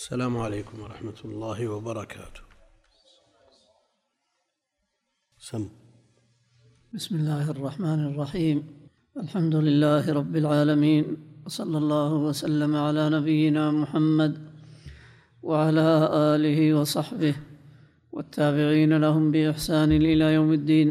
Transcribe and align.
السلام 0.00 0.36
عليكم 0.36 0.80
ورحمة 0.80 1.20
الله 1.24 1.68
وبركاته. 1.68 2.42
سم. 5.38 5.68
بسم 6.94 7.16
الله 7.16 7.50
الرحمن 7.50 8.00
الرحيم. 8.06 8.58
الحمد 9.16 9.54
لله 9.54 10.12
رب 10.12 10.36
العالمين. 10.36 11.04
وصلى 11.46 11.78
الله 11.78 12.12
وسلم 12.12 12.76
على 12.76 13.10
نبينا 13.10 13.70
محمد 13.70 14.32
وعلى 15.42 15.88
آله 16.34 16.74
وصحبه 16.74 17.34
والتابعين 18.12 18.96
لهم 18.96 19.30
بإحسان 19.30 19.92
إلى 19.92 20.34
يوم 20.34 20.52
الدين. 20.52 20.88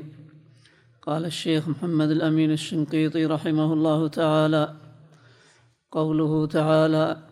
قال 1.01 1.25
الشيخ 1.25 1.67
محمد 1.67 2.09
الأمين 2.09 2.51
الشنقيطي 2.51 3.25
رحمه 3.25 3.73
الله 3.73 4.07
تعالى 4.07 4.75
قوله 5.91 6.45
تعالى 6.45 7.28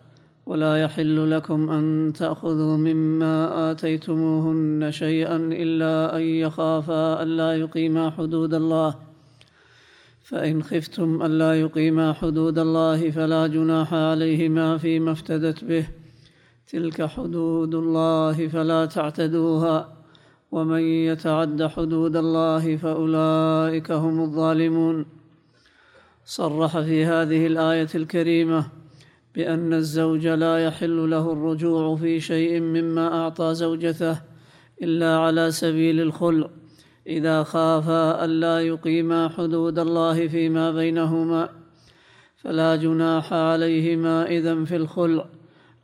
ولا 0.48 0.82
يحل 0.82 1.30
لكم 1.30 1.70
أن 1.70 2.12
تأخذوا 2.12 2.76
مما 2.76 3.70
آتيتموهن 3.70 4.90
شيئا 4.90 5.36
إلا 5.36 6.16
أن 6.16 6.22
يخافا 6.22 7.22
الا 7.22 7.56
يقيما 7.56 8.10
حدود 8.10 8.54
الله. 8.54 8.94
فإن 10.22 10.62
خفتم 10.62 11.22
الا 11.22 11.60
يقيما 11.60 12.12
حدود 12.12 12.58
الله 12.58 13.10
فلا 13.10 13.46
جناح 13.46 13.94
عليهما 13.94 14.78
فيما 14.78 15.12
افتدت 15.12 15.64
به. 15.64 15.88
تلك 16.72 17.02
حدود 17.06 17.74
الله 17.74 18.48
فلا 18.48 18.86
تعتدوها. 18.86 19.88
ومن 20.52 20.80
يتعد 20.80 21.62
حدود 21.66 22.16
الله 22.16 22.76
فأولئك 22.76 23.92
هم 23.92 24.20
الظالمون. 24.20 25.06
صرح 26.24 26.80
في 26.80 27.04
هذه 27.04 27.46
الآية 27.46 27.88
الكريمة 27.94 28.87
بأن 29.38 29.72
الزوج 29.72 30.26
لا 30.26 30.64
يحل 30.66 31.10
له 31.10 31.32
الرجوع 31.32 31.96
في 31.96 32.20
شيء 32.20 32.60
مما 32.60 33.06
أعطى 33.20 33.54
زوجته 33.54 34.20
إلا 34.82 35.18
على 35.18 35.50
سبيل 35.50 36.00
الخلع 36.00 36.50
إذا 37.06 37.42
خافا 37.42 38.24
الا 38.24 38.60
يقيما 38.60 39.28
حدود 39.28 39.78
الله 39.78 40.28
فيما 40.28 40.72
بينهما 40.72 41.48
فلا 42.36 42.76
جناح 42.76 43.32
عليهما 43.32 44.26
إذا 44.26 44.64
في 44.64 44.76
الخلع 44.76 45.26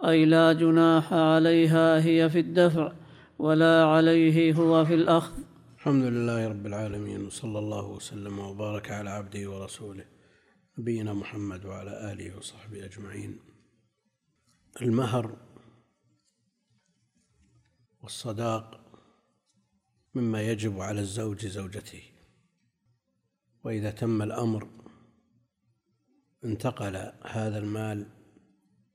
أي 0.05 0.25
لا 0.25 0.53
جناح 0.53 1.13
عليها 1.13 2.05
هي 2.05 2.31
في 2.31 2.39
الدفع 2.39 2.93
ولا 3.39 3.85
عليه 3.85 4.53
هو 4.55 4.85
في 4.85 4.95
الأخذ. 4.95 5.33
الحمد 5.79 6.05
لله 6.05 6.49
رب 6.49 6.67
العالمين 6.67 7.27
وصلى 7.27 7.59
الله 7.59 7.87
وسلم 7.91 8.39
وبارك 8.39 8.91
على 8.91 9.11
عبده 9.11 9.51
ورسوله. 9.51 10.14
نبينا 10.79 11.13
محمد 11.13 11.65
وعلى 11.65 12.13
آله 12.13 12.37
وصحبه 12.37 12.85
أجمعين. 12.85 13.39
المهر 14.83 15.37
والصداق 18.03 18.81
مما 20.15 20.43
يجب 20.43 20.81
على 20.81 21.01
الزوج 21.01 21.47
زوجته 21.47 22.03
وإذا 23.65 23.91
تم 23.91 24.23
الأمر 24.23 24.69
انتقل 26.45 26.97
هذا 27.27 27.59
المال 27.59 28.07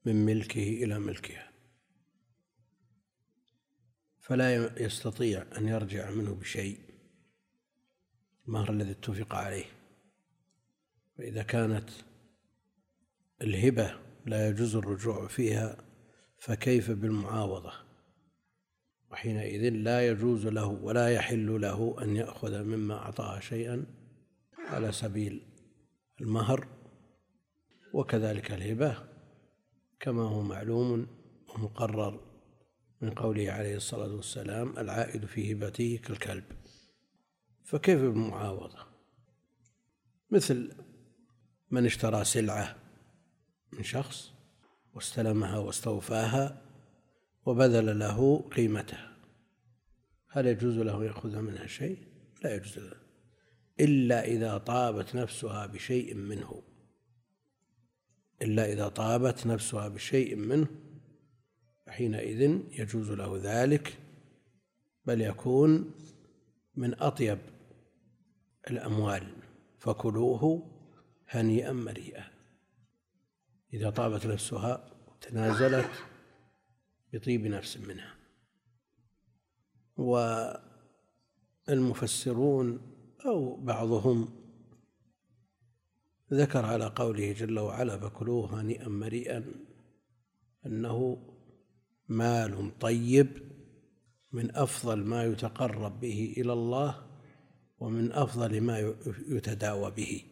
من 0.06 0.26
ملكه 0.26 0.84
إلى 0.84 1.00
ملكها. 1.00 1.52
فلا 4.22 4.82
يستطيع 4.84 5.46
أن 5.58 5.68
يرجع 5.68 6.10
منه 6.10 6.34
بشيء 6.34 6.80
المهر 8.48 8.70
الذي 8.70 8.92
اتفق 8.92 9.36
عليه. 9.36 9.79
فإذا 11.20 11.44
كانت 11.44 11.90
الهبة 13.42 13.96
لا 14.26 14.48
يجوز 14.48 14.76
الرجوع 14.76 15.28
فيها 15.28 15.78
فكيف 16.38 16.92
بالمعاوضة؟ 16.92 17.74
وحينئذ 19.12 19.70
لا 19.70 20.08
يجوز 20.08 20.48
له 20.48 20.68
ولا 20.68 21.10
يحل 21.10 21.62
له 21.62 21.96
أن 22.02 22.16
يأخذ 22.16 22.64
مما 22.64 22.96
أعطاها 22.96 23.40
شيئا 23.40 23.86
على 24.58 24.92
سبيل 24.92 25.42
المهر 26.22 26.68
وكذلك 27.94 28.52
الهبة 28.52 28.98
كما 30.00 30.22
هو 30.22 30.42
معلوم 30.42 31.08
ومقرر 31.56 32.20
من 33.02 33.10
قوله 33.10 33.52
عليه 33.52 33.76
الصلاة 33.76 34.16
والسلام 34.16 34.78
العائد 34.78 35.26
في 35.26 35.54
هبته 35.54 36.00
كالكلب. 36.04 36.44
فكيف 37.64 38.00
بالمعاوضة؟ 38.00 38.80
مثل 40.32 40.72
من 41.72 41.86
اشترى 41.86 42.24
سلعة 42.24 42.76
من 43.74 43.84
شخص 43.84 44.32
واستلمها 44.94 45.58
واستوفاها 45.58 46.62
وبذل 47.46 48.00
له 48.00 48.50
قيمتها 48.56 49.18
هل 50.30 50.48
يجوز 50.48 50.78
له 50.78 50.98
أن 50.98 51.04
يأخذ 51.04 51.42
منها 51.42 51.68
شيء؟ 51.68 51.98
لا 52.44 52.56
يجوز 52.56 52.80
له 52.80 52.98
إلا 53.80 54.26
إذا 54.26 54.58
طابت 54.58 55.16
نفسها 55.16 55.66
بشيء 55.66 56.16
منه 56.16 56.62
إلا 58.42 58.74
إذا 58.74 58.88
طابت 58.88 59.48
نفسها 59.48 59.88
بشيء 59.88 60.36
منه 60.36 60.68
فحينئذ 61.86 62.62
يجوز 62.72 63.12
له 63.12 63.40
ذلك 63.44 63.98
بل 65.06 65.22
يكون 65.22 65.92
من 66.76 67.02
أطيب 67.02 67.38
الأموال 68.70 69.28
فكلوه 69.80 70.79
هنيئا 71.30 71.72
مريئا 71.72 72.24
إذا 73.74 73.90
طابت 73.90 74.26
نفسها 74.26 74.90
تنازلت 75.22 75.92
بطيب 77.14 77.46
نفس 77.46 77.78
منها. 77.78 78.16
والمفسرون 81.68 82.82
أو 83.26 83.56
بعضهم 83.56 84.30
ذكر 86.34 86.66
على 86.66 86.86
قوله 86.86 87.32
جل 87.32 87.60
وعلا 87.60 87.98
فكلوه 87.98 88.62
هنيئا 88.62 88.88
مريئا 88.88 89.46
أنه 90.66 91.18
مال 92.08 92.80
طيب 92.80 93.30
من 94.32 94.56
أفضل 94.56 95.04
ما 95.04 95.24
يتقرب 95.24 96.00
به 96.00 96.34
إلى 96.38 96.54
الله 96.54 97.10
ومن 97.80 98.12
أفضل 98.12 98.62
ما 98.62 98.96
يتداوى 99.30 99.92
به. 99.92 100.29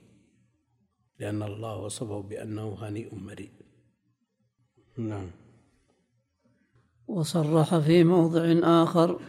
لأن 1.19 1.43
الله 1.43 1.77
وصفه 1.77 2.21
بأنه 2.21 2.77
هنيء 2.81 3.15
مريء. 3.15 3.51
نعم. 4.97 5.27
وصرح 7.07 7.77
في 7.77 8.03
موضع 8.03 8.55
آخر 8.63 9.19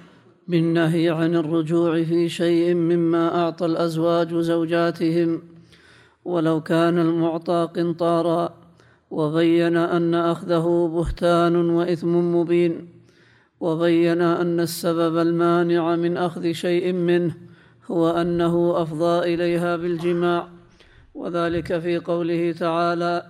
بالنهي 0.48 1.10
عن 1.10 1.36
الرجوع 1.36 2.04
في 2.04 2.28
شيء 2.28 2.74
مما 2.74 3.42
أعطى 3.42 3.66
الأزواج 3.66 4.34
زوجاتهم. 4.34 5.42
ولو 6.24 6.60
كان 6.60 6.98
المعطى 6.98 7.68
قنطارا. 7.76 8.54
وبين 9.10 9.76
أن 9.76 10.14
أخذه 10.14 10.90
بهتان 10.94 11.56
وإثم 11.56 12.36
مبين. 12.36 12.88
وبين 13.60 14.22
أن 14.22 14.60
السبب 14.60 15.16
المانع 15.16 15.96
من 15.96 16.16
أخذ 16.16 16.52
شيء 16.52 16.92
منه 16.92 17.36
هو 17.86 18.10
أنه 18.10 18.82
أفضى 18.82 19.34
إليها 19.34 19.76
بالجماع. 19.76 20.57
وذلك 21.14 21.78
في 21.78 21.98
قوله 21.98 22.52
تعالى 22.52 23.26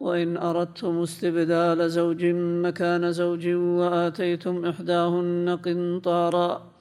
وإن 0.00 0.36
أردتم 0.36 1.02
استبدال 1.02 1.90
زوج 1.90 2.24
مكان 2.64 3.12
زوج 3.12 3.48
وآتيتم 3.48 4.64
إحداهن 4.64 5.58
قنطارا 5.64 6.72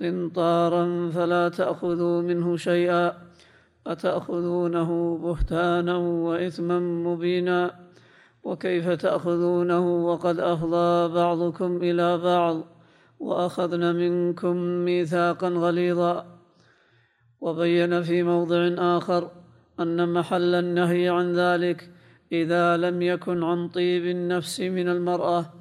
قنطارا 0.00 1.10
فلا 1.10 1.48
تأخذوا 1.48 2.22
منه 2.22 2.56
شيئا 2.56 3.12
أتأخذونه 3.86 5.18
بهتانا 5.18 5.96
وإثما 5.96 6.78
مبينا؟ 6.80 7.84
وكيف 8.44 8.88
تأخذونه 8.88 10.06
وقد 10.06 10.40
افضى 10.40 11.14
بعضكم 11.14 11.76
إلى 11.76 12.18
بعض 12.18 12.60
واخذن 13.20 13.96
منكم 13.96 14.56
ميثاقا 14.56 15.48
غليظا؟ 15.48 16.26
وبين 17.40 18.02
في 18.02 18.22
موضع 18.22 18.74
آخر 18.78 19.30
أن 19.80 20.12
محل 20.12 20.54
النهي 20.54 21.08
عن 21.08 21.32
ذلك 21.32 21.90
إذا 22.32 22.76
لم 22.76 23.02
يكن 23.02 23.42
عن 23.42 23.68
طيب 23.68 24.06
النفس 24.06 24.60
من 24.60 24.88
المرأة 24.88 25.52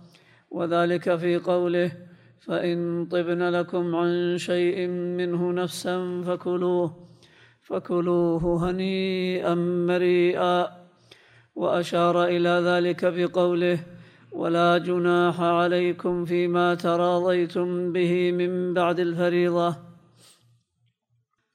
وذلك 0.52 1.16
في 1.16 1.38
قوله 1.38 1.92
فإن 2.40 3.06
طبن 3.12 3.50
لكم 3.50 3.96
عن 3.96 4.38
شيء 4.38 4.88
منه 4.88 5.52
نفسا 5.52 6.22
فكلوه 6.28 7.10
فكلوه 7.62 8.70
هنيئا 8.70 9.56
مريئا 9.88 10.68
وأشار 11.56 12.26
إلى 12.26 12.50
ذلك 12.50 13.06
بقوله 13.06 13.80
ولا 14.32 14.78
جناح 14.78 15.42
عليكم 15.42 16.26
فيما 16.26 16.76
تراضيتم 16.76 17.92
به 17.92 18.32
من 18.32 18.74
بعد 18.74 19.00
الفريضة 19.00 19.76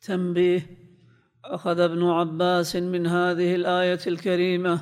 تنبيه 0.00 0.78
أخذ 1.50 1.81
ابن 1.81 2.05
عباس 2.05 2.77
من 2.77 3.06
هذه 3.06 3.55
الآية 3.55 3.99
الكريمة 4.06 4.81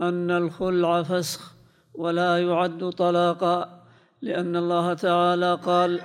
أن 0.00 0.30
الخلع 0.30 1.02
فسخ 1.02 1.52
ولا 1.94 2.38
يعد 2.38 2.90
طلاقا 2.90 3.82
لأن 4.22 4.56
الله 4.56 4.94
تعالى 4.94 5.54
قال 5.54 6.00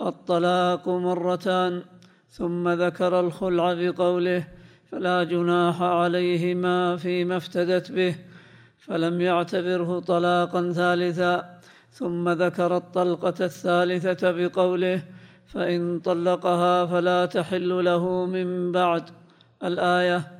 الطلاق 0.00 0.88
مرتان 0.88 1.82
ثم 2.30 2.68
ذكر 2.68 3.20
الخلع 3.20 3.74
بقوله 3.74 4.44
فلا 4.90 5.24
جناح 5.24 5.82
عليهما 5.82 6.96
فيما 6.96 7.36
افتدت 7.36 7.92
به 7.92 8.14
فلم 8.78 9.20
يعتبره 9.20 10.00
طلاقا 10.00 10.72
ثالثا 10.72 11.58
ثم 11.92 12.28
ذكر 12.28 12.76
الطلقة 12.76 13.34
الثالثة 13.40 14.30
بقوله 14.30 15.02
فإن 15.46 16.00
طلقها 16.00 16.86
فلا 16.86 17.26
تحل 17.26 17.84
له 17.84 18.26
من 18.26 18.72
بعد 18.72 19.10
الآية. 19.64 20.38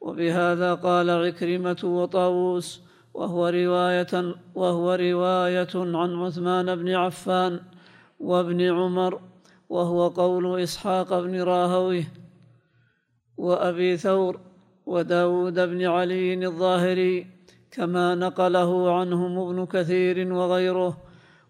وبهذا 0.00 0.74
قال 0.74 1.10
عكرمة 1.10 1.80
وطاووس 1.84 2.80
وهو 3.14 3.48
رواية 3.48 4.34
وهو 4.54 4.94
رواية 4.94 5.74
عن 5.74 6.14
عثمان 6.14 6.74
بن 6.74 6.90
عفان 6.94 7.60
وابن 8.20 8.60
عمر 8.60 9.20
وهو 9.68 10.08
قول 10.08 10.60
إسحاق 10.60 11.20
بن 11.20 11.42
راهويه 11.42 12.04
وأبي 13.36 13.96
ثور 13.96 14.40
وداود 14.86 15.54
بن 15.54 15.86
علي 15.86 16.46
الظاهري 16.46 17.26
كما 17.70 18.14
نقله 18.14 18.98
عنهم 18.98 19.38
ابن 19.38 19.66
كثير 19.66 20.32
وغيره 20.32 20.96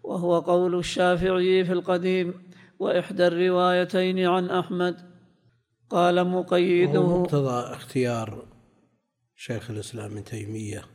وهو 0.03 0.39
قول 0.39 0.75
الشافعي 0.75 1.63
في 1.63 1.73
القديم 1.73 2.33
وإحدى 2.79 3.27
الروايتين 3.27 4.27
عن 4.27 4.49
أحمد. 4.49 5.14
قال 5.89 6.27
مقيده. 6.27 7.19
مقتضى 7.19 7.73
اختيار 7.73 8.47
شيخ 9.35 9.71
الإسلام 9.71 10.11
ابن 10.11 10.23
تيمية 10.23 10.85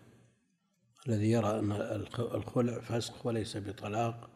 الذي 1.09 1.31
يرى 1.31 1.59
أن 1.59 1.73
الخلع 2.19 2.81
فسخ 2.81 3.27
وليس 3.27 3.57
بطلاق 3.57 4.31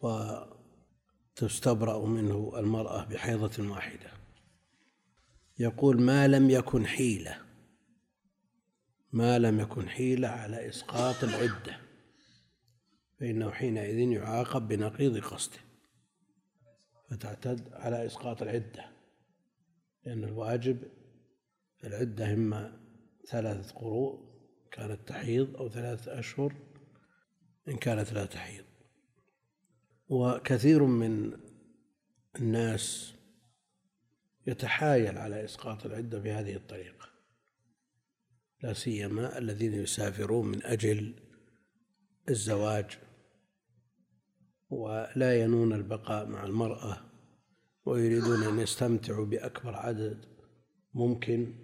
وتستبرأ 0.00 2.06
منه 2.06 2.52
المرأة 2.56 3.04
بحيضة 3.04 3.70
واحدة. 3.70 4.10
يقول 5.58 6.02
ما 6.02 6.28
لم 6.28 6.50
يكن 6.50 6.86
حيلة 6.86 7.38
ما 9.12 9.38
لم 9.38 9.60
يكن 9.60 9.88
حيلة 9.88 10.28
على 10.28 10.68
إسقاط 10.68 11.24
العدة 11.24 11.76
فإنه 13.20 13.50
حينئذ 13.50 13.98
يعاقب 13.98 14.68
بنقيض 14.68 15.18
قصده 15.18 15.58
فتعتد 17.10 17.72
على 17.72 18.06
إسقاط 18.06 18.42
العدة. 18.42 18.91
لأن 20.04 20.24
الواجب 20.24 20.78
العدة 21.84 22.32
إما 22.32 22.80
ثلاثة 23.28 23.74
قروء 23.74 24.32
كانت 24.70 25.08
تحيض 25.08 25.56
أو 25.56 25.68
ثلاثة 25.68 26.18
أشهر 26.18 26.54
إن 27.68 27.76
كانت 27.76 28.12
لا 28.12 28.24
تحيض. 28.24 28.64
وكثير 30.08 30.84
من 30.84 31.32
الناس 32.36 33.14
يتحايل 34.46 35.18
على 35.18 35.44
إسقاط 35.44 35.86
العدة 35.86 36.18
بهذه 36.18 36.56
الطريقة. 36.56 37.08
لا 38.62 38.72
سيما 38.72 39.38
الذين 39.38 39.74
يسافرون 39.74 40.46
من 40.46 40.64
أجل 40.64 41.14
الزواج 42.28 42.98
ولا 44.70 45.42
ينون 45.42 45.72
البقاء 45.72 46.26
مع 46.26 46.44
المرأة 46.44 47.11
ويريدون 47.84 48.42
أن 48.42 48.58
يستمتعوا 48.58 49.26
بأكبر 49.26 49.74
عدد 49.74 50.24
ممكن. 50.94 51.54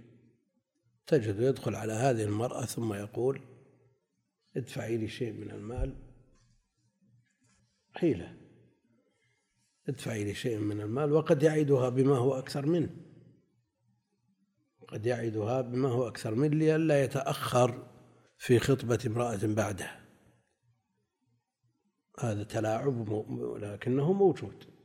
تجد 1.07 1.41
يدخل 1.41 1.75
على 1.75 1.93
هذه 1.93 2.25
المرأة 2.25 2.65
ثم 2.65 2.95
يقول 2.95 3.41
ادفعي 4.57 4.97
لي 4.97 5.09
شيء 5.09 5.33
من 5.33 5.51
المال. 5.51 5.95
حيلة. 7.95 8.37
ادفعي 9.89 10.25
لي 10.25 10.35
شيئا 10.35 10.59
من 10.59 10.81
المال 10.81 11.13
وقد 11.13 11.43
يعدها 11.43 11.89
بما 11.89 12.17
هو 12.17 12.39
أكثر 12.39 12.67
منه 12.67 12.91
قد 14.89 15.07
يعدها 15.07 15.61
بما 15.61 15.89
هو 15.89 16.09
أكثر 16.09 16.35
منه 16.35 16.55
لئلا 16.55 17.05
يتأخر 17.05 17.89
في 18.39 18.59
خطبة 18.59 18.99
امرأة 19.07 19.39
بعدها 19.43 20.01
هذا 22.19 22.45
تلاعب 22.45 23.25
لكنه 23.63 24.13
موجود. 24.13 24.78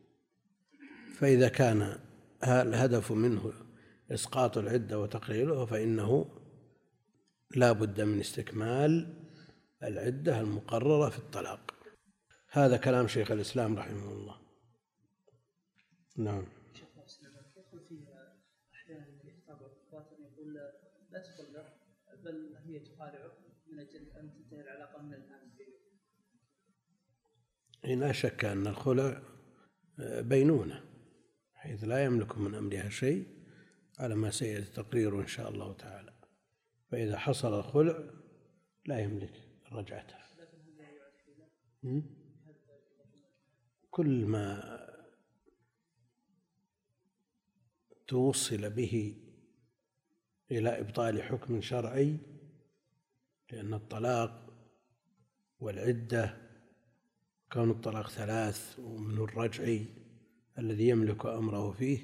فإذا 1.14 1.50
كان 1.50 2.00
الهدف 2.44 3.12
منه 3.12 3.54
إسقاط 4.12 4.58
العدة 4.58 5.00
وتقليلها 5.00 5.66
فإنه 5.66 6.40
لا 7.56 7.72
بد 7.72 8.02
من 8.02 8.20
استكمال 8.20 9.24
العدة 9.84 10.42
المقررة 10.42 11.10
في 11.10 11.18
الطلاق. 11.20 11.74
هذا 12.52 12.78
كلام 12.78 13.08
شيخ 13.08 13.32
الإسلام 13.32 13.78
رحمه 13.78 14.12
الله. 14.12 14.42
نعم. 16.18 16.46
لا 21.12 21.20
تطلق 21.20 21.74
بل 22.24 22.56
هي 22.66 22.80
تخالعه 22.80 23.32
من 23.68 23.80
أجل 23.80 24.12
ان 24.20 24.34
تنتهي 24.34 24.62
العلاقه 24.62 25.02
من 25.02 25.14
الان 25.14 25.44
لا 28.00 28.12
شك 28.12 28.46
أن 28.46 28.68
الخلع 28.68 29.22
بينونة. 30.00 30.93
حيث 31.64 31.84
لا 31.84 32.04
يملك 32.04 32.38
من 32.38 32.56
أمرها 32.56 32.90
شيء 32.90 33.28
على 34.00 34.16
ما 34.16 34.32
سيأتي 34.32 34.72
تقريره 34.72 35.22
إن 35.22 35.28
شاء 35.28 35.50
الله 35.50 35.74
تعالى. 35.74 36.14
فإذا 36.92 37.18
حصل 37.18 37.60
الخلع 37.60 38.04
لا 38.86 39.00
يملك 39.00 39.42
رجعتها 39.72 40.24
كل 43.92 44.26
ما 44.26 44.80
توصل 48.08 48.70
به 48.70 49.18
إلى 50.52 50.80
إبطال 50.80 51.24
حكم 51.24 51.62
شرعي 51.62 52.18
لأن 53.52 53.74
الطلاق 53.74 54.54
والعدة 55.60 56.38
كون 57.52 57.70
الطلاق 57.70 58.10
ثلاث 58.10 58.80
ومن 58.80 59.18
الرجعي 59.18 60.03
الذي 60.60 60.90
يملك 60.90 61.26
أمره 61.26 61.72
فيه 61.72 62.00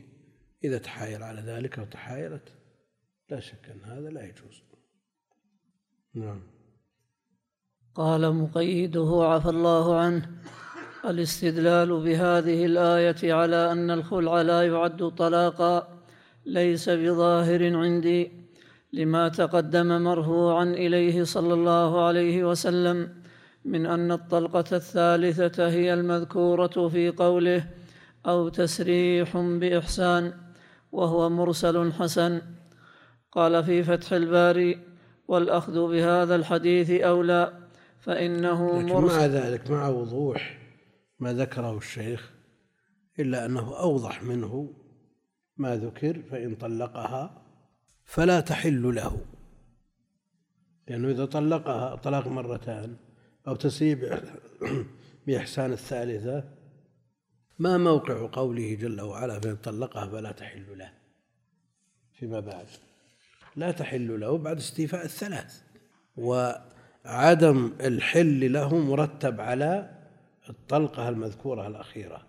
إذا 0.63 0.77
تحايل 0.77 1.23
على 1.23 1.41
ذلك 1.41 1.79
أو 1.79 1.85
تحايلت 1.85 2.53
لا 3.29 3.39
شك 3.39 3.69
أن 3.69 3.81
هذا 3.91 4.09
لا 4.09 4.23
يجوز. 4.23 4.63
نعم. 6.13 6.41
قال 7.95 8.35
مقيده 8.35 9.19
عفى 9.23 9.49
الله 9.49 9.99
عنه. 9.99 10.29
الاستدلال 11.05 12.01
بهذه 12.03 12.65
الآية 12.65 13.33
على 13.33 13.71
أن 13.71 13.91
الخلع 13.91 14.41
لا 14.41 14.61
يعد 14.63 15.09
طلاقا 15.09 15.99
ليس 16.45 16.89
بظاهر 16.89 17.75
عندي 17.75 18.31
لما 18.93 19.29
تقدم 19.29 20.01
مرفوعا 20.01 20.63
إليه 20.63 21.23
صلى 21.23 21.53
الله 21.53 22.05
عليه 22.05 22.43
وسلم 22.43 23.09
من 23.65 23.85
أن 23.85 24.11
الطلقة 24.11 24.65
الثالثة 24.71 25.69
هي 25.69 25.93
المذكورة 25.93 26.87
في 26.87 27.09
قوله 27.09 27.67
أو 28.25 28.49
تسريح 28.49 29.37
بإحسان 29.37 30.33
وهو 30.91 31.29
مرسل 31.29 31.93
حسن. 31.93 32.41
قال 33.31 33.63
في 33.63 33.83
فتح 33.83 34.13
الباري 34.13 34.79
والأخذ 35.27 35.87
بهذا 35.87 36.35
الحديث 36.35 36.91
أولى 36.91 37.53
فإنه 37.99 38.81
مرسل. 38.81 39.17
مع 39.17 39.25
ذلك 39.25 39.71
مع 39.71 39.87
وضوح 39.87 40.59
ما 41.19 41.33
ذكره 41.33 41.77
الشيخ 41.77 42.31
إلا 43.19 43.45
أنه 43.45 43.79
أوضح 43.79 44.23
منه 44.23 44.73
ما 45.57 45.75
ذكر 45.75 46.21
فإن 46.31 46.55
طلقها 46.55 47.41
فلا 48.05 48.39
تحل 48.39 48.95
له. 48.95 49.21
لأنه 50.87 51.09
إذا 51.09 51.25
طلقها 51.25 51.95
طلاق 51.95 52.27
مرتان 52.27 52.95
أو 53.47 53.55
تسيب 53.55 54.19
بإحسان 55.27 55.71
الثالثة 55.71 56.58
ما 57.59 57.77
موقع 57.77 58.29
قوله 58.31 58.73
جل 58.75 59.01
وعلا 59.01 59.39
فإن 59.39 59.55
طلقها 59.55 60.07
فلا 60.07 60.31
تحل 60.31 60.77
له. 60.77 60.93
فيما 62.13 62.39
بعد. 62.39 62.65
لا 63.55 63.71
تحل 63.71 64.19
له 64.19 64.37
بعد 64.37 64.57
استيفاء 64.57 65.05
الثلاث. 65.05 65.61
وعدم 66.17 67.73
الحل 67.81 68.53
له 68.53 68.77
مرتب 68.77 69.41
على 69.41 69.97
الطلقة 70.49 71.09
المذكورة 71.09 71.67
الأخيرة. 71.67 72.27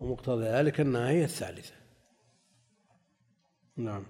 ومقتضى 0.00 0.44
ذلك 0.44 0.80
أنها 0.80 1.08
هي 1.08 1.24
الثالثة. 1.24 1.74
نعم. 3.76 4.06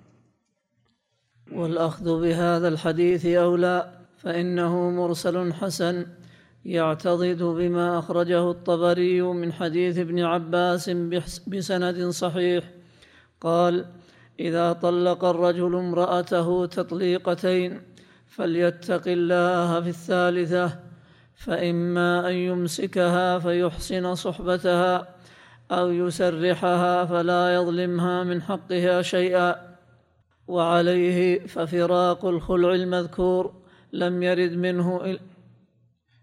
والأخذ 1.53 2.21
بهذا 2.21 2.69
الحديث 2.69 3.27
أولى 3.27 4.01
فإنه 4.19 4.91
مرسل 4.91 5.53
حسن 5.53 6.07
يعتضد 6.65 7.43
بما 7.43 7.99
أخرجه 7.99 8.51
الطبري 8.51 9.23
من 9.23 9.53
حديث 9.53 9.99
ابن 9.99 10.21
عباس 10.21 10.91
بسند 11.47 12.09
صحيح. 12.09 12.65
قال 13.41 13.85
إذا 14.41 14.73
طلق 14.73 15.25
الرجل 15.25 15.77
امرأته 15.77 16.67
تطليقتين 16.67 17.83
فليتق 18.29 19.03
الله 19.07 19.81
في 19.81 19.89
الثالثة 19.89 20.79
فإما 21.35 22.29
أن 22.29 22.35
يمسكها 22.35 23.39
فيحسن 23.39 24.15
صحبتها 24.15 25.09
أو 25.71 25.91
يسرحها 25.91 27.05
فلا 27.05 27.55
يظلمها 27.55 28.25
من 28.25 28.43
حقها 28.43 29.03
شيئا. 29.03 29.71
وعليه 30.49 31.47
ففراق 31.47 32.25
الخلع 32.25 32.75
المذكور 32.75 33.53
لم 33.93 34.23
يرد 34.23 34.53
منه 34.53 35.19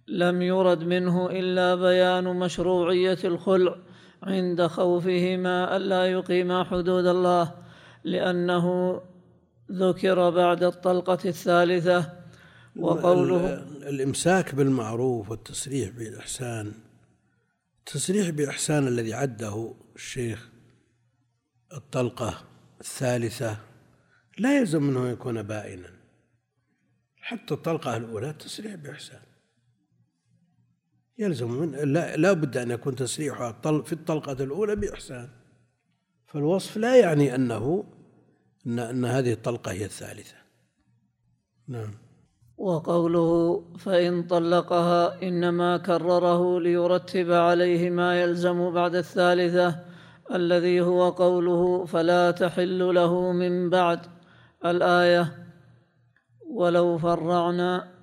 لم 0.08 0.42
يرد 0.42 0.84
منه 0.84 1.30
إلا 1.30 1.76
بيان 1.76 2.24
مشروعية 2.24 3.18
الخلع 3.24 3.76
عند 4.24 4.68
خوفهما 4.68 5.78
ألا 5.78 6.06
يقيما 6.06 6.64
حدود 6.64 7.06
الله 7.06 7.54
لأنه 8.04 9.02
ذكر 9.72 10.30
بعد 10.30 10.64
الطلقة 10.64 11.20
الثالثة. 11.26 12.14
وقوله 12.76 13.54
الإمساك 13.90 14.56
بالمعروف 14.56 15.32
والتسريح 15.32 15.90
بالإحسان 15.90 16.72
التسريح 17.80 18.30
بإحسان 18.30 18.88
الذي 18.88 19.14
عده 19.14 19.74
الشيخ 19.96 20.50
الطلقة 21.74 22.44
الثالثة 22.82 23.58
لا 24.38 24.60
يلزم 24.60 24.84
منه 24.84 25.04
أن 25.04 25.14
يكون 25.14 25.44
بائنا. 25.44 25.90
حتى 27.22 27.54
الطلقة 27.54 27.98
الأولى 27.98 28.34
تسريح 28.34 28.76
بإحسان. 28.76 29.27
يلزم 31.20 31.52
من 31.52 31.72
لا, 31.72 32.16
لا 32.16 32.34
بد 32.34 32.58
أن 32.58 32.72
يكون 32.72 32.96
تسريحها 32.96 33.52
في 33.62 33.94
الطلقة 33.94 34.44
الأولى 34.44 34.76
بإحسان. 34.76 35.30
فالوصف 36.26 36.78
لا 36.78 36.96
يعني 36.96 37.36
أنه 37.36 37.84
أن, 38.68 38.80
أن 38.80 39.06
هذه 39.06 39.34
الطلقة 39.34 39.72
هي 39.72 39.86
الثالثة. 39.86 40.36
نعم. 41.68 41.92
وقوله 42.58 43.62
فإن 43.78 44.24
طلقها 44.24 45.22
إنما 45.24 45.78
كرره 45.78 46.60
ليرتب 46.60 47.32
عليه 47.32 47.90
ما 47.90 48.22
يلزم 48.22 48.72
بعد 48.72 48.96
الثالثة 48.96 49.80
الذي 50.34 50.82
هو 50.82 51.10
قوله 51.10 51.86
فلا 51.86 52.32
تحل 52.32 52.96
له 52.96 53.32
من 53.32 53.70
بعد 53.70 54.00
الآية. 54.66 55.48
ولو 56.50 56.98
فرعنا 56.98 57.97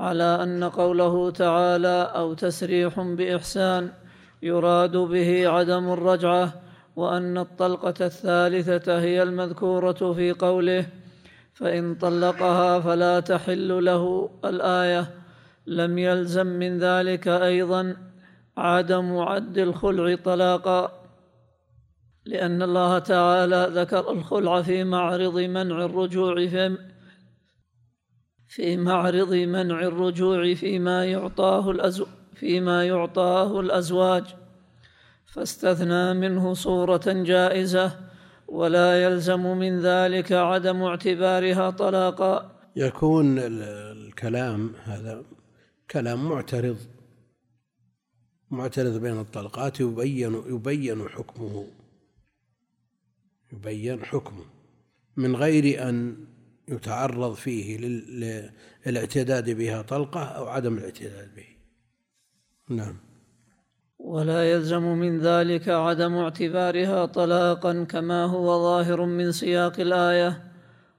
على 0.00 0.42
أن 0.42 0.64
قوله 0.64 1.30
تعالى 1.30 2.12
أو 2.14 2.34
تسريح 2.34 3.00
بإحسان 3.00 3.92
يراد 4.42 4.96
به 4.96 5.48
عدم 5.48 5.92
الرجعة 5.92 6.52
وأن 6.96 7.38
الطلقة 7.38 7.94
الثالثة 8.00 9.00
هي 9.00 9.22
المذكورة 9.22 10.12
في 10.12 10.32
قوله 10.32 10.86
فإن 11.54 11.94
طلقها 11.94 12.80
فلا 12.80 13.20
تحل 13.20 13.84
له 13.84 14.30
الآية. 14.44 15.06
لم 15.66 15.98
يلزم 15.98 16.46
من 16.46 16.78
ذلك 16.78 17.28
أيضا 17.28 17.96
عدم 18.56 19.18
عد 19.18 19.58
الخلع 19.58 20.16
طلاقا 20.24 20.92
لأن 22.24 22.62
الله 22.62 22.98
تعالى 22.98 23.70
ذكر 23.72 24.12
الخلع 24.12 24.62
في 24.62 24.84
معرض 24.84 25.38
منع 25.38 25.84
الرجوع 25.84 26.32
في 28.50 28.76
معرض 28.76 29.34
منع 29.34 29.80
الرجوع 29.82 30.54
فيما 30.54 31.04
يعطاه 31.04 31.70
الأزو 31.70 32.06
فيما 32.34 32.86
يعطاه 32.86 33.60
الأزواج. 33.60 34.24
فاستثنى 35.26 36.14
منه 36.14 36.54
صورة 36.54 37.02
جائزة 37.06 37.98
ولا 38.48 39.02
يلزم 39.02 39.40
من 39.40 39.80
ذلك 39.80 40.32
عدم 40.32 40.82
اعتبارها 40.82 41.70
طلاقا. 41.70 42.50
يكون 42.76 43.38
الكلام 43.38 44.72
هذا 44.84 45.22
كلام 45.90 46.28
معترض 46.28 46.78
معترض 48.50 49.00
بين 49.00 49.20
الطلقات 49.20 49.80
يبين 49.80 50.42
يبين 50.46 51.08
حكمه. 51.08 51.66
يبين 53.52 54.04
حكمه. 54.04 54.44
من 55.16 55.36
غير 55.36 55.88
أن 55.88 56.16
يتعرض 56.70 57.34
فيه 57.34 57.78
للاعتداد 58.86 59.50
بها 59.50 59.82
طلقة 59.82 60.22
أو 60.22 60.46
عدم 60.46 60.78
الاعتداد 60.78 61.34
به. 61.36 61.46
نعم. 62.76 62.96
ولا 63.98 64.50
يلزم 64.52 64.82
من 64.82 65.18
ذلك 65.18 65.68
عدم 65.68 66.14
اعتبارها 66.14 67.06
طلاقا 67.06 67.84
كما 67.84 68.24
هو 68.24 68.46
ظاهر 68.62 69.04
من 69.04 69.32
سياق 69.32 69.80
الآية. 69.80 70.42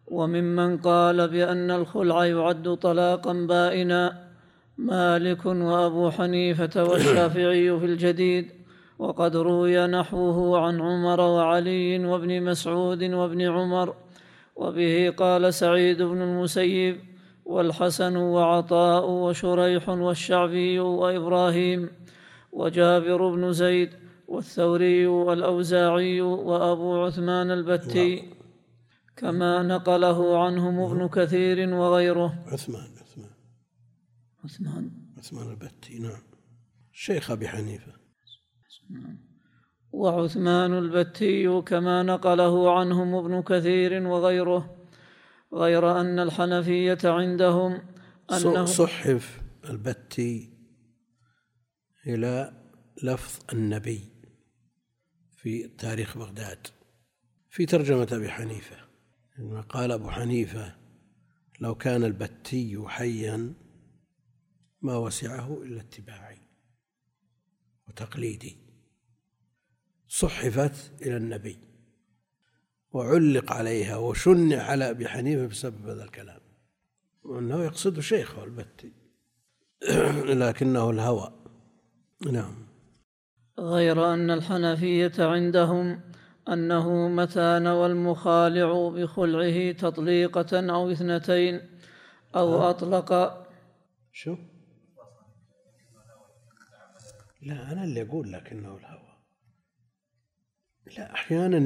وممن 0.07 0.77
قال 0.77 1.27
بأن 1.27 1.71
الخلع 1.71 2.25
يعد 2.25 2.77
طلاقا 2.77 3.33
بائنا 3.33 4.31
مالك 4.77 5.45
وأبو 5.45 6.11
حنيفة 6.11 6.83
والشافعي 6.83 7.79
في 7.79 7.85
الجديد. 7.85 8.51
وقد 8.99 9.35
روي 9.35 9.87
نحوه 9.87 10.59
عن 10.59 10.81
عمر 10.81 11.21
وعلي 11.21 12.05
وابن 12.05 12.43
مسعود 12.43 13.03
وابن 13.03 13.41
عمر. 13.41 13.95
وبه 14.61 15.09
قال 15.09 15.53
سعيد 15.53 16.01
بن 16.01 16.21
المسيب 16.21 16.95
والحسن 17.45 18.15
وعطاء 18.15 19.09
وشريح 19.09 19.89
والشعبي 19.89 20.79
وإبراهيم 20.79 21.89
وجابر 22.51 23.29
بن 23.35 23.53
زيد 23.53 23.89
والثوري 24.27 25.07
والأوزاعي 25.07 26.21
وأبو 26.21 27.05
عثمان 27.05 27.51
البتي 27.51 28.33
كما 29.17 29.63
نقله 29.63 30.43
عنهم 30.45 30.79
ابن 30.79 31.07
كثير 31.07 31.73
وغيره. 31.73 32.43
عثمان 32.47 32.89
عثمان. 33.01 33.31
عثمان. 34.43 34.91
عثمان 35.17 35.51
البتي 35.51 35.99
نعم. 35.99 36.21
الشيخ 36.93 37.31
أبي 37.31 37.47
حنيفة. 37.47 37.93
وعثمان 39.91 40.77
البتي 40.77 41.61
كما 41.61 42.03
نقله 42.03 42.79
عنهم 42.79 43.15
ابن 43.15 43.41
كثير 43.41 44.07
وغيره 44.07 44.77
غير 45.53 46.01
أن 46.01 46.19
الحنفية 46.19 46.97
عندهم 47.03 47.81
أنه 48.31 48.65
صحف 48.65 49.41
البتي 49.69 50.49
إلى 52.07 52.53
لفظ 53.03 53.39
النبي 53.53 54.01
في 55.35 55.67
تاريخ 55.67 56.17
بغداد 56.17 56.67
في 57.49 57.65
ترجمة 57.65 58.07
أبي 58.11 58.29
حنيفة 58.29 58.77
قال 59.69 59.91
أبو 59.91 60.09
حنيفة 60.09 60.75
لو 61.59 61.75
كان 61.75 62.03
البتي 62.03 62.83
حيا 62.87 63.53
ما 64.81 64.97
وسعه 64.97 65.63
إلا 65.63 65.81
اتباعي 65.81 66.37
وتقليدي. 67.87 68.60
صحفت 70.11 71.01
إلى 71.01 71.17
النبي 71.17 71.57
وعلق 72.93 73.51
عليها 73.51 73.97
وشنع 73.97 74.63
على 74.63 74.89
أبي 74.89 75.07
حنيفة 75.07 75.45
بسبب 75.45 75.87
هذا 75.87 76.03
الكلام 76.03 76.39
وأنه 77.23 77.63
يقصد 77.63 77.99
شيخه 77.99 78.43
البتي. 78.43 78.91
لكنه 80.41 80.89
الهوى. 80.89 81.33
نعم. 82.31 82.53
غير 83.59 84.13
أن 84.13 84.31
الحنفية 84.31 85.11
عندهم 85.19 86.01
أنه 86.49 87.07
متى 87.07 87.59
نوى 87.59 87.85
المخالع 87.85 88.89
بخلعه 88.89 89.71
تطليقة 89.71 90.73
أو 90.73 90.91
اثنتين 90.91 91.61
أو 92.35 92.69
أطلق. 92.69 93.37
شو؟ 94.11 94.35
لا 97.41 97.71
أنا 97.71 97.83
اللي 97.83 98.01
أقول 98.01 98.33
لك 98.33 98.51
إنه 98.51 98.77
الهوى. 98.77 99.10
لا 100.97 101.13
أحيانا 101.13 101.57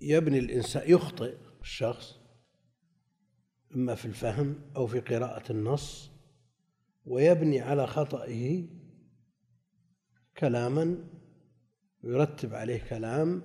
يبني 0.00 0.38
الإنسان 0.38 0.90
يخطئ 0.90 1.36
الشخص 1.60 2.20
إما 3.74 3.94
في 3.94 4.04
الفهم 4.04 4.60
أو 4.76 4.86
في 4.86 5.00
قراءة 5.00 5.52
النص 5.52 6.10
ويبني 7.06 7.60
على 7.60 7.86
خطئه 7.86 8.66
كلاما 10.38 11.04
يرتب 12.04 12.54
عليه 12.54 12.82
كلام 12.82 13.42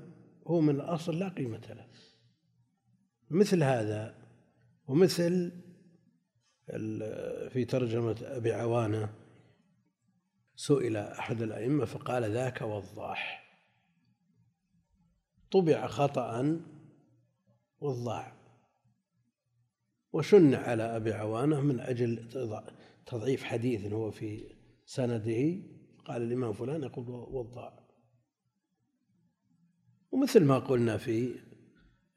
هو 0.48 0.62
من 0.62 0.76
الأصل 0.76 1.20
لا 1.20 1.30
قيمة 1.30 1.62
له. 1.70 1.88
مثل 3.30 3.64
هذا 3.64 4.16
ومثل 4.88 5.52
في 7.50 7.66
ترجمة 7.70 8.16
أبي 8.22 8.54
عوانة 8.54 9.25
سئل 10.56 10.98
أحد 10.98 11.42
الأئمة 11.42 11.86
فقال 11.86 12.24
ذاك 12.32 12.62
وضاح. 12.62 13.46
طبع 15.52 15.88
خطأ 15.88 16.60
وضاع 17.80 18.36
وشن 20.14 20.54
على 20.54 20.84
أبي 20.84 21.14
عوانة 21.14 21.62
من 21.62 21.80
أجل 21.80 22.30
تضعيف 23.06 23.44
حديث 23.44 23.94
هو 23.94 24.12
في 24.12 24.56
سنده. 24.86 25.62
قال 26.06 26.22
الإمام 26.22 26.54
فلان 26.54 26.84
يقول 26.84 27.10
وضاع 27.10 27.80
ومثل 30.12 30.44
ما 30.44 30.60
قلنا 30.60 30.98
في 30.98 31.36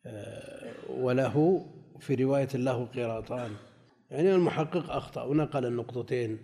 آه، 0.07 0.91
وله 0.91 1.67
في 2.01 2.15
رواية 2.15 2.49
له 2.55 2.85
قراطان. 2.85 3.57
يعني 4.11 4.35
المحقق 4.35 4.91
أخطأ. 4.91 5.23
ونقل 5.23 5.67
النقطتين 5.67 6.39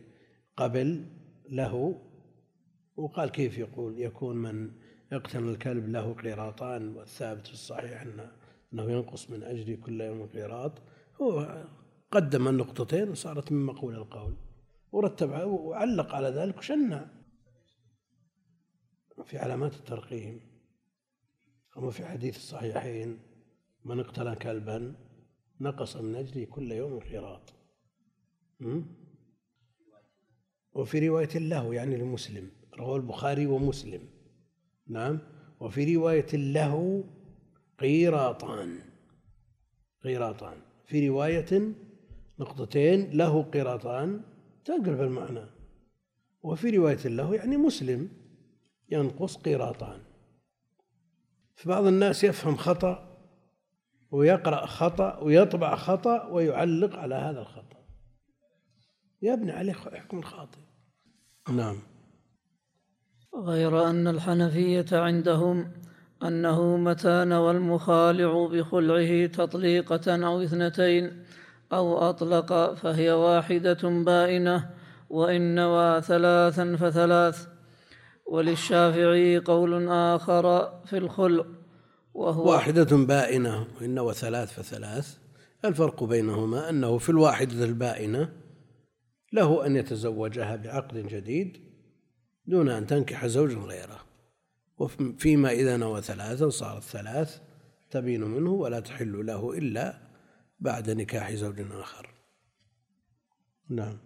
قبل 0.56 1.04
له 1.50 2.00
وقال 2.96 3.30
كيف 3.30 3.58
يقول؟ 3.58 4.00
يكون 4.00 4.36
من 4.36 4.70
اقتنى 5.12 5.50
الكلب 5.50 5.88
له 5.88 6.12
قيراطان 6.14 6.96
والثابت 6.96 7.46
في 7.46 7.52
الصحيح 7.52 8.02
أنه 8.02 8.32
أنه 8.72 8.90
ينقص 8.90 9.30
من 9.30 9.42
أجل 9.42 9.76
كل 9.80 10.00
يوم 10.00 10.26
قيراط. 10.26 10.82
هو 11.20 11.64
قدم 12.10 12.48
النقطتين 12.48 13.08
وصارت 13.08 13.52
من 13.52 13.66
مقول 13.66 13.94
القول 13.94 14.36
ورتب 14.92 15.30
وعلق 15.30 16.14
على 16.14 16.28
ذلك 16.28 16.58
وشنع 16.58 17.06
في 19.24 19.38
علامات 19.38 19.74
الترقيم 19.74 20.40
أما 21.76 21.90
في 21.90 22.06
حديث 22.06 22.36
الصحيحين 22.36 23.18
من 23.84 24.00
اقتنى 24.00 24.36
كلبا 24.36 24.94
نقص 25.60 25.96
من 25.96 26.14
أجله 26.14 26.44
كل 26.44 26.72
يوم 26.72 26.98
قيراط. 26.98 27.54
وفي 30.74 31.08
رواية 31.08 31.38
له 31.38 31.74
يعني 31.74 31.96
لمسلم 31.96 32.50
رواه 32.78 32.96
البخاري 32.96 33.46
ومسلم. 33.46 34.00
نعم؟ 34.88 35.18
وفي 35.60 35.96
رواية 35.96 36.36
له 36.36 37.04
قيراطان. 37.78 38.78
قيراطان. 40.04 40.56
في 40.84 41.08
رواية 41.08 41.72
نقطتين 42.38 43.10
له 43.10 43.42
قيراطان 43.42 44.20
تقرب 44.64 45.00
المعنى. 45.00 45.46
وفي 46.42 46.70
رواية 46.70 47.08
له 47.08 47.34
يعني 47.34 47.56
مسلم 47.56 48.08
ينقص 48.90 49.36
قيراطان. 49.36 50.00
فبعض 51.54 51.86
الناس 51.86 52.24
يفهم 52.24 52.56
خطأ 52.56 53.18
ويقرأ 54.10 54.66
خطأ 54.66 55.18
ويطبع 55.18 55.76
خطأ 55.76 56.26
ويعلق 56.26 56.96
على 56.96 57.14
هذا 57.14 57.40
الخطأ. 57.40 57.83
يبني 59.24 59.52
عليه 59.52 59.72
حكم 59.72 60.18
الخاطئ. 60.18 60.58
نعم. 61.48 61.76
غير 63.34 63.90
أن 63.90 64.08
الحنفية 64.08 64.86
عندهم 64.92 65.70
أنه 66.22 66.76
متى 66.76 67.24
نوى 67.24 67.50
المخالع 67.50 68.46
بخلعه 68.46 69.26
تطليقة 69.26 70.26
أو 70.26 70.42
اثنتين 70.42 71.24
أو 71.72 71.98
أطلق 71.98 72.74
فهي 72.74 73.12
واحدة 73.12 73.82
بائنة 73.82 74.70
وإن 75.10 75.54
نوى 75.54 76.02
ثلاثا 76.02 76.76
فثلاث. 76.76 77.46
وللشافعي 78.26 79.38
قول 79.38 79.88
آخر 79.88 80.72
في 80.84 80.98
الخلع 80.98 81.44
وهو 82.14 82.50
واحدة 82.50 82.96
بائنة 82.96 83.66
وإن 83.80 83.94
نوى 83.94 84.14
ثلاث 84.14 84.52
فثلاث. 84.52 85.18
الفرق 85.64 86.04
بينهما 86.04 86.70
أنه 86.70 86.98
في 86.98 87.08
الواحدة 87.08 87.64
البائنة 87.64 88.43
له 89.34 89.66
أن 89.66 89.76
يتزوجها 89.76 90.56
بعقد 90.56 90.96
جديد 91.08 91.58
دون 92.46 92.68
أن 92.68 92.86
تنكح 92.86 93.26
زوجا 93.26 93.58
غيره. 93.58 94.00
وفيما 94.78 95.50
إذا 95.50 95.76
نوى 95.76 96.02
ثلاثا 96.02 96.48
صارت 96.48 96.82
ثلاث 96.82 97.40
تبين 97.90 98.20
منه 98.20 98.50
ولا 98.50 98.80
تحل 98.80 99.26
له 99.26 99.58
إلا 99.58 99.94
بعد 100.60 100.90
نكاح 100.90 101.32
زوج 101.32 101.60
آخر. 101.72 102.10
نعم. 103.68 103.98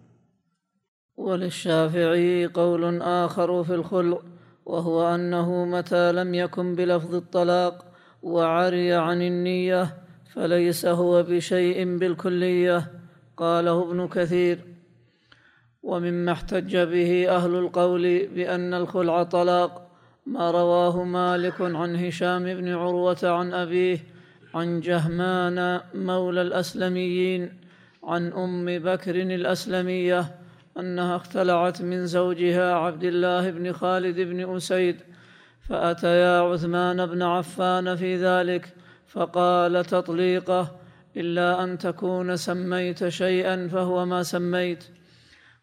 وللشافعي 1.17 2.45
قول 2.45 3.01
آخر 3.01 3.63
في 3.63 3.75
الخلع 3.75 4.21
وهو 4.65 5.15
أنه 5.15 5.65
متى 5.65 6.11
لم 6.11 6.33
يكن 6.33 6.75
بلفظ 6.75 7.15
الطلاق 7.15 7.85
وعري 8.23 8.93
عن 8.93 9.21
النية 9.21 9.97
فليس 10.33 10.85
هو 10.85 11.23
بشيء 11.23 11.97
بالكلية 11.97 12.91
قاله 13.37 13.83
ابن 13.83 14.07
كثير. 14.07 14.78
ومما 15.83 16.31
احتج 16.31 16.77
به 16.77 17.29
أهل 17.29 17.55
القول 17.55 18.27
بأن 18.27 18.73
الخلع 18.73 19.23
طلاق 19.23 19.89
ما 20.25 20.51
رواه 20.51 21.03
مالك 21.03 21.61
عن 21.61 21.95
هشام 21.95 22.43
بن 22.43 22.69
عروة 22.73 23.17
عن 23.23 23.53
أبيه 23.53 23.99
عن 24.53 24.79
جهمان 24.79 25.81
مولى 25.93 26.41
الأسلميين 26.41 27.53
عن 28.03 28.31
أم 28.31 28.65
بكر 28.79 29.15
الأسلمية 29.15 30.35
أنها 30.79 31.15
اختلعت 31.15 31.81
من 31.81 32.05
زوجها 32.05 32.73
عبد 32.73 33.03
الله 33.03 33.51
بن 33.51 33.73
خالد 33.73 34.19
بن 34.19 34.55
أسيد 34.55 34.95
فأتيا 35.61 36.39
عثمان 36.39 37.05
بن 37.05 37.21
عفان 37.21 37.95
في 37.95 38.17
ذلك 38.17 38.73
فقال 39.07 39.85
تطليقه 39.85 40.75
إلا 41.17 41.63
أن 41.63 41.77
تكون 41.77 42.37
سميت 42.37 43.07
شيئا 43.07 43.67
فهو 43.67 44.05
ما 44.05 44.23
سميت. 44.23 44.83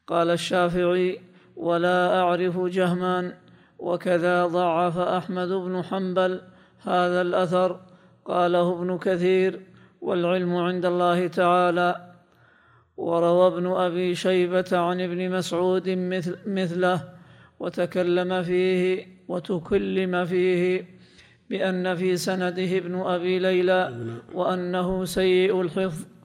قال 0.07 0.31
الشافعي 0.31 1.21
ولا 1.57 2.21
أعرف 2.21 2.59
جهمان 2.59 3.33
وكذا 3.79 4.47
ضعف 4.47 4.99
أحمد 4.99 5.49
بن 5.49 5.83
حنبل 5.83 6.41
هذا 6.83 7.21
الأثر 7.21 7.81
قاله 8.25 8.73
ابن 8.73 8.99
كثير 8.99 9.61
والعلم 10.01 10.57
عند 10.57 10.85
الله 10.87 11.27
تعالى. 11.27 12.13
وروى 12.97 13.47
ابن 13.47 13.67
أبي 13.67 14.15
شيبة 14.15 14.65
عن 14.73 15.01
ابن 15.01 15.31
مسعود 15.31 15.89
مثل 15.89 16.39
مثله 16.47 17.01
وتكلم 17.61 18.43
فيه 18.43 19.07
وتكلم 19.29 20.25
فيه 20.25 20.87
بأن 21.51 21.95
في 21.95 22.17
سنده 22.17 22.79
ابن 22.79 23.01
أبي 23.01 23.39
ليلى 23.39 23.93
وأنه 24.35 25.05
سيء 25.05 25.61
الحفظ. 25.61 26.16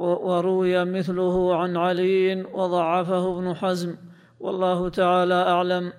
وروي 0.00 0.84
مثله 0.84 1.56
عن 1.56 1.76
علي 1.76 2.42
وضعفه 2.42 3.38
ابن 3.38 3.54
حزم. 3.54 3.96
والله 4.40 4.88
تعالى 4.88 5.34
أعلم. 5.34 5.92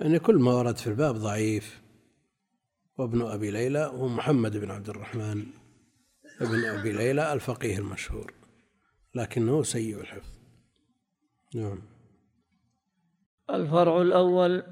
يعني 0.00 0.18
كل 0.18 0.34
ما 0.36 0.54
ورد 0.54 0.76
في 0.76 0.86
الباب 0.86 1.14
ضعيف. 1.14 1.82
وابن 2.98 3.22
أبي 3.22 3.50
ليلى 3.50 3.78
هو 3.78 4.08
محمد 4.08 4.56
بن 4.56 4.70
عبد 4.70 4.88
الرحمن 4.88 5.46
ابن 6.40 6.64
أبي 6.64 6.92
ليلى 6.92 7.32
الفقيه 7.32 7.78
المشهور. 7.78 8.34
لكنه 9.14 9.62
سيء 9.62 10.00
الحفظ. 10.00 10.38
نعم. 11.54 11.78
الفرع 13.50 14.02
الأول. 14.02 14.62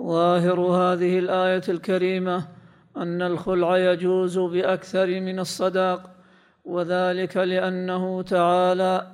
ظاهر 0.00 0.60
هذه 0.60 1.18
الآية 1.18 1.62
الكريمة 1.68 2.48
أن 2.96 3.22
الخلع 3.22 3.92
يجوز 3.92 4.38
بأكثر 4.38 5.06
من 5.06 5.38
الصداق. 5.38 6.13
وذلك 6.64 7.36
لأنه 7.36 8.22
تعالى 8.22 9.06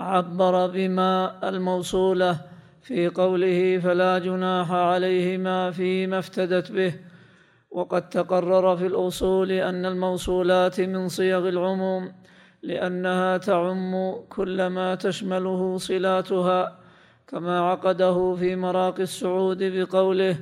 عبر 0.00 0.66
بما 0.66 1.48
الموصولة 1.48 2.40
في 2.82 3.08
قوله 3.08 3.78
فلا 3.78 4.18
جناح 4.18 4.72
عليهما 4.72 5.70
فيما 5.70 6.18
افتدت 6.18 6.72
به. 6.72 6.94
وقد 7.70 8.08
تقرر 8.08 8.76
في 8.76 8.86
الأصول 8.86 9.50
أن 9.52 9.86
الموصولات 9.86 10.80
من 10.80 11.08
صيغ 11.08 11.48
العموم 11.48 12.12
لأنها 12.62 13.36
تعم 13.36 14.12
كل 14.28 14.66
ما 14.66 14.94
تشمله 14.94 15.78
صلاتها 15.78 16.78
كما 17.26 17.60
عقده 17.60 18.34
في 18.34 18.56
مراقي 18.56 19.02
السعود 19.02 19.62
بقوله 19.62 20.36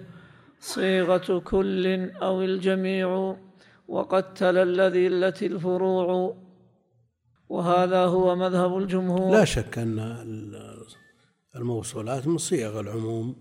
صيغة 0.61 1.39
كل 1.39 2.11
أو 2.23 2.43
الجميع 2.43 3.37
وقد 3.89 4.35
تلا 4.35 4.63
الذي 4.63 5.07
التي 5.07 5.47
الفروع 5.47 6.37
وهذا 7.55 8.05
هو 8.05 8.37
مذهب 8.37 8.79
الجمهور. 8.79 9.33
لا 9.33 9.45
شك 9.45 9.79
أن 9.79 9.99
الموصولات 11.57 12.27
من 12.27 12.39
صيغ 12.39 12.81
العموم 12.81 13.37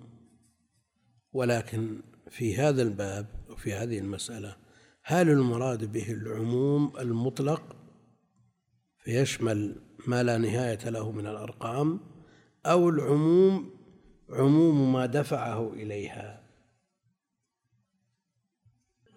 ولكن 1.34 2.02
في 2.30 2.56
هذا 2.56 2.82
الباب 2.82 3.26
وفي 3.50 3.74
هذه 3.74 4.00
المسألة 4.00 4.56
هل 5.04 5.30
المراد 5.30 5.92
به 5.92 6.12
العموم 6.12 6.94
المطلق 7.00 7.76
فيشمل 8.98 9.76
ما 10.08 10.24
لا 10.24 10.38
نهاية 10.38 10.90
له 10.90 11.12
من 11.12 11.28
الأرقام 11.28 12.00
أو 12.66 12.90
العموم 12.90 13.70
عموم 14.30 14.94
ما 14.94 15.06
دفعه 15.06 15.74
إليها؟ 15.74 16.44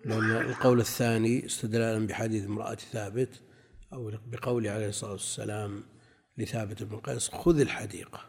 لأن 0.05 0.31
القول 0.31 0.81
الثاني 0.81 1.47
استدلالا 1.47 2.07
بحديث 2.07 2.45
امرأة 2.45 2.75
ثابت 2.75 3.41
أو 3.93 4.13
بقوله 4.27 4.71
عليه 4.71 4.89
الصلاة 4.89 5.13
والسلام 5.13 5.83
لثابت 6.39 6.83
بن 6.83 6.97
قيس 6.97 7.29
خذ 7.29 7.61
الحديقة 7.61 8.21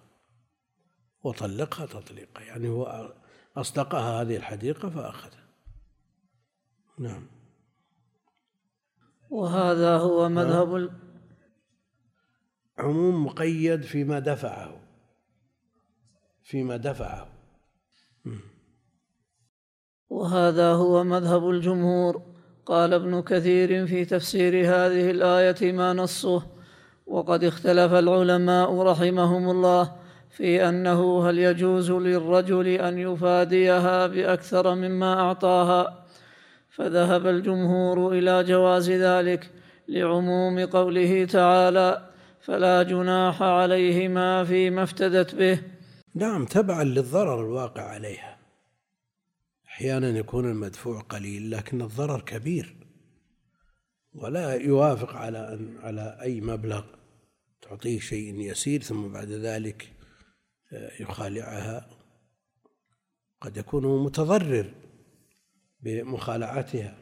وطلقها 1.23 1.85
تطليقا. 1.85 2.41
يعني 2.41 2.69
هو 2.69 3.13
أصدقها 3.57 4.21
هذه 4.21 4.35
الحديقة 4.35 4.89
فأخذها. 4.89 5.47
نعم. 6.99 7.27
وهذا 9.29 9.97
هو 9.97 10.29
مذهب 10.29 10.91
عموم 12.77 13.25
مقيد 13.25 13.81
فيما 13.81 14.19
دفعه. 14.19 14.81
فيما 16.43 16.77
دفعه. 16.77 17.33
وهذا 20.09 20.73
هو 20.73 21.03
مذهب 21.03 21.49
الجمهور. 21.49 22.36
قال 22.67 22.93
ابن 22.93 23.21
كثير 23.21 23.87
في 23.87 24.05
تفسير 24.05 24.53
هذه 24.53 25.11
الآية 25.11 25.71
ما 25.71 25.93
نصه. 25.93 26.43
وقد 27.07 27.43
اختلف 27.43 27.93
العلماء 27.93 28.81
رحمهم 28.81 29.49
الله 29.49 29.91
في 30.29 30.69
أنه 30.69 31.29
هل 31.29 31.39
يجوز 31.39 31.91
للرجل 31.91 32.67
أن 32.67 32.97
يفاديها 32.97 34.07
بأكثر 34.07 34.75
مما 34.75 35.19
أعطاها. 35.19 36.05
فذهب 36.69 37.27
الجمهور 37.27 38.11
إلى 38.11 38.43
جواز 38.43 38.91
ذلك 38.91 39.51
لعموم 39.87 40.65
قوله 40.65 41.25
تعالى 41.25 42.01
فلا 42.41 42.83
جناح 42.83 43.41
عليهما 43.41 44.43
فيما 44.43 44.83
افتدت 44.83 45.35
به 45.35 45.59
نعم 46.15 46.45
تبعا 46.45 46.83
للضرر 46.83 47.39
الواقع 47.45 47.81
عليها. 47.81 48.36
أحيانا 49.77 50.09
يكون 50.09 50.45
المدفوع 50.45 50.99
قليل 50.99 51.51
لكن 51.51 51.81
الضرر 51.81 52.21
كبير. 52.21 52.75
ولا 54.13 54.53
يوافق 54.53 55.15
على 55.15 55.53
أن 55.53 55.77
على 55.77 56.17
أي 56.21 56.41
مبلغ 56.41 56.85
تعطيه 57.61 57.99
شيء 57.99 58.39
يسير 58.39 58.81
ثم 58.81 59.07
بعد 59.07 59.27
ذلك 59.27 59.93
يخالعها. 60.99 61.89
قد 63.41 63.57
يكون 63.57 64.03
متضرر 64.03 64.73
بمخالعتها. 65.79 66.97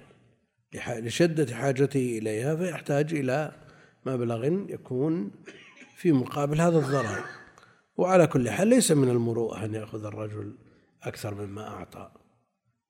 لشدة 0.88 1.56
حاجته 1.56 2.18
إليها 2.18 2.56
فيحتاج 2.56 3.14
إلى 3.14 3.52
مبلغ 4.06 4.46
يكون 4.70 5.32
في 5.96 6.12
مقابل 6.12 6.62
هذا 6.62 6.78
الضرر. 6.78 7.26
وعلى 7.98 8.28
كل 8.28 8.50
حال 8.50 8.68
ليس 8.68 8.92
من 8.92 9.10
المروءة 9.10 9.66
أن 9.66 9.74
يأخذ 9.74 10.06
الرجل 10.06 10.58
أكثر 11.04 11.46
مما 11.46 11.68
أعطى. 11.68 12.25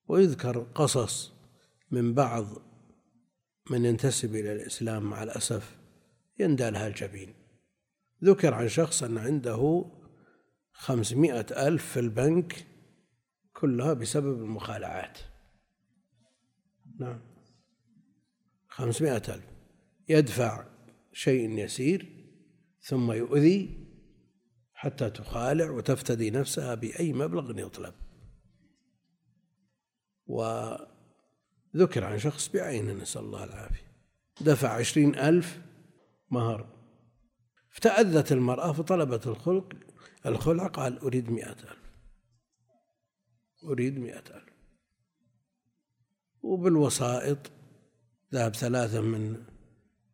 ويذكر 0.07 0.59
قصص 0.59 1.33
من 1.91 2.13
بعض 2.13 2.45
من 3.69 3.85
ينتسب 3.85 4.35
إلى 4.35 4.53
الإسلام 4.53 5.03
مع 5.03 5.23
الأسف 5.23 5.77
يندى 6.39 6.69
لها 6.69 6.87
الجبين. 6.87 7.33
ذكر 8.23 8.53
عن 8.53 8.67
شخص 8.67 9.03
أن 9.03 9.17
عنده 9.17 9.85
خمسمائة 10.73 11.67
ألف 11.67 11.91
في 11.91 11.99
البنك 11.99 12.65
كلها 13.53 13.93
بسبب 13.93 14.43
المخالعات. 14.43 15.17
نعم. 16.99 17.21
خمسمائة 18.67 19.23
ألف. 19.29 19.45
يدفع 20.09 20.65
شيء 21.13 21.49
يسير 21.49 22.25
ثم 22.81 23.11
يؤذي 23.11 23.85
حتى 24.73 25.09
تخالع 25.09 25.69
وتفتدي 25.69 26.31
نفسها 26.31 26.75
بأي 26.75 27.13
مبلغ 27.13 27.59
يطلب. 27.59 27.93
وذكر 30.27 32.03
عن 32.03 32.19
شخص 32.19 32.47
بعينه 32.47 32.93
نسأل 32.93 33.21
الله 33.21 33.43
العافية. 33.43 33.91
دفع 34.41 34.69
عشرين 34.69 35.15
ألف 35.15 35.61
مهر. 36.31 36.67
افتأذت 37.73 38.31
المرأة 38.31 38.71
فطلبت 38.71 39.27
الخلق 39.27 39.73
الخلع 40.25 40.67
قال 40.67 40.99
أريد 40.99 41.29
مئة 41.29 41.51
ألف. 41.51 41.91
أريد 43.63 43.99
مئة 43.99 44.35
ألف. 44.35 44.55
وبالوسائط 46.41 47.51
ذهب 48.33 48.55
ثلاثة 48.55 49.01
من 49.01 49.43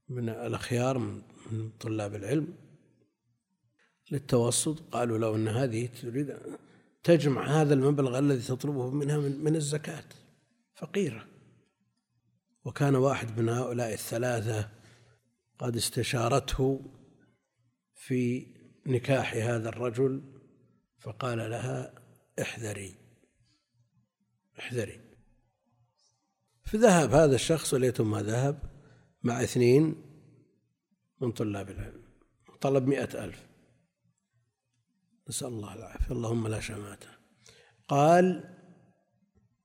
من 0.10 0.30
الأخيار 0.30 0.97
من 1.52 1.71
طلاب 1.80 2.15
العلم 2.15 2.54
للتوسط 4.12 4.80
قالوا 4.80 5.17
لو 5.17 5.36
أن 5.36 5.47
هذه 5.47 5.89
تريد 6.02 6.38
تجمع 7.03 7.61
هذا 7.61 7.73
المبلغ 7.73 8.19
الذي 8.19 8.41
تطلبه 8.41 8.89
منها 8.89 9.17
من 9.17 9.55
الزكاة. 9.55 10.03
فقيرة. 10.75 11.27
وكان 12.65 12.95
واحد 12.95 13.39
من 13.39 13.49
هؤلاء 13.49 13.93
الثلاثة 13.93 14.69
قد 15.59 15.75
استشارته 15.75 16.81
في 17.95 18.47
نكاح 18.85 19.33
هذا 19.33 19.69
الرجل 19.69 20.21
فقال 20.99 21.37
لها 21.37 21.93
احذري 22.41 22.95
احذري. 24.59 24.99
فذهب 26.63 27.13
هذا 27.13 27.35
الشخص 27.35 27.73
وليتم 27.73 28.11
ما 28.11 28.21
ذهب 28.21 28.59
مع 29.23 29.43
اثنين 29.43 29.95
من 31.21 31.31
طلاب 31.31 31.69
العلم 31.69 32.01
طلب 32.61 32.87
مئة 32.87 33.23
ألف. 33.23 33.50
نسأل 35.29 35.47
الله 35.47 35.73
العافية. 35.73 36.12
اللهم 36.12 36.47
لا 36.47 36.60
شماتة. 36.60 37.07
قال 37.88 38.55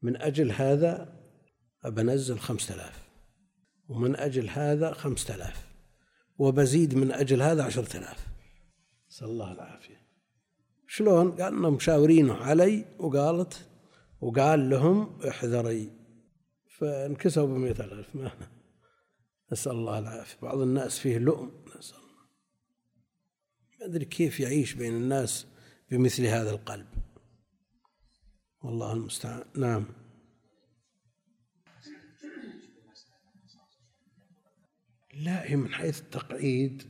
من 0.02 0.22
أجل 0.22 0.52
هذا 0.52 1.16
أبنزل 1.84 2.38
خمسة 2.38 2.74
آلاف. 2.74 3.02
ومن 3.88 4.16
أجل 4.16 4.48
هذا 4.48 4.92
خمسة 4.92 5.34
آلاف. 5.34 5.66
وبزيد 6.38 6.94
من 6.94 7.12
أجل 7.12 7.42
هذا 7.42 7.64
عشرة 7.64 7.96
آلاف. 7.96 8.26
نسأل 9.10 9.26
الله 9.26 9.52
العافية. 9.52 10.06
شلون؟ 10.88 11.30
قال 11.30 11.54
إنهم 11.54 11.74
مشاورينه 11.74 12.34
علي 12.34 12.84
وقالت 12.98 13.68
وقال 14.20 14.70
لهم 14.70 15.22
احذري. 15.28 15.90
فانكسوا 16.78 17.46
بمئة 17.46 17.84
ألف 17.84 18.16
ما 18.16 18.30
نسأل 19.52 19.72
الله 19.72 19.98
العافية. 19.98 20.36
بعض 20.42 20.58
الناس 20.58 20.98
فيه 20.98 21.18
لؤم. 21.18 21.65
ما 23.80 23.86
أدري 23.86 24.04
كيف 24.04 24.40
يعيش 24.40 24.72
بين 24.72 24.94
الناس 24.94 25.46
بمثل 25.90 26.24
هذا 26.24 26.50
القلب. 26.50 26.86
والله 28.62 28.92
المستعان. 28.92 29.44
نعم. 29.56 29.86
لا 35.14 35.50
هي 35.50 35.56
من 35.56 35.74
حيث 35.74 36.00
التقعيد 36.00 36.82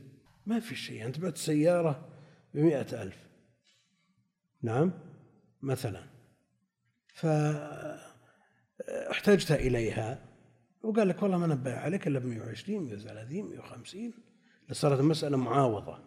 ما 0.45 0.59
في 0.59 0.75
شيء. 0.75 1.05
أنت 1.05 1.19
بعت 1.19 1.37
سيارة 1.37 2.09
بمئة 2.53 3.03
ألف. 3.03 3.17
نعم 4.61 4.93
مثلا. 5.61 6.07
فاحتجت 7.13 8.01
إليها 9.51 10.27
وقال 10.83 11.07
لك 11.07 11.23
والله 11.23 11.37
ما 11.37 11.47
نبه 11.47 11.73
عليك 11.73 12.07
إلا 12.07 12.19
ب 12.19 12.25
120 12.25 12.83
130 12.83 13.49
150 13.49 14.13
صارت 14.71 14.99
المسألة 14.99 15.37
معاوضة. 15.37 16.06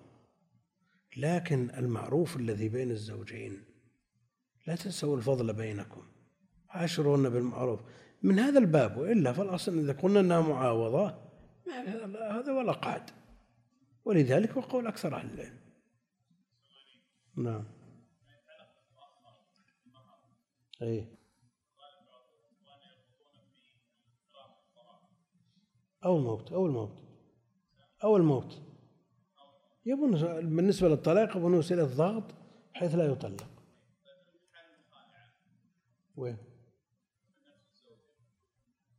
لكن 1.16 1.70
المعروف 1.70 2.36
الذي 2.36 2.68
بين 2.68 2.90
الزوجين 2.90 3.64
لا 4.66 4.76
تنسوا 4.76 5.16
الفضل 5.16 5.52
بينكم. 5.52 6.02
عاشرون 6.68 7.28
بالمعروف. 7.28 7.80
من 8.22 8.38
هذا 8.38 8.58
الباب 8.58 8.96
وإلا 8.96 9.32
فالأصل 9.32 9.78
إذا 9.78 9.92
قلنا 9.92 10.20
إنها 10.20 10.40
معاوضة 10.40 11.30
هذا 12.30 12.52
ولا 12.52 12.72
قعد 12.72 13.10
ولذلك 14.04 14.50
هو 14.50 14.60
قول 14.60 14.86
أكثر 14.86 15.16
أهل 15.16 15.34
العلم. 15.34 15.60
نعم. 17.36 17.64
اي 20.82 21.04
أو 26.04 26.16
الموت 26.16 26.52
أو 26.52 26.66
الموت. 26.66 27.02
أو 28.04 28.16
الموت. 28.16 28.69
يبون 29.86 30.10
بالنسبة 30.56 30.88
للطلاق 30.88 31.36
يبون 31.36 31.54
وسيله 31.54 31.84
ضغط 31.84 32.34
بحيث 32.74 32.94
لا 32.94 33.04
يطلق. 33.04 33.50
وين؟ 36.16 36.36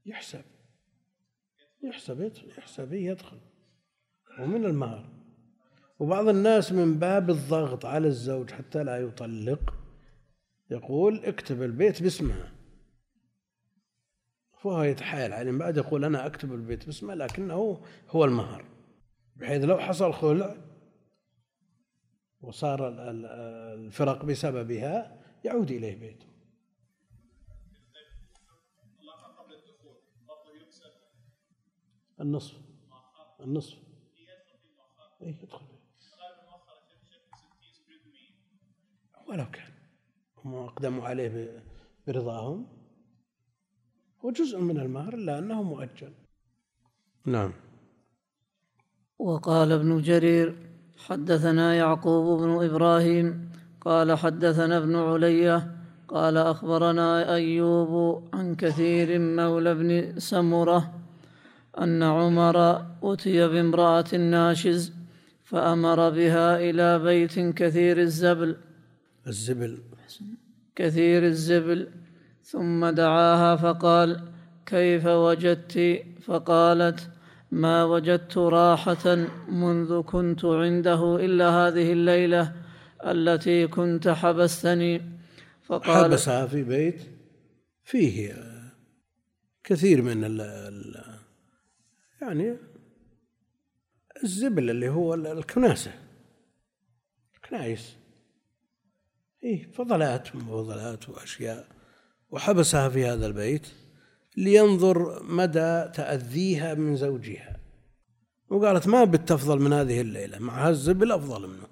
يحسب. 0.06 0.44
يحسب 1.84 2.32
يحسب 2.58 2.94
يدخل. 2.94 3.40
ومن 4.40 4.66
المهر. 4.66 5.10
وبعض 6.00 6.28
الناس 6.28 6.72
من 6.72 7.00
باب 7.00 7.30
الضغط 7.30 7.86
على 7.86 8.08
الزوج 8.08 8.52
حتى 8.52 8.84
لا 8.84 8.98
يطلق 8.98 9.74
يقول 10.72 11.26
اكتب 11.26 11.64
البيت 11.64 12.04
باسمها 12.04 12.52
فهو 14.62 14.84
يتحايل 14.84 15.34
عليه 15.34 15.52
بعد 15.52 15.78
يقول 15.78 16.06
أنا 16.06 16.26
أكتب 16.26 16.54
البيت 16.54 16.86
باسمه 16.86 17.14
لكنه 17.14 17.82
هو 18.10 18.26
المهر. 18.26 18.66
بحيث 19.36 19.64
لو 19.64 19.78
حصل 19.78 20.14
خلع 20.14 20.56
وصار 22.42 22.90
الفرق 23.76 24.26
بسببها 24.26 25.22
يعود 25.46 25.72
إليه 25.72 25.96
بيته. 26.00 26.26
النصف. 32.22 32.58
النصف. 33.40 33.78
اي 35.22 35.30
يدخل. 35.30 35.66
ولو 39.28 39.52
كان. 39.52 39.72
هم 40.38 40.56
أقدموا 40.56 41.08
عليه 41.08 41.64
برضاهم. 42.08 42.68
وجزء 44.24 44.60
من 44.60 44.80
المهر 44.80 45.14
إلا 45.14 45.40
أنه 45.40 45.64
مؤجل. 45.64 46.14
نعم. 47.26 47.54
وقال 49.20 49.72
ابن 49.72 50.02
جرير 50.02 50.71
حدثنا 51.08 51.76
يعقوب 51.76 52.42
بن 52.42 52.66
إبراهيم 52.66 53.50
قال 53.82 54.18
حدثنا 54.18 54.78
ابن 54.78 54.96
علية 54.96 55.72
قال 56.08 56.38
أخبرنا 56.38 57.34
أيوب 57.36 58.24
عن 58.34 58.56
كثير 58.56 59.20
مولى 59.20 59.74
بن 59.74 60.20
سمرة 60.20 60.94
أن 61.80 62.04
عمر 62.04 62.86
أتي 63.04 63.48
بامرأة 63.48 64.16
ناشز 64.16 64.94
فأمر 65.44 66.10
بها 66.10 66.60
إلى 66.70 67.00
بيت 67.00 67.40
كثير 67.40 67.98
الزبل. 68.00 68.56
الزبل. 69.28 69.78
كثير 70.76 71.26
الزبل. 71.26 71.88
ثم 72.44 72.90
دعاها 72.90 73.56
فقال 73.56 74.22
كيف 74.66 75.06
وجدت؟ 75.06 76.04
فقالت 76.22 77.10
ما 77.52 77.84
وجدت 77.84 78.38
راحة 78.38 79.16
منذ 79.50 80.02
كنت 80.02 80.46
عنده 80.46 81.16
إلا 81.16 81.50
هذه 81.50 81.92
الليلة 81.92 82.56
التي 83.06 83.68
كنت 83.68 84.08
حبستني. 84.08 85.02
فقال 85.64 86.12
حبسها 86.12 86.48
في 86.48 86.64
بيت 86.64 87.02
فيه 87.84 88.36
كثير 89.64 90.02
من 90.02 90.24
ال 90.24 90.42
ال 90.42 91.04
يعني 92.22 92.58
الزبل 94.24 94.70
اللي 94.70 94.90
هو 94.90 95.14
الكناسة. 95.14 95.92
الكنايس. 97.36 97.96
إيه 99.44 99.72
فضلات 99.72 100.36
وفضلات 100.36 101.10
وأشياء. 101.10 101.68
وحبسها 102.30 102.90
في 102.90 103.06
هذا 103.06 103.28
البيت. 103.28 103.68
لينظر 104.38 105.24
مدى 105.24 105.84
تأذيها 105.94 106.74
من 106.74 106.96
زوجها. 106.96 107.58
وقالت 108.50 108.88
ما 108.88 109.04
بتفضل 109.04 109.60
من 109.60 109.74
هذه 109.74 110.02
الليلة 110.02 110.40
مع 110.40 110.70
الزبل 110.70 111.12
أفضل 111.12 111.48
منه. 111.48 111.68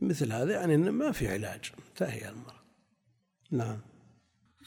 مثل 0.00 0.32
هذا 0.32 0.52
يعني 0.52 0.76
ما 0.76 1.12
في 1.12 1.28
علاج 1.28 1.72
انتهي 1.88 2.28
المرأة. 2.28 2.62
نعم. 3.50 3.78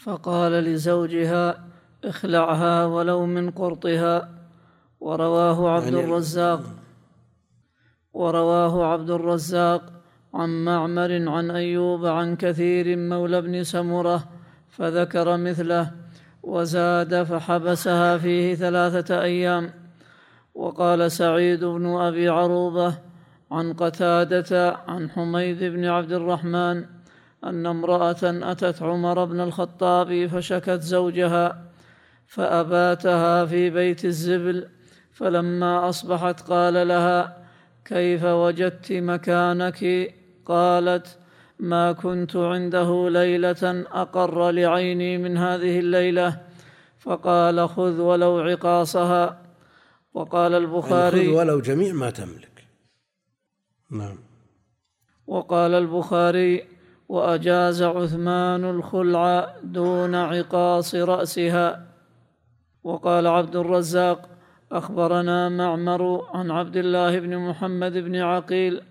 فقال 0.03 0.51
لزوجها 0.51 1.67
اخلعها 2.03 2.85
ولو 2.85 3.25
من 3.25 3.51
قرطها. 3.51 4.29
ورواه 4.99 5.69
عبد 5.69 5.83
يعني 5.93 6.03
الرزاق. 6.03 6.63
ورواه 8.13 8.85
عبد 8.85 9.09
الرزاق 9.09 10.01
عن 10.33 10.65
معمر 10.65 11.29
عن 11.29 11.51
أيوب 11.51 12.05
عن 12.05 12.35
كثير 12.35 12.97
مولى 12.97 13.41
بن 13.41 13.63
سمرة. 13.63 14.34
فذكر 14.77 15.37
مثله 15.37 15.91
وزاد 16.43 17.23
فحبسها 17.23 18.17
فيه 18.17 18.55
ثلاثة 18.55 19.21
أيام. 19.21 19.71
وقال 20.55 21.11
سعيد 21.11 21.63
بن 21.63 21.85
أبي 21.85 22.29
عروبة 22.29 22.97
عن 23.51 23.73
قتادة 23.73 24.77
عن 24.87 25.09
حميد 25.09 25.63
بن 25.63 25.85
عبد 25.85 26.11
الرحمن 26.11 26.85
أن 27.43 27.65
امرأة 27.65 28.17
أتت 28.23 28.83
عمر 28.83 29.25
بن 29.25 29.39
الخطاب 29.39 30.27
فشكت 30.27 30.81
زوجها 30.81 31.65
فأباتها 32.27 33.45
في 33.45 33.69
بيت 33.69 34.05
الزبل 34.05 34.67
فلما 35.11 35.89
أصبحت 35.89 36.41
قال 36.41 36.87
لها 36.87 37.37
كيف 37.85 38.23
وجدت 38.23 38.91
مكانك؟ 38.91 40.13
قالت 40.45 41.17
ما 41.59 41.91
كنت 41.91 42.35
عنده 42.35 43.09
ليلة 43.09 43.85
أقر 43.91 44.51
لعيني 44.51 45.17
من 45.17 45.37
هذه 45.37 45.79
الليلة. 45.79 46.41
فقال 46.99 47.69
خذ 47.69 47.99
ولو 48.01 48.39
عقاصها. 48.39 49.41
وقال 50.13 50.53
البخاري 50.53 51.17
يعني 51.17 51.31
خذ 51.31 51.39
ولو 51.39 51.59
جميع 51.59 51.93
ما 51.93 52.09
تملك. 52.09 52.67
نعم. 53.91 54.17
وقال 55.27 55.73
البخاري 55.73 56.67
وأجاز 57.09 57.83
عثمان 57.83 58.65
الخلع 58.65 59.55
دون 59.63 60.15
عقاص 60.15 60.95
رأسها. 60.95 61.85
وقال 62.83 63.27
عبد 63.27 63.55
الرزاق 63.55 64.29
أخبرنا 64.71 65.49
معمر 65.49 66.25
عن 66.33 66.51
عبد 66.51 66.77
الله 66.77 67.19
بن 67.19 67.37
محمد 67.37 67.93
بن 67.93 68.15
عقيل 68.15 68.81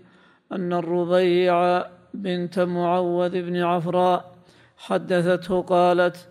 أن 0.53 0.73
الربيع 0.73 1.87
بنت 2.15 2.59
معوذ 2.59 3.43
بن 3.43 3.57
عفراء 3.57 4.35
حدثته 4.77 5.63
قالت 5.63 6.29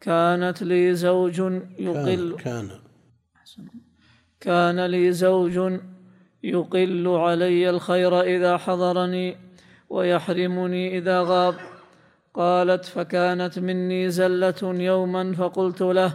كانت 0.00 0.62
لي 0.62 0.94
زوج 0.94 1.38
يقل 1.78 2.36
كان 2.44 2.70
كان. 4.40 4.86
لي 4.86 5.12
زوج 5.12 5.80
يقل 6.42 7.08
علي 7.08 7.70
الخير 7.70 8.20
إذا 8.20 8.56
حضرني 8.56 9.36
ويحرمني 9.90 10.98
إذا 10.98 11.20
غاب. 11.22 11.54
قالت 12.34 12.84
فكانت 12.84 13.58
مني 13.58 14.10
زلة 14.10 14.60
يوما 14.62 15.32
فقلت 15.32 15.82
له 15.82 16.12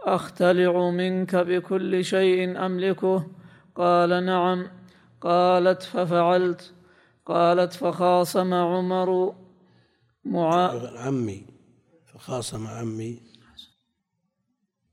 أختلع 0.00 0.90
منك 0.90 1.36
بكل 1.36 2.04
شيء 2.04 2.66
أملكه؟ 2.66 3.26
قال 3.74 4.24
نعم. 4.24 4.66
قالت 5.20 5.82
ففعلت. 5.82 6.72
قالت 7.28 7.72
فخاصم 7.72 8.54
عمر 8.54 9.34
معا 10.24 10.68
عمي 10.96 11.46
فخاصم 12.06 12.66
عمي. 12.66 13.20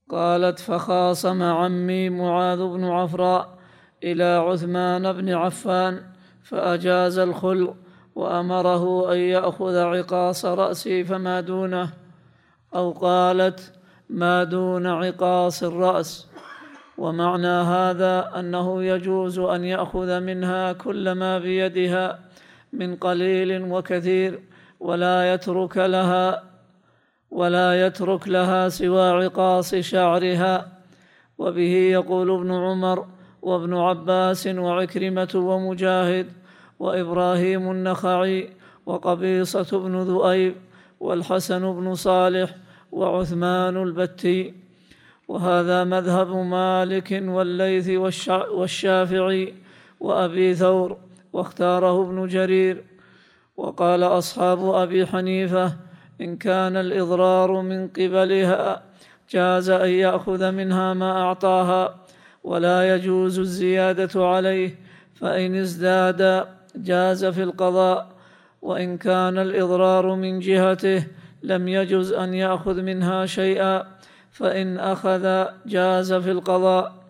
قالت 0.10 0.60
فخاصم 0.60 1.44
عمي 1.44 2.10
معاذ 2.10 2.58
بن 2.58 2.84
عفراء 2.84 3.60
إلى 4.04 4.24
عثمان 4.24 5.14
بن 5.14 5.30
عفان 5.30 6.04
فأجاز 6.44 7.18
الخلع 7.18 7.74
وأمره 8.16 9.14
أن 9.14 9.18
يأخذ 9.18 9.76
عقاص 9.76 10.46
رأسي 10.46 11.04
فما 11.04 11.42
دونه 11.42 11.94
أو 12.76 12.92
قالت 12.92 13.74
ما 14.10 14.44
دون 14.44 14.88
عقاص 14.88 15.64
الرأس. 15.64 16.28
ومعنى 16.98 17.48
هذا 17.48 18.40
أنه 18.40 18.84
يجوز 18.84 19.40
أن 19.40 19.64
يأخذ 19.64 20.20
منها 20.20 20.74
كل 20.74 21.12
ما 21.12 21.40
بيدها 21.40 22.20
من 22.74 22.96
قليل 22.96 23.72
وكثير 23.72 24.40
ولا 24.80 25.34
يترك 25.34 25.78
لها 25.78 26.44
ولا 27.32 27.86
يترك 27.86 28.28
لها 28.28 28.70
سوى 28.70 29.10
عقاص 29.10 29.76
شعرها. 29.76 30.68
وبه 31.38 31.76
يقول 31.92 32.32
ابن 32.32 32.52
عمر 32.52 33.08
وابن 33.42 33.74
عباس 33.74 34.48
وعكرمة 34.48 35.32
ومجاهد 35.36 36.28
وإبراهيم 36.80 37.72
النخعي 37.72 38.50
وقبيصة 38.86 39.80
بن 39.80 40.02
ذؤيب 40.02 40.56
والحسن 41.00 41.60
بن 41.60 41.94
صالح 41.94 42.56
وعثمان 42.92 43.84
البتي. 43.84 44.65
وهذا 45.28 45.84
مذهب 45.84 46.30
مالك 46.30 47.24
والليث 47.26 47.90
والشافعي 48.52 49.54
وأبي 50.00 50.56
ثور 50.56 50.98
واختاره 51.34 52.02
ابن 52.02 52.28
جرير. 52.28 52.84
وقال 53.58 54.04
أصحاب 54.04 54.70
أبي 54.70 55.06
حنيفة 55.06 55.74
إن 56.22 56.38
كان 56.38 56.78
الإضرار 56.78 57.62
من 57.62 57.88
قبلها 57.88 58.84
جاز 59.30 59.70
أن 59.70 59.90
يأخذ 59.90 60.52
منها 60.52 60.94
ما 60.94 61.12
أعطاها 61.22 61.96
ولا 62.44 62.96
يجوز 62.96 63.40
الزيادة 63.40 64.28
عليه 64.28 64.76
فإن 65.16 65.56
ازداد 65.56 66.46
جاز 66.76 67.26
في 67.26 67.44
القضاء. 67.44 68.16
وإن 68.62 68.98
كان 68.98 69.38
الإضرار 69.38 70.16
من 70.16 70.40
جهته 70.40 71.08
لم 71.44 71.68
يجز 71.68 72.14
أن 72.14 72.34
يأخذ 72.34 72.82
منها 72.82 73.26
شيئا. 73.26 73.95
فإن 74.36 74.78
أخذ 74.78 75.46
جاز 75.66 76.14
في 76.14 76.32
القضاء. 76.32 77.06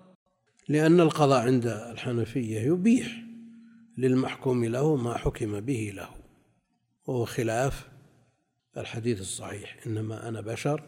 لأن 0.70 1.00
القضاء 1.00 1.46
عند 1.46 1.68
الحنفية 1.68 2.60
يبيح 2.60 3.24
للمحكوم 3.98 4.66
له 4.66 4.96
ما 4.96 5.18
حكم 5.18 5.60
به 5.60 5.92
له. 5.96 6.10
وهو 7.06 7.26
خلاف 7.26 7.90
الحديث 8.78 9.22
الصحيح. 9.22 9.78
إنما 9.88 10.30
أنا 10.30 10.42
بشر 10.42 10.84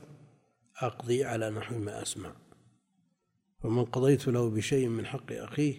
أقضي 0.82 1.24
على 1.24 1.50
نحو 1.50 1.80
ما 1.80 2.02
أسمع. 2.02 2.32
ومن 3.64 3.86
قضيت 3.86 4.28
له 4.28 4.50
بشيء 4.50 4.88
من 4.88 5.06
حق 5.06 5.32
أخيه 5.32 5.76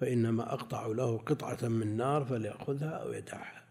فإنما 0.00 0.52
أقطع 0.52 0.86
له 0.86 1.18
قطعة 1.18 1.68
من 1.68 1.96
نار 1.96 2.24
فليأخذها 2.24 2.90
أو 2.90 3.12
يدعها. 3.12 3.64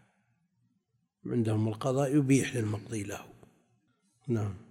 عندهم 1.26 1.68
القضاء 1.68 2.16
يبيح 2.16 2.56
للمقضي 2.56 3.02
له. 3.02 3.20
نعم. 4.28 4.65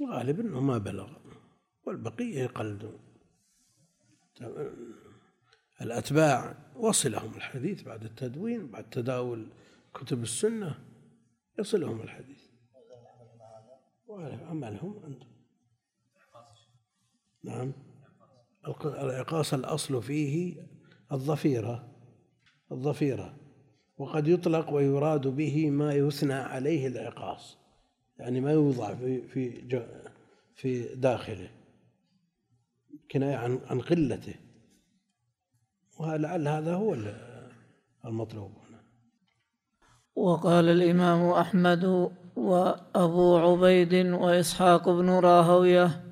الغالب 0.00 0.40
إنه 0.40 0.60
ما 0.60 0.78
بلغ. 0.78 1.12
والبقية 1.86 2.42
يقلدون 2.42 2.98
الأتباع 5.80 6.56
وصلهم 6.76 7.34
الحديث 7.34 7.82
بعد 7.82 8.04
التدوين 8.04 8.70
بعد 8.70 8.90
تداول 8.90 9.48
كتب 9.94 10.22
السنة 10.22 10.78
يصلهم 11.58 12.00
الحديث. 12.00 12.44
وعملهم 14.06 15.00
عندهم 15.04 15.34
نعم. 17.44 17.72
العقاص 18.84 19.54
الأصل 19.54 20.02
فيه 20.02 20.66
الظفيرة 21.12 21.94
الظفيرة. 22.72 23.36
وقد 23.98 24.28
يطلق 24.28 24.70
ويراد 24.70 25.26
به 25.26 25.70
ما 25.70 25.94
يثنى 25.94 26.34
عليه 26.34 26.86
العقاص 26.86 27.63
يعني 28.18 28.40
ما 28.40 28.52
يوضع 28.52 28.94
في 28.94 29.22
في 29.28 29.64
في 30.54 30.94
داخله. 30.94 31.48
كناية 33.10 33.36
عن 33.36 33.60
عن 33.70 33.80
قلته. 33.80 34.34
ولعل 35.98 36.48
هذا 36.48 36.74
هو 36.74 36.96
المطلوب 38.04 38.50
وقال 40.16 40.68
الإمام 40.68 41.30
أحمد 41.30 42.10
وأبو 42.36 43.36
عبيد 43.36 43.94
وإسحاق 43.94 44.88
بن 44.88 45.10
راهوية 45.10 46.04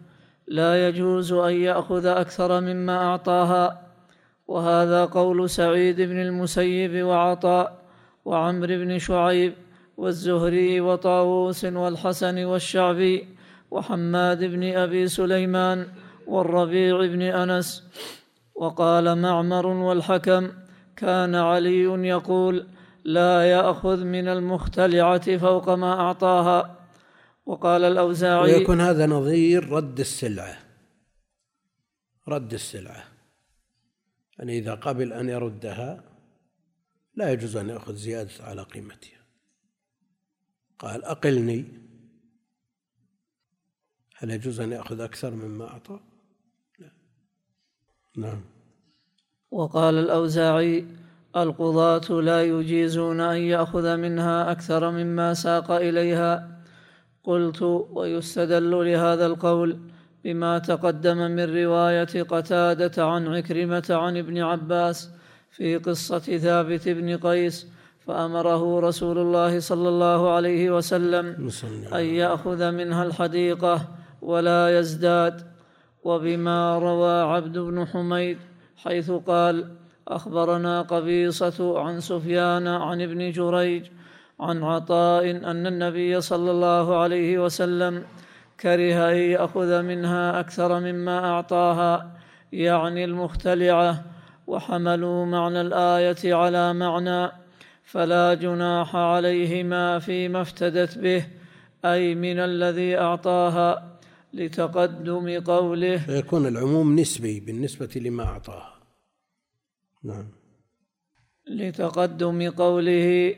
لا 0.47 0.89
يجوز 0.89 1.33
أن 1.33 1.55
يأخذ 1.55 2.07
أكثر 2.07 2.61
مما 2.61 2.97
أعطاها. 2.97 3.83
وهذا 4.49 5.05
قول 5.05 5.51
سعيد 5.51 6.01
بن 6.01 6.23
المسيب 6.23 7.07
وعطاء 7.07 7.83
وعمر 8.25 8.67
بن 8.67 8.99
شعيب 8.99 9.55
والزهري 9.97 10.81
وطاووس 10.81 11.65
والحسن 11.65 12.45
والشعبي 12.45 13.29
وحماد 13.71 14.45
بن 14.45 14.63
أبي 14.65 15.09
سليمان 15.09 15.87
والربيع 16.27 17.07
بن 17.07 17.23
أنس. 17.23 17.85
وقال 18.55 19.19
معمر 19.19 19.67
والحكم 19.67 20.53
كان 20.97 21.35
علي 21.35 22.09
يقول 22.09 22.67
لا 23.05 23.51
يأخذ 23.51 24.05
من 24.05 24.29
المختلعة 24.29 25.37
فوق 25.37 25.71
ما 25.71 25.93
أعطاها. 26.01 26.79
وقال 27.47 27.85
الأوزاعي 27.85 28.55
ويكون 28.55 28.81
هذا 28.81 29.07
نظير 29.07 29.69
رد 29.69 30.01
السلعة. 30.01 30.59
رد 32.29 32.53
السلعة. 32.53 33.05
يعني 34.39 34.59
إذا 34.59 34.75
قبل 34.75 35.13
أن 35.13 35.29
يردها 35.29 36.05
لا 37.15 37.33
يجوز 37.33 37.57
أن 37.57 37.69
يأخذ 37.69 37.95
زيادة 37.95 38.31
على 38.41 38.63
قيمتها. 38.63 39.22
قال 40.83 41.05
أقلني. 41.05 41.65
هل 44.17 44.31
يجوز 44.31 44.61
أن 44.61 44.73
يأخذ 44.73 45.01
أكثر 45.01 45.31
مما 45.31 45.65
أعطى؟ 45.65 46.01
لا. 46.79 46.91
نعم. 48.17 48.41
وقال 49.51 49.95
الأوزاعي 49.95 50.87
القضاة 51.37 52.21
لا 52.21 52.43
يجيزون 52.43 53.21
أن 53.21 53.37
يأخذ 53.37 53.97
منها 53.97 54.53
أكثر 54.53 54.91
مما 54.91 55.35
ساق 55.35 55.71
إليها. 55.71 56.63
قلت 57.25 57.63
ويستدل 57.63 58.71
لهذا 58.71 59.27
القول 59.27 59.79
بما 60.25 60.59
تقدم 60.59 61.17
من 61.17 61.65
رواية 61.65 62.23
قتادة 62.23 63.07
عن 63.07 63.27
عكرمة 63.27 63.87
عن 63.91 64.17
ابن 64.17 64.39
عباس 64.39 65.11
في 65.51 65.77
قصة 65.77 66.19
ثابت 66.19 66.89
بن 66.89 67.17
قيس 67.17 67.67
فأمره 68.07 68.81
رسول 68.81 69.19
الله 69.19 69.61
صلى 69.61 69.89
الله 69.89 70.31
عليه 70.31 70.71
وسلم 70.71 71.51
أن 71.93 72.05
يأخذ 72.05 72.71
منها 72.71 73.05
الحديقة 73.05 73.89
ولا 74.23 74.79
يزداد. 74.79 75.53
وبما 76.05 76.79
روى 76.79 77.23
عبد 77.23 77.59
بن 77.59 77.87
حميد 77.87 78.39
حيث 78.77 79.11
قال 79.11 79.69
أخبرنا 80.09 80.83
قبيصة 80.83 81.81
عن 81.81 82.01
سفيان 82.01 82.67
عن 82.69 83.03
ابن 83.03 83.31
جريج 83.31 83.87
عن 84.41 84.63
عطاء 84.63 85.31
أن 85.31 85.67
النبي 85.67 86.21
صلى 86.21 86.51
الله 86.51 86.97
عليه 86.97 87.39
وسلم 87.39 88.05
كره 88.61 89.11
أن 89.11 89.17
يأخذ 89.17 89.83
منها 89.83 90.41
أكثر 90.41 90.81
مما 90.81 91.31
أعطاها 91.31 92.11
يعني 92.53 93.05
المختلعة 93.05 94.03
وحملوا 94.47 95.27
معنى 95.27 95.61
الآية 95.61 96.35
على 96.35 96.75
معنى 96.75 97.42
فلا 97.93 98.35
جناح 98.35 98.97
عليهما 98.97 99.99
فيما 99.99 100.43
افتدت 100.43 100.99
به 100.99 101.27
أي 101.85 102.15
من 102.15 102.39
الذي 102.39 102.99
أعطاها 102.99 103.99
لتقدم 104.33 105.41
قوله. 105.41 105.97
فيكون 105.97 106.47
العموم 106.47 106.97
نسبي 107.01 107.41
بالنسبة 107.41 107.91
لما 107.97 108.25
أعطاها. 108.25 108.81
نعم. 110.05 110.29
لتقدم 111.47 112.51
قوله 112.51 113.37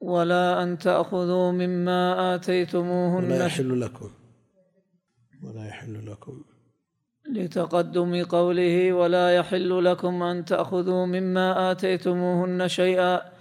ولا 0.00 0.62
أن 0.62 0.78
تأخذوا 0.78 1.52
مما 1.52 2.34
آتيتموهن. 2.34 3.24
ولا 3.24 3.46
يحل 3.46 3.80
لكم. 3.80 4.10
ولا 5.42 5.66
يحل 5.68 6.10
لكم. 6.10 6.44
لتقدم 7.32 8.24
قوله 8.24 8.92
ولا 8.92 9.36
يحل 9.36 9.84
لكم 9.84 10.22
أن 10.22 10.44
تأخذوا 10.44 11.06
مما 11.06 11.70
آتيتموهن 11.70 12.68
شيئا. 12.68 13.35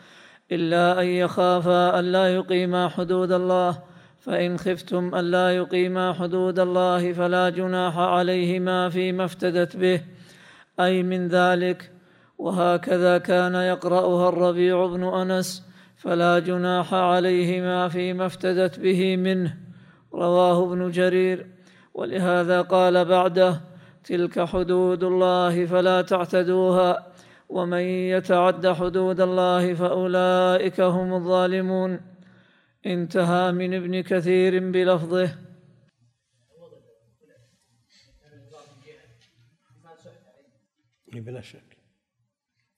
إلا 0.51 1.01
أن 1.01 1.07
يخافا 1.07 1.99
الا 1.99 2.35
يقيما 2.35 2.89
حدود 2.89 3.31
الله 3.31 3.77
فإن 4.19 4.57
خفتم 4.57 5.15
الا 5.15 5.55
يقيما 5.55 6.13
حدود 6.13 6.59
الله 6.59 7.13
فلا 7.13 7.49
جناح 7.49 7.97
عليهما 7.97 8.89
فيما 8.89 9.25
افتدت 9.25 9.77
به. 9.77 10.01
أي 10.79 11.03
من 11.03 11.27
ذلك؟ 11.27 11.91
وهكذا 12.37 13.17
كان 13.17 13.55
يقرأها 13.55 14.29
الربيع 14.29 14.85
بن 14.85 15.03
أنس 15.03 15.63
فلا 15.97 16.39
جناح 16.39 16.93
عليهما 16.93 17.87
فيما 17.87 18.25
افتدت 18.25 18.79
به 18.79 19.17
منه. 19.17 19.57
رواه 20.13 20.63
ابن 20.63 20.91
جرير. 20.91 21.47
ولهذا 21.93 22.61
قال 22.61 23.05
بعده 23.05 23.61
تلك 24.03 24.45
حدود 24.45 25.03
الله 25.03 25.65
فلا 25.65 26.01
تعتدوها. 26.01 27.14
ومن 27.49 27.81
يتعد 27.81 28.67
حدود 28.67 29.21
الله 29.21 29.73
فأولئك 29.73 30.81
هم 30.81 31.13
الظالمون. 31.13 32.15
انتهى 32.85 33.51
من 33.51 33.73
ابن 33.73 34.01
كثير 34.01 34.71
بلفظه. 34.71 35.45
بلا 41.13 41.41
شك. 41.41 41.77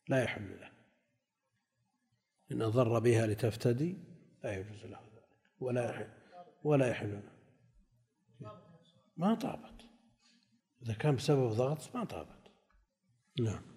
لا 0.09 0.23
يحل 0.23 0.59
له. 0.61 0.71
إن 2.51 2.69
ضر 2.69 2.99
بها 2.99 3.27
لتفتدي 3.27 3.97
لا 4.43 4.59
يجوز 4.59 4.85
له 4.85 4.99
ذلك. 4.99 5.27
ولا 5.59 5.89
يحل 5.89 6.09
ولا 6.63 6.87
يحل 6.87 7.13
له. 7.13 7.31
ما 9.17 9.35
طابت. 9.35 9.81
إذا 10.81 10.93
كان 10.93 11.15
بسبب 11.15 11.49
ضغط 11.49 11.95
ما 11.95 12.03
طابت. 12.03 12.51
نعم. 13.41 13.76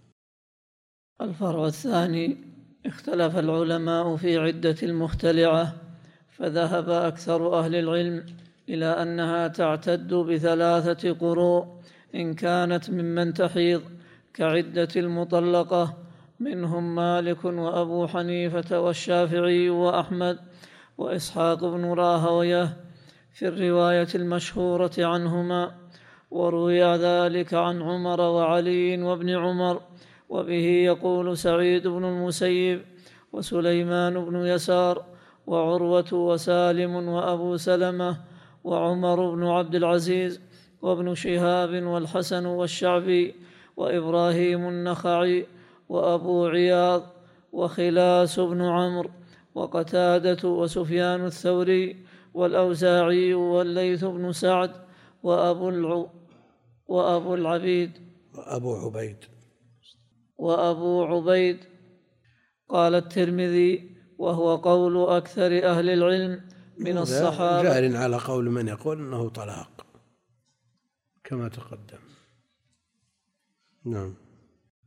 الفرع 1.20 1.66
الثاني 1.66 2.36
اختلف 2.86 3.38
العلماء 3.38 4.16
في 4.16 4.38
عدة 4.38 4.76
المختلعة 4.82 5.72
فذهب 6.30 6.90
أكثر 6.90 7.58
أهل 7.58 7.74
العلم 7.74 8.26
إلى 8.68 8.86
أنها 8.86 9.48
تعتد 9.48 10.14
بثلاثة 10.14 11.12
قروء 11.12 11.66
إن 12.14 12.34
كانت 12.34 12.90
ممن 12.90 13.34
تحيض 13.34 13.82
كعدة 14.34 14.88
المطلقة 14.96 15.96
منهم 16.40 16.94
مالك 16.94 17.44
وأبو 17.44 18.06
حنيفة 18.06 18.80
والشافعي 18.80 19.70
وأحمد 19.70 20.38
وإسحاق 20.98 21.64
بن 21.64 21.84
راهوية 21.84 22.76
في 23.32 23.48
الرواية 23.48 24.08
المشهورة 24.14 24.92
عنهما 24.98 25.74
وروي 26.30 26.82
ذلك 26.82 27.54
عن 27.54 27.82
عمر 27.82 28.20
وعلي 28.20 29.02
وابن 29.02 29.30
عمر 29.30 29.80
وبه 30.30 30.66
يقول 30.90 31.36
سعيد 31.36 31.86
بن 31.86 32.04
المسيب 32.04 32.82
وسليمان 33.32 34.24
بن 34.24 34.36
يسار 34.36 35.04
وعروة 35.46 36.12
وسالم 36.12 36.94
وأبو 36.94 37.56
سلمة 37.56 38.16
وعمر 38.64 39.34
بن 39.34 39.44
عبد 39.44 39.74
العزيز 39.74 40.40
وابن 40.82 41.14
شهاب 41.14 41.82
والحسن 41.82 42.46
والشعبي 42.46 43.34
وإبراهيم 43.76 44.68
النخعي 44.68 45.46
وأبو 45.88 46.46
عياض 46.46 47.02
وخلاس 47.52 48.40
بن 48.40 48.60
عمرو 48.62 49.10
وقتادة 49.54 50.48
وسفيان 50.48 51.26
الثوري 51.26 51.96
والأوزاعي 52.34 53.34
والليث 53.34 54.04
بن 54.04 54.32
سعد 54.32 54.70
وأبو 55.22 55.68
الع... 55.68 56.06
وأبو 56.88 57.34
العبيد 57.34 57.90
وأبو 58.34 58.74
عبيد. 58.74 59.16
وأبو 60.44 61.04
عبيد. 61.04 61.58
قال 62.68 62.94
الترمذي 62.94 63.72
وهو 64.18 64.56
قول 64.56 64.94
أكثر 65.18 65.50
أهل 65.72 65.88
العلم 65.90 66.40
من 66.78 66.98
الصحابة. 66.98 67.62
جار 67.62 67.96
على 67.96 68.16
قول 68.16 68.44
من 68.56 68.68
يقول 68.68 68.96
إنه 68.98 69.28
طلاق 69.28 69.86
كما 71.24 71.48
تقدم. 71.48 72.02
نعم. 73.84 74.14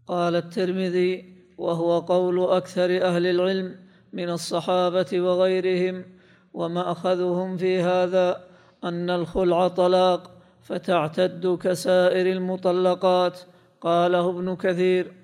قال 0.08 0.36
الترمذي 0.36 1.14
وهو 1.58 2.00
قول 2.00 2.38
أكثر 2.60 2.90
أهل 3.10 3.26
العلم 3.26 3.68
من 4.14 4.30
الصحابة 4.30 5.22
وغيرهم 5.22 6.06
وماخذهم 6.54 7.58
في 7.58 7.82
هذا 7.82 8.48
أن 8.84 9.10
الخلع 9.10 9.68
طلاق 9.68 10.22
فتعتد 10.62 11.58
كسائر 11.62 12.26
المطلقات 12.32 13.40
قاله 13.82 14.30
ابن 14.30 14.56
كثير. 14.56 15.23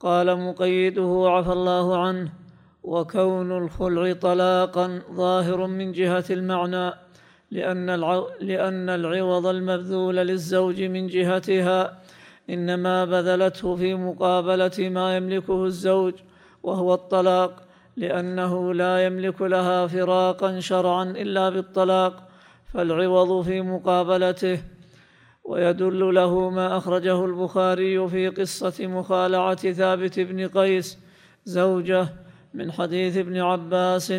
قال 0.00 0.38
مقيده 0.40 1.24
عفى 1.26 1.52
الله 1.52 1.98
عنه 1.98 2.32
وكون 2.82 3.58
الخلع 3.58 4.12
طلاقا 4.12 5.00
ظاهر 5.12 5.66
من 5.66 5.92
جهة 5.92 6.24
المعنى 6.30 6.92
لأن, 7.50 7.90
العو... 7.90 8.28
لأن 8.40 8.88
العوض 8.88 9.46
المبذول 9.46 10.16
للزوج 10.16 10.82
من 10.82 11.06
جهتها 11.06 11.98
إنما 12.50 13.04
بذلته 13.04 13.76
في 13.76 13.94
مقابلة 13.94 14.78
ما 14.78 15.16
يملكه 15.16 15.64
الزوج 15.64 16.14
وهو 16.62 16.94
الطلاق 16.94 17.62
لأنه 17.96 18.74
لا 18.74 19.06
يملك 19.06 19.42
لها 19.42 19.86
فراقا 19.86 20.60
شرعا 20.60 21.04
إلا 21.04 21.50
بالطلاق 21.50 22.28
فالعوض 22.72 23.44
في 23.44 23.60
مقابلته 23.60 24.62
ويدل 25.50 26.14
له 26.14 26.50
ما 26.50 26.76
أخرجه 26.76 27.24
البخاري 27.24 28.08
في 28.08 28.28
قصة 28.28 28.86
مخالعة 28.86 29.72
ثابت 29.72 30.20
بن 30.20 30.48
قيس 30.48 30.98
زوجة 31.44 32.08
من 32.54 32.72
حديث 32.72 33.16
ابن 33.16 33.36
عباس 33.36 34.10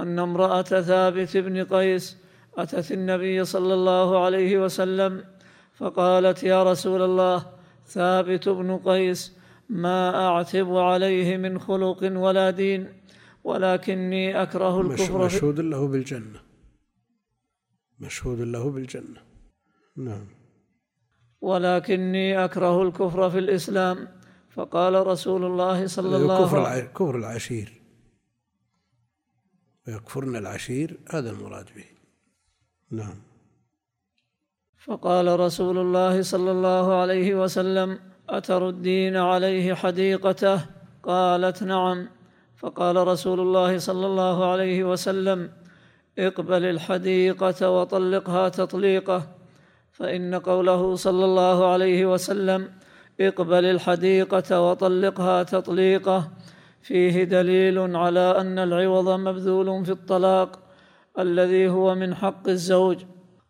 أن 0.00 0.18
امرأة 0.18 0.62
ثابت 0.62 1.36
بن 1.36 1.64
قيس 1.64 2.16
أتت 2.58 2.92
النبي 2.92 3.44
صلى 3.44 3.74
الله 3.74 4.24
عليه 4.24 4.64
وسلم 4.64 5.24
فقالت 5.74 6.42
يا 6.42 6.62
رسول 6.70 7.02
الله 7.02 7.46
ثابت 7.86 8.48
بن 8.48 8.76
قيس 8.76 9.36
ما 9.68 10.26
أعتب 10.28 10.76
عليه 10.76 11.36
من 11.36 11.58
خلق 11.58 12.00
ولا 12.02 12.50
دين 12.50 12.92
ولكني 13.44 14.42
أكره 14.42 14.80
الكفر 14.80 15.24
مشهود 15.24 15.60
له 15.60 15.88
بالجنة. 15.88 16.40
مشهود 18.00 18.40
له 18.40 18.70
بالجنة. 18.70 19.20
نعم. 19.96 20.35
ولكني 21.46 22.44
أكره 22.44 22.82
الكفر 22.82 23.30
في 23.30 23.38
الإسلام. 23.38 24.08
فقال 24.50 25.06
رسول 25.06 25.44
الله 25.44 25.86
صلى 25.86 26.16
الله 26.16 26.34
عليه 26.34 26.44
وسلم 26.44 26.88
كفر 26.94 27.16
العشير. 27.16 27.68
ويكفرن 29.86 30.36
العشير 30.36 30.98
هذا 31.10 31.30
المراد 31.30 31.66
به. 31.76 31.84
نعم. 32.90 33.18
فقال 34.86 35.40
رسول 35.40 35.78
الله 35.78 36.22
صلى 36.22 36.50
الله 36.50 36.94
عليه 37.00 37.34
وسلم 37.42 37.98
أتردين 38.28 39.16
عليه 39.16 39.74
حديقته؟ 39.74 40.58
قالت 41.02 41.62
نعم. 41.62 42.08
فقال 42.56 42.96
رسول 43.08 43.40
الله 43.40 43.78
صلى 43.78 44.06
الله 44.06 44.50
عليه 44.52 44.84
وسلم 44.84 45.50
اقبل 46.18 46.64
الحديقة 46.64 47.70
وطلقها 47.70 48.48
تطليقه. 48.48 49.36
فإن 49.96 50.34
قوله 50.34 50.94
صلى 50.94 51.24
الله 51.24 51.66
عليه 51.72 52.06
وسلم 52.12 52.70
اقبل 53.20 53.64
الحديقة 53.64 54.60
وطلقها 54.60 55.42
تطليقه 55.42 56.30
فيه 56.82 57.24
دليل 57.24 57.96
على 57.96 58.40
أن 58.40 58.58
العوض 58.58 59.08
مبذول 59.20 59.84
في 59.84 59.92
الطلاق 59.92 60.58
الذي 61.18 61.68
هو 61.68 61.94
من 61.94 62.14
حق 62.14 62.48
الزوج. 62.48 63.04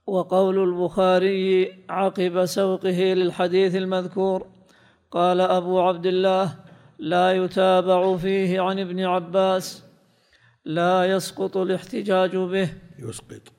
وقول 0.07 0.59
البخاري 0.59 1.73
عقب 1.89 2.45
سوقه 2.45 3.15
للحديث 3.15 3.75
المذكور 3.75 4.47
قال 5.11 5.41
أبو 5.41 5.81
عبد 5.81 6.07
الله 6.07 6.55
لا 6.99 7.33
يتابع 7.33 8.17
فيه 8.17 8.61
عن 8.61 8.79
ابن 8.79 9.01
عباس 9.01 9.85
لا 10.65 11.05
يسقط 11.05 11.57
الاحتجاج 11.57 12.37
به. 12.37 12.71
يسقط. 12.99 13.53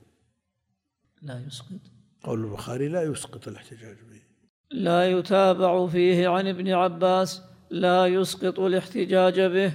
لا 1.21 1.43
يسقط. 1.47 1.96
قول 2.23 2.43
البخاري 2.43 2.87
لا 2.87 3.03
يسقط 3.03 3.47
الاحتجاج 3.47 3.95
به. 4.11 4.21
لا 4.71 5.11
يتابع 5.11 5.87
فيه 5.87 6.27
عن 6.27 6.47
ابن 6.47 6.69
عباس 6.69 7.41
لا 7.69 8.05
يسقط 8.05 8.59
الاحتجاج 8.59 9.41
به 9.41 9.73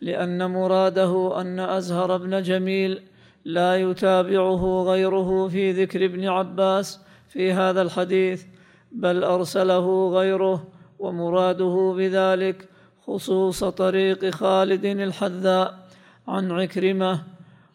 لأن 0.00 0.50
مراده 0.50 1.40
أن 1.40 1.60
أزهر 1.60 2.16
بن 2.16 2.42
جميل 2.42 3.02
لا 3.44 3.76
يتابعه 3.76 4.82
غيره 4.82 5.48
في 5.48 5.72
ذكر 5.72 6.04
ابن 6.04 6.28
عباس 6.28 7.00
في 7.28 7.52
هذا 7.52 7.82
الحديث 7.82 8.44
بل 8.92 9.24
أرسله 9.24 10.08
غيره 10.08 10.66
ومراده 10.98 11.94
بذلك 11.96 12.68
خصوص 13.06 13.64
طريق 13.64 14.30
خالد 14.30 14.84
الحذاء 14.84 15.88
عن 16.28 16.52
عكرمة 16.52 17.22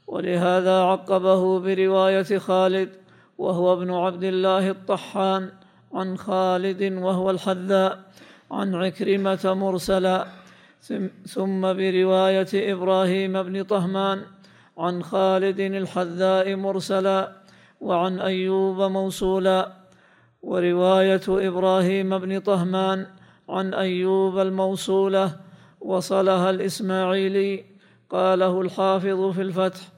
ولهذا 0.08 0.80
عقبه 0.80 1.60
برواية 1.60 2.38
خالد 2.38 2.90
وهو 3.38 3.74
ابن 3.74 3.92
عبد 3.92 4.24
الله 4.24 4.70
الطحان 4.70 5.52
عن 5.94 6.18
خالد 6.18 6.94
وهو 6.94 7.30
الحذاء 7.30 8.00
عن 8.52 8.76
عكرمة 8.76 9.54
مرسلا 9.54 10.28
ثم 11.26 11.62
برواية 11.62 12.74
إبراهيم 12.74 13.44
بن 13.44 13.64
طهمان 13.64 14.22
عن 14.78 15.04
خالد 15.04 15.60
الحذاء 15.60 16.56
مرسلا 16.56 17.32
وعن 17.82 18.20
أيوب 18.20 18.82
موصولا. 18.82 19.84
ورواية 20.44 21.22
إبراهيم 21.30 22.18
بن 22.18 22.40
طهمان 22.40 23.08
عن 23.50 23.74
أيوب 23.74 24.40
الموصولة 24.40 25.40
وصلها 25.82 26.50
الإسماعيلي 26.50 27.66
قاله 28.10 28.62
الحافظ 28.62 29.32
في 29.32 29.42
الفتح. 29.42 29.93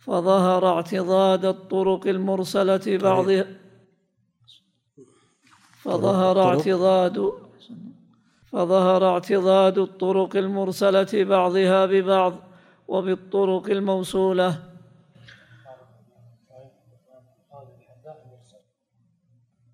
فظهر 0.00 0.66
اعتضاد 0.66 1.44
الطرق 1.44 2.06
المرسلة 2.06 2.98
بعضها. 2.98 3.46
فظهر 5.82 6.42
اعتضاد 6.42 7.32
فظهر 8.52 9.04
اعتضاد 9.04 9.78
الطرق 9.78 10.36
المرسلة 10.36 11.24
بعضها 11.24 11.86
ببعض 11.86 12.34
وبالطرق 12.88 13.70
الموصولة. 13.70 14.70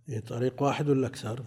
إيه، 0.09 0.21
طريق 0.21 0.63
واحد 0.63 0.89
ولا 0.89 1.07
أكثر؟ 1.07 1.43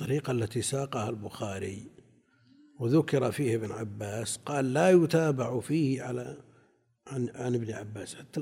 الطريقة 0.00 0.30
التي 0.30 0.62
ساقها 0.62 1.08
البخاري 1.08 1.90
وذكر 2.78 3.32
فيه 3.32 3.54
ابن 3.54 3.72
عباس 3.72 4.36
قال 4.36 4.72
لا 4.72 4.90
يتابع 4.90 5.60
فيه 5.60 6.02
على 6.02 6.36
عن 7.06 7.28
عن 7.34 7.54
ابن 7.54 7.72
عباس. 7.72 8.14
حتى 8.14 8.40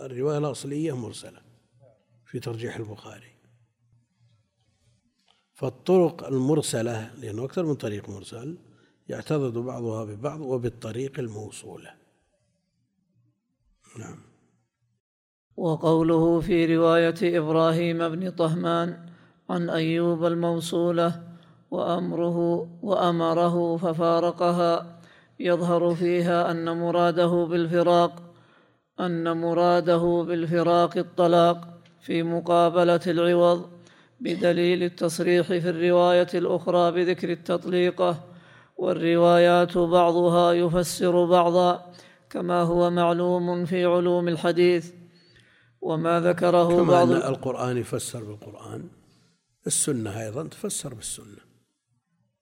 الرواية 0.00 0.38
الأصلية 0.38 0.96
مرسلة 0.96 1.40
في 2.26 2.40
ترجيح 2.40 2.76
البخاري. 2.76 3.32
فالطرق 5.54 6.26
المرسلة 6.26 7.14
لأنه 7.14 7.44
أكثر 7.44 7.64
من 7.64 7.74
طريق 7.74 8.08
مرسل 8.08 8.58
يعتضد 9.08 9.58
بعضها 9.58 10.04
ببعض 10.04 10.40
وبالطريق 10.40 11.18
الموصولة. 11.18 11.94
نعم. 13.98 14.18
وقوله 15.56 16.40
في 16.40 16.76
رواية 16.76 17.38
إبراهيم 17.38 18.08
بن 18.08 18.30
طهمان 18.30 19.08
عن 19.50 19.70
أيوب 19.70 20.24
الموصولة 20.24 21.22
وأمره 21.70 22.68
وأمره 22.82 23.76
ففارقها. 23.76 24.98
يظهر 25.40 25.94
فيها 25.94 26.50
أن 26.50 26.80
مراده 26.80 27.46
بالفراق 27.50 28.22
أن 29.00 29.40
مراده 29.40 30.24
بالفراق 30.28 30.96
الطلاق 30.96 31.68
في 32.00 32.22
مقابلة 32.22 33.00
العوض 33.06 33.70
بدليل 34.20 34.82
التصريح 34.82 35.46
في 35.46 35.68
الرواية 35.68 36.26
الأخرى 36.34 36.92
بذكر 36.92 37.32
التطليقة 37.32 38.20
والروايات 38.76 39.78
بعضها 39.78 40.52
يفسر 40.52 41.24
بعضا 41.24 41.86
كما 42.30 42.62
هو 42.62 42.90
معلوم 42.90 43.64
في 43.64 43.84
علوم 43.84 44.28
الحديث. 44.28 44.92
وما 45.80 46.20
ذكره 46.20 46.68
كما 46.68 46.82
بعض 46.82 47.10
أن 47.10 47.16
القرآن 47.16 47.76
يفسر 47.76 48.24
بالقرآن. 48.24 48.97
السنة 49.68 50.20
أيضا 50.20 50.48
تفسر 50.48 50.94
بالسنة. 50.94 51.42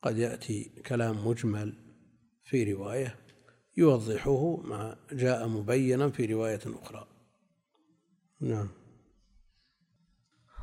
قد 0.02 0.18
يأتي 0.18 0.70
كلام 0.86 1.28
مجمل 1.28 1.74
في 2.44 2.72
رواية 2.72 3.16
يوضحه 3.76 4.56
ما 4.56 4.96
جاء 5.12 5.48
مبينا 5.48 6.10
في 6.10 6.26
رواية 6.26 6.60
أخرى. 6.82 7.06
نعم. 8.40 8.68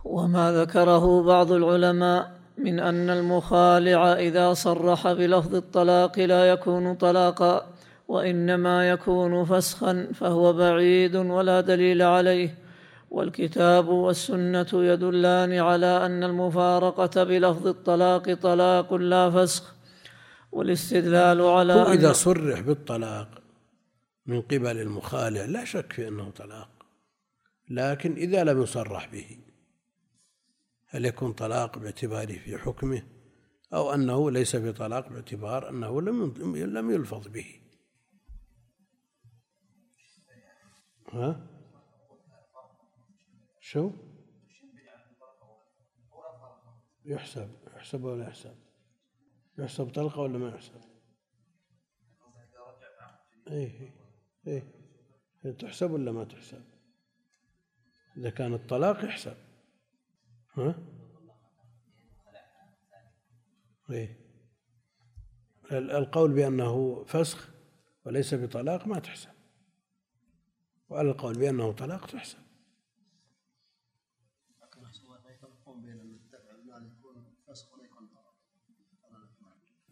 وما 0.06 0.52
ذكره 0.52 1.24
بعض 1.24 1.52
العلماء 1.52 2.40
من 2.58 2.80
أن 2.80 3.10
المخالع 3.10 4.14
إذا 4.14 4.54
صرح 4.54 5.12
بلفظ 5.12 5.56
الطلاق 5.56 6.20
لا 6.20 6.50
يكون 6.50 6.96
طلاقا 6.96 7.74
وإنما 8.08 8.90
يكون 8.90 9.46
فسخا 9.46 10.08
فهو 10.14 10.54
بعيد 10.54 11.16
ولا 11.16 11.62
دليل 11.62 12.02
عليه. 12.02 12.63
والكتاب 13.14 13.88
والسنة 13.88 14.68
يدلان 14.74 15.54
على 15.54 16.06
أن 16.06 16.24
المفارقة 16.24 17.24
بلفظ 17.24 17.68
الطلاق 17.68 18.34
طلاق 18.34 18.94
لا 18.94 19.30
فسخ 19.32 19.76
والاستدلال 20.52 21.42
على 21.42 21.74
هو 21.74 21.92
إذا 21.92 22.12
صرح 22.14 22.60
بالطلاق 22.60 23.44
من 24.26 24.42
قبل 24.42 24.82
المخالع 24.82 25.46
لا 25.46 25.66
شك 25.66 25.94
في 25.94 26.08
أنه 26.08 26.30
طلاق 26.30 26.70
لكن 27.70 28.14
إذا 28.14 28.44
لم 28.44 28.62
يصرح 28.62 29.12
به 29.12 29.38
هل 30.88 31.06
يكون 31.06 31.34
طلاق 31.34 31.78
باعتباره 31.78 32.34
في 32.34 32.58
حكمه 32.58 33.04
أو 33.74 33.94
أنه 33.94 34.32
ليس 34.32 34.56
بطلاق 34.56 35.10
باعتبار 35.10 35.70
أنه 35.70 36.02
لم 36.02 36.34
لم 36.56 36.92
يلفظ 36.92 37.28
به؟ 37.28 37.60
ها؟ 41.12 41.53
شو؟ 43.64 43.92
يحسب. 47.06 47.50
يحسب 47.76 48.04
ولا 48.04 48.28
يحسب؟ 48.28 48.56
يحسب 49.58 49.90
طلقة 49.90 50.22
ولا 50.22 50.38
ما 50.38 50.50
يحسب؟ 50.50 50.82
إيه 53.48 53.94
إيه. 54.48 54.64
تحسب 55.52 55.92
ولا 55.92 56.12
ما 56.12 56.24
تحسب؟ 56.24 56.64
إذا 58.18 58.30
كان 58.30 58.54
الطلاق 58.54 59.06
يحسب. 59.06 59.38
ها؟ 60.58 60.76
إيه. 63.90 64.20
القول 65.72 66.34
بأنه 66.34 67.04
فسخ 67.04 67.50
وليس 68.06 68.34
بطلاق 68.34 68.88
ما 68.88 69.00
تحسب. 69.00 69.32
وعلى 70.90 71.12
القول 71.12 71.34
بأنه 71.34 71.72
طلاق 71.72 72.06
تحسب. 72.06 72.43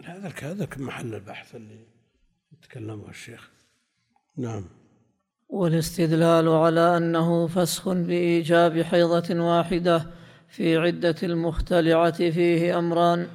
هذا 0.06 0.34
هذا 0.42 0.68
محل 0.78 1.16
البحث 1.16 1.56
اللي 1.56 1.80
تكلمه 2.62 3.10
الشيخ. 3.10 3.50
نعم. 4.38 4.66
والاستدلال 5.50 6.48
على 6.48 6.98
أنه 6.98 7.48
فسخ 7.48 7.90
بإيجاب 7.90 8.82
حيضة 8.82 9.44
واحدة 9.44 10.06
في 10.48 10.78
عدة 10.78 11.16
المختلعة 11.24 12.12
فيه 12.12 12.80
أمران. 12.80 13.28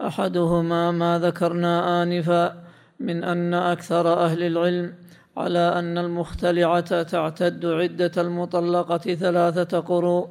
أحدهما 0.00 0.90
ما 0.90 1.18
ذكرنا 1.18 2.02
آنفا 2.02 2.64
من 3.00 3.24
أن 3.24 3.54
أكثر 3.54 4.12
أهل 4.12 4.42
العلم 4.42 4.94
على 5.36 5.78
أن 5.78 5.98
المختلعة 5.98 7.02
تعتد 7.02 7.66
عدة 7.66 8.12
المطلقة 8.22 9.14
ثلاثة 9.14 9.80
قروء. 9.80 10.28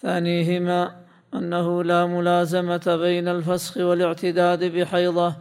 ثانيهما 0.00 1.01
أنه 1.34 1.84
لا 1.84 2.06
ملازمة 2.06 2.96
بين 3.00 3.28
الفسخ 3.28 3.76
والاعتداد 3.76 4.64
بحيضة 4.64 5.34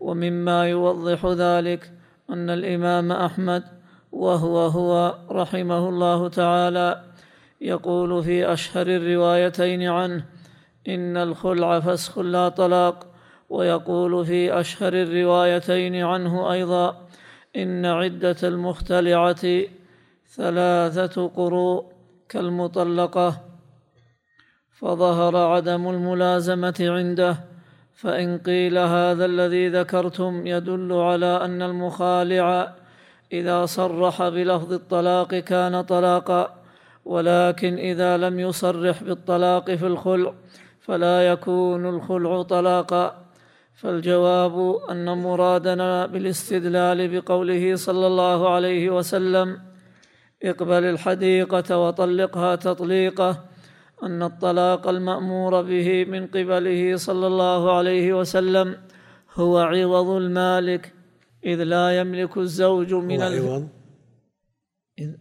ومما 0.00 0.68
يوضح 0.68 1.26
ذلك 1.26 1.92
أن 2.30 2.50
الإمام 2.50 3.12
أحمد 3.12 3.62
وهو 4.12 4.66
هو 4.66 5.14
رحمه 5.30 5.88
الله 5.88 6.28
تعالى 6.28 7.02
يقول 7.60 8.24
في 8.24 8.52
أشهر 8.52 8.86
الروايتين 8.86 9.82
عنه 9.82 10.24
إن 10.88 11.16
الخلع 11.16 11.80
فسخ 11.80 12.18
لا 12.18 12.48
طلاق 12.48 13.06
ويقول 13.50 14.26
في 14.26 14.60
أشهر 14.60 14.92
الروايتين 14.92 15.94
عنه 15.96 16.52
أيضا 16.52 17.06
إن 17.56 17.86
عدة 17.86 18.36
المختلعة 18.42 19.62
ثلاثة 20.36 21.28
قروء 21.28 21.84
كالمطلقة. 22.28 23.51
فظهر 24.82 25.36
عدم 25.36 25.88
الملازمة 25.88 26.74
عنده 26.80 27.36
فإن 27.94 28.38
قيل 28.38 28.78
هذا 28.78 29.24
الذي 29.24 29.68
ذكرتم 29.68 30.46
يدل 30.46 30.92
على 30.92 31.44
أن 31.44 31.62
المخالع 31.62 32.74
إذا 33.32 33.66
صرح 33.66 34.28
بلفظ 34.28 34.72
الطلاق 34.72 35.34
كان 35.34 35.82
طلاقا 35.82 36.54
ولكن 37.04 37.74
إذا 37.78 38.16
لم 38.16 38.40
يصرح 38.40 39.02
بالطلاق 39.02 39.74
في 39.74 39.86
الخلع 39.86 40.32
فلا 40.80 41.28
يكون 41.28 41.86
الخلع 41.88 42.42
طلاقا. 42.42 43.22
فالجواب 43.74 44.80
أن 44.90 45.22
مرادنا 45.22 46.06
بالاستدلال 46.06 47.08
بقوله 47.08 47.76
صلى 47.76 48.06
الله 48.06 48.54
عليه 48.54 48.90
وسلم 48.90 49.58
اقبل 50.42 50.84
الحديقة 50.84 51.78
وطلقها 51.78 52.56
تطليقه 52.56 53.51
أن 54.02 54.22
الطلاق 54.22 54.88
المأمور 54.88 55.62
به 55.62 56.04
من 56.04 56.26
قبله 56.26 56.96
صلى 56.96 57.26
الله 57.26 57.76
عليه 57.76 58.12
وسلم 58.12 58.76
هو 59.34 59.58
عوض 59.58 60.08
المالك 60.08 60.94
إذ 61.44 61.62
لا 61.62 62.00
يملك 62.00 62.38
الزوج 62.38 62.94
من 62.94 63.22
هو 63.22 63.52
عوض؟ 63.52 63.68
إذ 64.98 65.14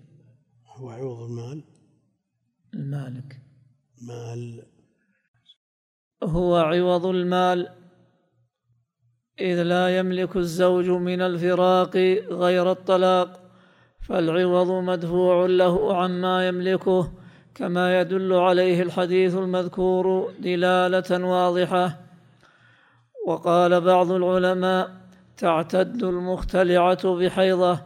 هو 0.78 0.90
عوض 0.90 1.22
المال؟ 1.30 1.64
المالك. 2.74 3.42
مال. 4.02 4.64
هو 6.24 6.56
عوض 6.56 7.06
المال 7.06 7.70
إذ 9.40 9.64
لا 9.64 9.98
يملك 9.98 10.38
الزوج 10.38 10.90
من 10.90 11.22
الفراق 11.22 11.98
غير 12.44 12.72
الطلاق 12.72 13.52
فالعوض 14.02 14.84
مدفوع 14.84 15.46
له 15.46 15.96
عما 15.98 16.48
يملكه 16.48 17.21
كما 17.56 18.00
يدل 18.02 18.34
عليه 18.34 18.82
الحديث 18.82 19.36
المذكور 19.36 20.34
دلالة 20.40 21.26
واضحة. 21.26 21.98
وقال 23.28 23.82
بعض 23.82 24.12
العلماء 24.12 24.92
تعتد 25.38 26.04
المختلعة 26.04 27.16
بحيضة 27.16 27.80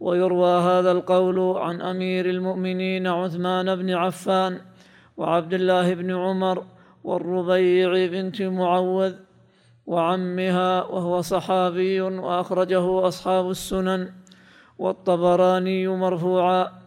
ويروى 0.00 0.60
هذا 0.60 0.92
القول 0.92 1.58
عن 1.58 1.80
أمير 1.80 2.30
المؤمنين 2.30 3.06
عثمان 3.06 3.76
بن 3.76 3.90
عفان 3.90 4.60
وعبد 5.16 5.54
الله 5.54 5.94
بن 5.94 6.14
عمر 6.14 6.64
والربيع 7.04 8.06
بنت 8.06 8.42
معوذ 8.42 9.14
وعمها 9.86 10.82
وهو 10.82 11.20
صحابي 11.20 12.00
وأخرجه 12.00 13.08
أصحاب 13.08 13.50
السنن 13.50 14.12
والطبراني 14.78 15.88
مرفوعا. 15.88 16.85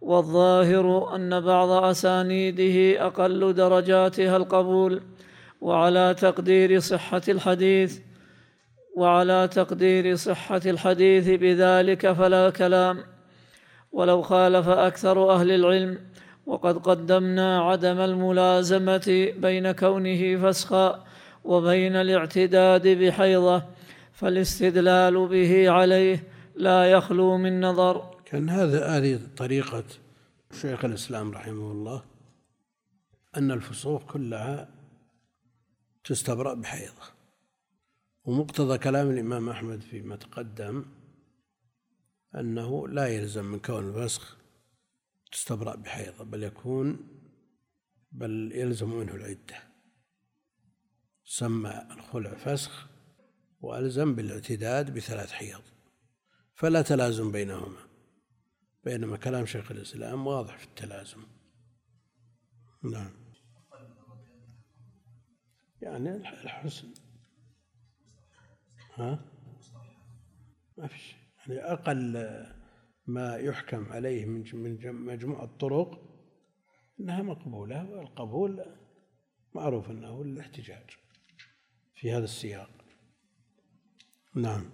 والظاهر 0.00 1.16
أن 1.16 1.40
بعض 1.40 1.68
أسانيده 1.70 3.06
أقل 3.06 3.52
درجاتها 3.52 4.36
القبول 4.36 5.00
وعلى 5.60 6.14
تقدير 6.18 6.80
صحة 6.80 7.22
الحديث 7.28 7.98
وعلى 8.96 9.48
تقدير 9.48 10.16
صحة 10.16 10.60
الحديث 10.66 11.28
بذلك 11.28 12.12
فلا 12.12 12.50
كلام. 12.50 12.98
ولو 13.92 14.22
خالف 14.22 14.68
أكثر 14.68 15.30
أهل 15.30 15.50
العلم 15.50 15.98
وقد 16.46 16.78
قدمنا 16.78 17.62
عدم 17.62 18.00
الملازمة 18.00 19.32
بين 19.36 19.72
كونه 19.72 20.36
فسخا 20.36 21.04
وبين 21.44 21.96
الاعتداد 21.96 22.88
بحيضة 22.88 23.62
فالاستدلال 24.12 25.26
به 25.26 25.70
عليه 25.70 26.24
لا 26.56 26.90
يخلو 26.90 27.36
من 27.36 27.60
نظر. 27.60 28.17
كان 28.30 28.48
هذا 28.50 28.86
هذه 28.86 29.20
طريقة 29.36 29.84
شيخ 30.52 30.84
الإسلام 30.84 31.30
رحمه 31.30 31.72
الله 31.72 32.04
أن 33.36 33.50
الفسوق 33.50 34.12
كلها 34.12 34.68
تستبرأ 36.04 36.54
بحيضة 36.54 37.02
ومقتضى 38.24 38.78
كلام 38.78 39.10
الإمام 39.10 39.48
أحمد 39.48 39.80
فيما 39.80 40.16
تقدم 40.16 40.84
أنه 42.34 42.88
لا 42.88 43.06
يلزم 43.06 43.44
من 43.44 43.58
كون 43.58 43.88
الفسخ 43.88 44.36
تستبرأ 45.32 45.76
بحيضة 45.76 46.24
بل 46.24 46.42
يكون 46.42 47.08
بل 48.12 48.52
يلزم 48.54 48.90
منه 48.90 49.14
العدة. 49.14 49.62
سمى 51.24 51.86
الخلع 51.90 52.34
فسخ 52.34 52.86
وألزم 53.60 54.14
بالاعتداد 54.14 54.94
بثلاث 54.94 55.32
حيض 55.32 55.62
فلا 56.54 56.82
تلازم 56.82 57.32
بينهما. 57.32 57.87
بينما 58.88 59.16
كلام 59.16 59.46
شيخ 59.46 59.70
الإسلام 59.70 60.26
واضح 60.26 60.58
في 60.58 60.64
التلازم. 60.64 61.22
نعم. 62.82 63.10
يعني 65.82 66.10
الحسن. 66.16 66.88
ها؟ 68.94 69.24
ما 70.78 70.86
فيش 70.86 71.16
يعني 71.38 71.60
أقل 71.60 72.28
ما 73.06 73.36
يحكم 73.36 73.92
عليه 73.92 74.26
من 74.26 74.44
مجموع 74.84 75.44
الطرق 75.44 76.00
أنها 77.00 77.22
مقبولة 77.22 77.90
والقبول 77.90 78.64
معروف 79.54 79.90
أنه 79.90 80.22
الاحتجاج 80.22 80.90
في 81.94 82.12
هذا 82.12 82.24
السياق. 82.24 82.70
نعم. 84.34 84.70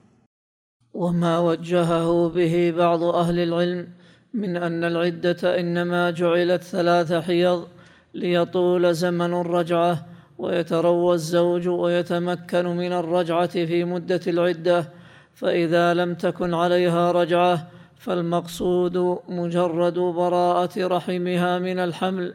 وما 0.93 1.39
وجهه 1.39 2.29
به 2.29 2.71
بعض 2.71 3.03
أهل 3.03 3.39
العلم 3.39 4.04
من 4.35 4.57
أن 4.57 4.85
العدة 4.85 5.61
إنما 5.61 6.11
جعلت 6.11 6.63
ثلاث 6.63 7.13
حيض 7.13 7.69
ليطول 8.15 8.95
زمن 8.95 9.35
الرجعة 9.35 10.07
ويتروى 10.39 11.15
الزوج 11.15 11.69
ويتمكن 11.69 12.67
من 12.67 12.93
الرجعة 12.93 13.47
في 13.47 13.85
مدة 13.85 14.21
العدة 14.27 14.91
فإذا 15.35 15.95
لم 15.95 16.15
تكن 16.15 16.55
عليها 16.55 17.13
رجعة 17.13 17.69
فالمقصود 17.99 19.19
مجرد 19.29 19.99
براءة 19.99 20.87
رحمها 20.87 21.59
من 21.59 21.79
الحمل 21.79 22.35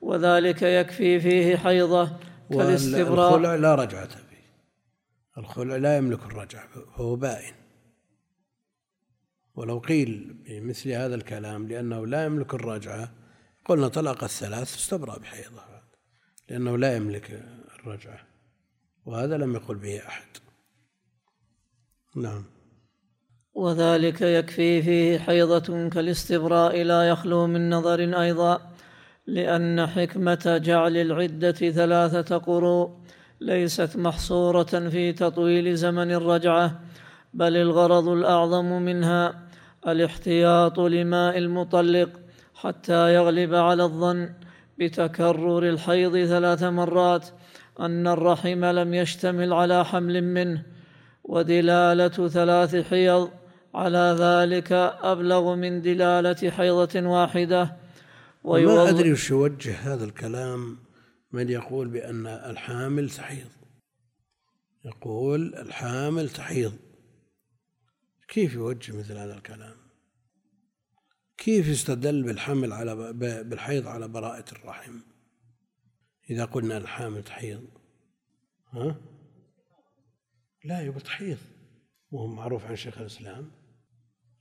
وذلك 0.00 0.62
يكفي 0.62 1.20
فيه 1.20 1.56
حيضة 1.56 2.10
كالاستبراء. 2.50 3.34
الخلع 3.34 3.54
لا 3.54 3.74
رجعة 3.74 4.08
فيه. 4.08 4.52
الخلع 5.38 5.76
لا 5.76 5.96
يملك 5.96 6.20
الرجعة 6.22 6.62
فهو 6.96 7.16
بائن. 7.16 7.54
ولو 9.58 9.78
قيل 9.78 10.36
بمثل 10.46 10.90
هذا 10.90 11.14
الكلام 11.14 11.68
لأنه 11.68 12.06
لا 12.06 12.24
يملك 12.24 12.54
الرجعة 12.54 13.12
قلنا 13.64 13.88
طلاق 13.88 14.24
الثلاث 14.24 14.76
استبرأ 14.76 15.18
بحيضة 15.18 15.62
لأنه 16.50 16.78
لا 16.78 16.96
يملك 16.96 17.42
الرجعة 17.78 18.18
وهذا 19.06 19.36
لم 19.36 19.54
يقل 19.54 19.74
به 19.74 19.98
أحد. 19.98 20.26
نعم. 22.16 22.44
وذلك 23.54 24.20
يكفي 24.20 24.82
فيه 24.82 25.18
حيضة 25.18 25.88
كالاستبراء 25.88 26.82
لا 26.82 27.08
يخلو 27.08 27.46
من 27.46 27.70
نظر 27.70 28.20
أيضا 28.22 28.72
لأن 29.26 29.86
حكمة 29.86 30.60
جعل 30.64 30.96
العدة 30.96 31.52
ثلاثة 31.52 32.38
قروء 32.38 32.90
ليست 33.40 33.96
محصورة 33.96 34.88
في 34.88 35.12
تطويل 35.12 35.76
زمن 35.76 36.12
الرجعة 36.12 36.80
بل 37.34 37.56
الغرض 37.56 38.08
الأعظم 38.08 38.82
منها 38.82 39.47
الاحتياط 39.86 40.80
لماء 40.80 41.38
المطلق 41.38 42.10
حتى 42.54 43.14
يغلب 43.14 43.54
على 43.54 43.84
الظن 43.84 44.30
بتكرر 44.78 45.68
الحيض 45.68 46.24
ثلاث 46.24 46.62
مرات 46.62 47.28
أن 47.80 48.06
الرحم 48.06 48.64
لم 48.64 48.94
يشتمل 48.94 49.52
على 49.52 49.84
حمل 49.84 50.24
منه 50.24 50.62
ودلالة 51.24 52.28
ثلاث 52.28 52.76
حيض 52.76 53.30
على 53.74 54.16
ذلك 54.18 54.72
أبلغ 55.12 55.54
من 55.54 55.82
دلالة 55.82 56.50
حيضة 56.50 57.00
واحدة. 57.08 57.76
وما 58.44 58.88
أدري 58.88 59.12
وش 59.12 59.30
يوجه 59.30 59.74
هذا 59.74 60.04
الكلام 60.04 60.78
من 61.32 61.48
يقول 61.48 61.88
بأن 61.88 62.26
الحامل 62.26 63.10
تحيض. 63.10 63.50
يقول 64.84 65.54
الحامل 65.54 66.28
تحيض. 66.28 66.72
كيف 68.28 68.54
يوجه 68.54 68.96
مثل 68.96 69.16
هذا 69.16 69.34
الكلام؟ 69.34 69.76
كيف 71.36 71.66
يستدل 71.66 72.22
بالحمل 72.22 72.72
على 72.72 73.12
بالحيض 73.42 73.86
على 73.86 74.08
براءة 74.08 74.52
الرحم؟ 74.52 75.00
إذا 76.30 76.44
قلنا 76.44 76.76
الحامل 76.76 77.24
تحيض 77.24 77.68
ها؟ 78.72 79.00
لا 80.64 80.80
يقول 80.80 81.00
تحيض. 81.00 81.38
وهو 82.10 82.26
معروف 82.26 82.64
عن 82.64 82.76
شيخ 82.76 82.98
الإسلام 82.98 83.50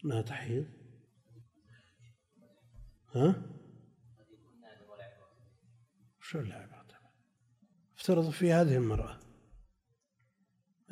أنها 0.06 0.22
تحيض. 0.22 0.66
ها؟ 3.16 3.42
شو 6.22 6.40
اللعبة؟ 6.40 6.78
افترض 7.98 8.30
في 8.30 8.52
هذه 8.52 8.76
المرأة 8.76 9.20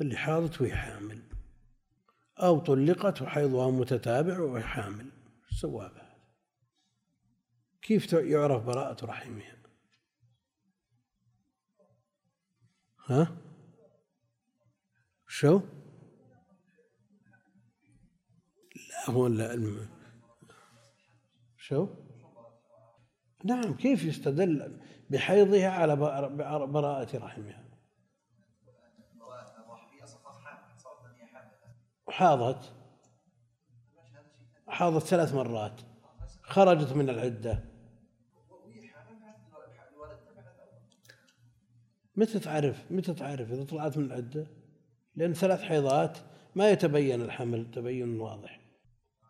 اللي 0.00 0.16
حاضت 0.16 0.60
وهي 0.60 0.76
حامل. 0.76 1.35
أو 2.38 2.58
طلقت 2.58 3.22
وحيضها 3.22 3.70
متتابع 3.70 4.40
وهي 4.40 4.62
حامل 4.62 5.10
سوى 5.60 5.88
بهذا. 5.88 6.16
كيف 7.82 8.12
يعرف 8.12 8.64
براءة 8.64 9.04
رحمها؟ 9.04 9.56
ها؟ 13.06 13.36
شو؟ 15.28 15.60
لا 18.90 19.10
هو 19.10 19.26
العلم 19.26 19.88
شو؟ 21.58 21.88
نعم 23.44 23.76
كيف 23.76 24.04
يستدل 24.04 24.80
بحيضها 25.10 25.68
على 25.68 25.96
براءة 26.66 27.16
رحمها؟ 27.16 27.65
حاضت. 32.16 32.72
حاضت 34.68 35.06
ثلاث 35.06 35.34
مرات. 35.34 35.80
خرجت 36.42 36.92
من 36.92 37.10
العدة. 37.10 37.64
متى 42.16 42.38
تعرف؟ 42.38 42.84
متى 42.90 43.14
تعرف 43.14 43.52
إذا 43.52 43.64
طلعت 43.64 43.98
من 43.98 44.04
العدة؟ 44.04 44.46
لأن 45.14 45.34
ثلاث 45.34 45.60
حيضات 45.60 46.18
ما 46.54 46.70
يتبين 46.70 47.22
الحمل 47.22 47.70
تبين 47.70 48.20
واضح. 48.20 48.60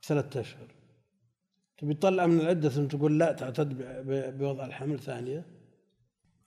ثلاثة 0.04 0.40
أشهر. 0.40 0.68
تبي 1.78 1.94
تطلع 1.94 2.26
من 2.26 2.40
العدة 2.40 2.68
ثم 2.68 2.86
تقول 2.86 3.18
لا 3.18 3.32
تعتد 3.32 3.76
بوضع 4.38 4.66
الحمل 4.66 5.00
ثانية؟ 5.00 5.46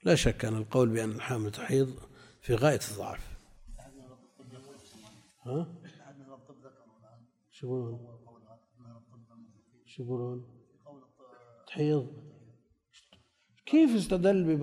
لا 0.04 0.14
شك 0.14 0.44
أن 0.44 0.56
القول 0.56 0.88
بأن 0.88 1.10
الحامل 1.10 1.50
تحيض 1.50 1.98
في 2.40 2.54
غاية 2.54 2.80
الضعف. 2.90 3.36
ها؟ 5.46 5.79
شو 7.60 7.66
يقولون؟ 7.66 7.98
شو 9.84 10.02
يقولون؟ 10.02 10.38
تحيض. 11.66 12.06
كيف 13.66 13.96
استدل 13.96 14.56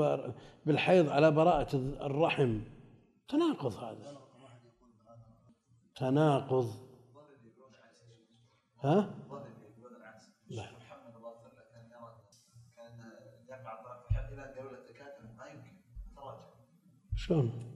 بالحيض 0.65 1.09
على 1.09 1.31
براءة 1.31 1.75
الرحم؟ 1.75 2.61
تناقض 3.27 3.73
هذا. 3.73 4.17
تناقض. 5.95 6.67
ها؟ 8.83 9.15
لا. 10.49 10.69
شلون؟ 17.15 17.66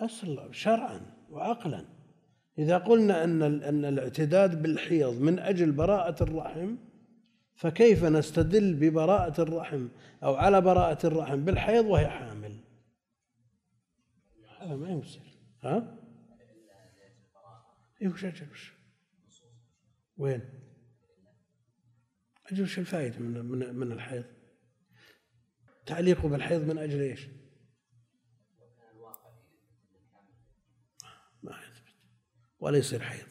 أصل 0.00 0.54
شرعا 0.54 1.00
وعقلا 1.30 1.84
إذا 2.58 2.78
قلنا 2.78 3.24
أن 3.24 3.42
أن 3.42 3.84
الاعتداد 3.84 4.62
بالحيض 4.62 5.20
من 5.20 5.38
أجل 5.38 5.72
براءة 5.72 6.22
الرحم 6.22 6.76
فكيف 7.54 8.04
نستدل 8.04 8.74
ببراءة 8.74 9.40
الرحم 9.40 9.88
أو 10.22 10.34
على 10.34 10.60
براءة 10.60 11.06
الرحم 11.06 11.44
بالحيض 11.44 11.84
وهي 11.84 12.08
حامل 12.08 12.60
هذا 14.58 14.76
ما 14.76 14.90
يصير 14.90 15.38
ها؟ 15.62 15.96
اي 18.02 18.08
وش 18.08 18.24
أجل 18.24 18.50
وش؟ 18.50 18.72
وين؟ 20.16 20.42
أجل 22.52 22.62
وش 22.62 22.78
الفائدة 22.78 23.18
من 23.18 23.44
من 23.44 23.74
من 23.74 23.92
الحيض؟ 23.92 24.24
تعليقه 25.86 26.28
بالحيض 26.28 26.68
من 26.68 26.78
أجل 26.78 27.00
إيش؟ 27.00 27.28
ما 31.42 31.58
يثبت 31.68 31.94
ولا 32.60 32.78
يصير 32.78 33.02
حيض. 33.02 33.26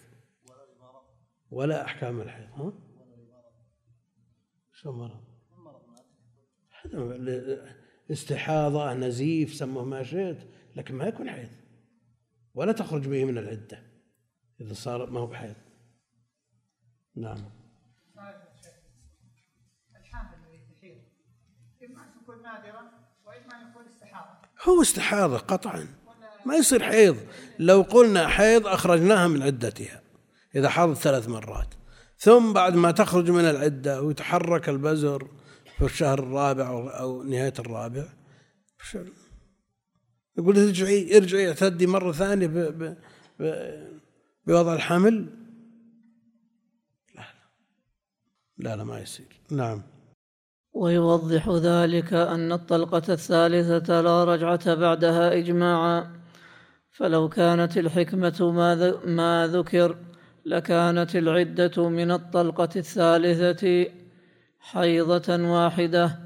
ولا 1.52 1.86
أحكام 1.86 2.22
الحيض 2.22 2.50
ها؟ 2.50 2.74
شو 4.72 4.92
مرض؟ 4.92 5.30
استحاضة 8.12 8.94
نزيف 8.94 9.54
سموه 9.54 9.86
ما 9.86 10.04
شئت 10.04 10.48
لكن 10.76 10.96
ما 10.96 11.06
يكون 11.06 11.30
حيض. 11.30 11.50
ولا 12.54 12.72
تخرج 12.72 13.08
به 13.08 13.26
من 13.26 13.38
العدة 13.38 13.84
إذا 14.62 14.74
صار 14.74 15.10
ما 15.10 15.20
هو 15.20 15.28
بحيض. 15.28 15.56
نعم. 17.16 17.52
الحامل 19.96 20.34
الذي 20.34 20.76
تحيض 20.76 21.02
إما 21.84 22.04
أن 22.04 22.22
تكون 22.22 22.42
نادرة 22.42 22.92
وإما 23.26 23.62
أن 23.62 23.70
يكون 23.70 23.86
استحاضة. 23.86 24.40
هو 24.68 24.82
استحاضة 24.82 25.38
قطعا. 25.38 25.88
ما 26.50 26.56
يصير 26.56 26.84
حيض. 26.84 27.18
لو 27.60 27.82
قلنا 27.82 28.28
حيض 28.28 28.68
أخرجناها 28.68 29.28
من 29.28 29.42
عدتها 29.42 30.02
إذا 30.56 30.70
حاضت 30.70 30.98
ثلاث 30.98 31.30
مرات. 31.30 31.74
ثم 32.18 32.54
بعد 32.54 32.76
ما 32.76 32.92
تخرج 32.92 33.32
من 33.32 33.46
العدة 33.46 34.02
ويتحرك 34.02 34.70
البزر 34.70 35.28
في 35.78 35.86
الشهر 35.86 36.20
الرابع 36.20 36.70
أو 37.00 37.24
نهاية 37.24 37.54
الرابع 37.60 38.06
يقول 40.38 40.58
ارجعي 40.58 41.18
ارجعي 41.18 41.48
اعتدي 41.48 41.88
مرة 41.88 42.12
ثانية 42.12 42.48
ب 42.48 42.58
ب 42.58 42.98
ب 43.40 43.74
بوضع 44.48 44.74
الحمل. 44.74 45.26
لا 47.16 47.26
لا 48.58 48.76
لا 48.76 48.84
ما 48.84 49.00
يصير. 49.00 49.42
نعم. 49.52 49.82
ويوضح 50.74 51.50
ذلك 51.50 52.14
أن 52.14 52.52
الطلقة 52.52 53.14
الثالثة 53.14 54.02
لا 54.02 54.24
رجعة 54.24 54.76
بعدها 54.76 55.38
إجماعا. 55.38 56.19
فلو 57.00 57.30
كانت 57.30 57.78
الحكمة 57.78 58.52
ما, 58.52 59.06
ما 59.06 59.48
ذكر 59.48 59.98
لكانت 60.46 61.16
العدة 61.16 61.90
من 61.90 62.12
الطلقة 62.12 62.70
الثالثة 62.76 63.88
حيضة 64.60 65.50
واحدة. 65.50 66.20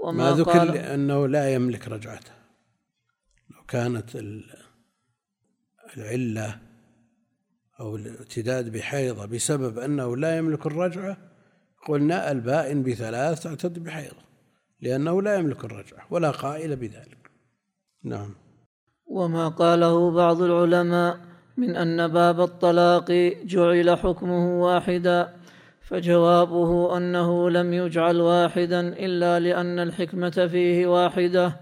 وما 0.00 0.30
ما 0.30 0.36
ذكر 0.36 0.64
لأنه 0.64 1.28
لا 1.28 1.54
يملك 1.54 1.88
رجعته. 1.88 2.32
لو 3.50 3.62
كانت 3.68 4.10
العلة 5.96 6.58
أو 7.80 7.96
الاعتداد 7.96 8.72
بحيضة 8.72 9.26
بسبب 9.26 9.78
أنه 9.78 10.16
لا 10.16 10.38
يملك 10.38 10.66
الرجعة 10.66 11.16
قلنا 11.88 12.32
البائن 12.32 12.82
بثلاث 12.82 13.42
تعتد 13.42 13.78
بحيضة 13.78 14.26
لأنه 14.80 15.22
لا 15.22 15.34
يملك 15.34 15.64
الرجعة 15.64 16.06
ولا 16.10 16.30
قائل 16.30 16.76
بذلك. 16.76 17.30
نعم. 18.04 18.45
وما 19.06 19.48
قاله 19.48 20.10
بعض 20.10 20.42
العلماء 20.42 21.16
من 21.56 21.76
أن 21.76 22.08
باب 22.08 22.40
الطلاق 22.40 23.12
جعل 23.44 23.98
حكمه 23.98 24.62
واحدا 24.62 25.28
فجوابه 25.82 26.96
أنه 26.96 27.50
لم 27.50 27.72
يجعل 27.72 28.20
واحدا 28.20 28.80
إلا 28.80 29.40
لأن 29.40 29.78
الحكمة 29.78 30.48
فيه 30.50 30.86
واحدة. 30.86 31.56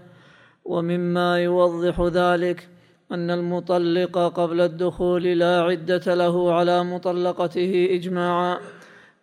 ومما 0.65 1.39
يوضح 1.39 2.01
ذلك 2.01 2.67
أن 3.11 3.31
المطلق 3.31 4.17
قبل 4.17 4.61
الدخول 4.61 5.23
لا 5.23 5.61
عدة 5.61 6.15
له 6.15 6.53
على 6.53 6.83
مطلقته 6.83 7.87
إجماعا 7.91 8.57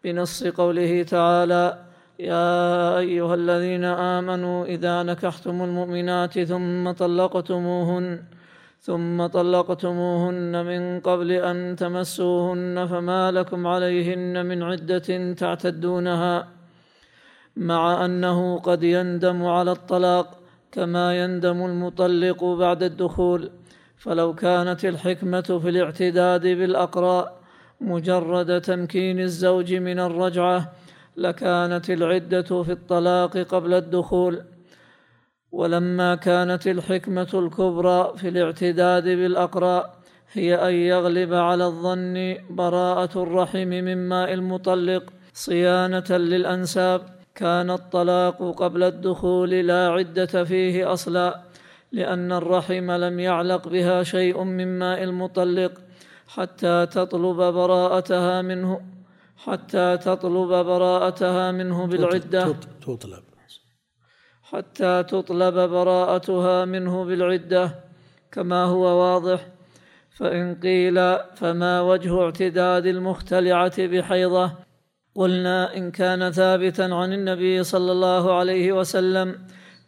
بنص 0.04 0.44
قوله 0.44 1.02
تعالى 1.02 1.78
يا 2.18 2.98
أيها 2.98 3.34
الذين 3.34 3.84
آمنوا 3.84 4.64
إذا 4.64 5.02
نكحتم 5.02 5.62
المؤمنات 5.62 6.40
ثم 6.40 6.90
طلقتموهن 6.90 8.22
ثم 8.80 9.26
طلقتموهن 9.26 10.64
من 10.66 11.00
قبل 11.00 11.32
أن 11.32 11.76
تمسوهن 11.76 12.86
فما 12.86 13.30
لكم 13.30 13.66
عليهن 13.66 14.46
من 14.46 14.62
عدة 14.62 15.32
تعتدونها 15.32 16.48
مع 17.56 18.04
أنه 18.04 18.58
قد 18.58 18.82
يندم 18.82 19.46
على 19.46 19.72
الطلاق 19.72 20.38
كما 20.72 21.18
يندم 21.22 21.64
المطلق 21.64 22.44
بعد 22.44 22.82
الدخول. 22.82 23.50
فلو 23.96 24.34
كانت 24.34 24.84
الحكمة 24.84 25.58
في 25.62 25.68
الاعتداد 25.68 26.46
بالأقراء 26.46 27.36
مجرد 27.80 28.60
تمكين 28.60 29.20
الزوج 29.20 29.74
من 29.74 29.98
الرجعة 30.00 30.72
لكانت 31.16 31.90
العدة 31.90 32.62
في 32.62 32.72
الطلاق 32.72 33.36
قبل 33.38 33.74
الدخول 33.74 34.42
ولما 35.52 36.14
كانت 36.14 36.66
الحكمة 36.66 37.28
الكبرى 37.34 38.12
في 38.16 38.28
الاعتداد 38.28 39.04
بالأقراء 39.04 40.02
هي 40.32 40.68
أن 40.68 40.74
يغلب 40.74 41.34
على 41.34 41.66
الظن 41.66 42.36
براءة 42.50 43.22
الرحم 43.22 43.68
من 43.68 44.08
ماء 44.08 44.32
المطلق 44.32 45.12
صيانة 45.32 46.10
للأنساب. 46.10 47.02
كان 47.34 47.70
الطلاق 47.70 48.54
قبل 48.56 48.82
الدخول 48.82 49.50
لا 49.50 49.88
عدة 49.88 50.44
فيه 50.44 50.92
أصلا 50.92 51.40
لأن 51.92 52.32
الرحم 52.32 52.90
لم 52.90 53.20
يعلق 53.20 53.68
بها 53.68 54.02
شيء 54.02 54.42
من 54.42 54.78
ماء 54.78 55.02
المطلق 55.02 55.72
حتى 56.28 56.86
تطلب 56.86 57.36
براءتها 57.36 58.42
منه. 58.42 58.80
حتى 59.44 59.96
تطلب 59.96 60.48
براءتها 60.48 61.52
منه 61.52 61.86
بالعدة. 61.86 62.54
تطلب 62.86 63.24
حتى 64.42 65.02
تطلب 65.02 65.54
براءتها 65.54 66.64
منه 66.64 67.04
بالعدة 67.04 67.74
كما 68.32 68.64
هو 68.64 68.82
واضح. 68.82 69.46
فإن 70.18 70.54
قيل 70.54 71.18
فما 71.34 71.80
وجه 71.80 72.22
اعتداد 72.22 72.86
المختلعة 72.86 73.86
بحيضة؟ 73.86 74.52
قلنا 75.14 75.76
إن 75.76 75.90
كان 75.90 76.30
ثابتا 76.30 76.82
عن 76.82 77.12
النبي 77.12 77.64
صلى 77.64 77.92
الله 77.92 78.34
عليه 78.34 78.72
وسلم 78.72 79.38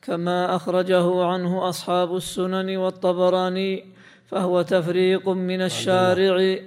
كما 0.03 0.57
أخرجه 0.57 1.25
عنه 1.25 1.69
أصحاب 1.69 2.17
السنن 2.17 2.77
والطبراني 2.77 3.85
فهو 4.27 4.63
تفريق 4.63 5.29
من 5.29 5.61
الشارع. 5.63 6.59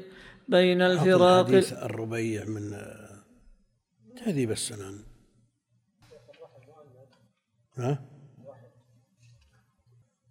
بين 0.49 0.81
الفراق 0.81 1.47
حديث 1.47 1.73
الربيع 1.73 2.45
من 2.45 2.77
تهذيب 4.17 4.51
السنن 4.51 5.03
ها؟ 7.77 8.05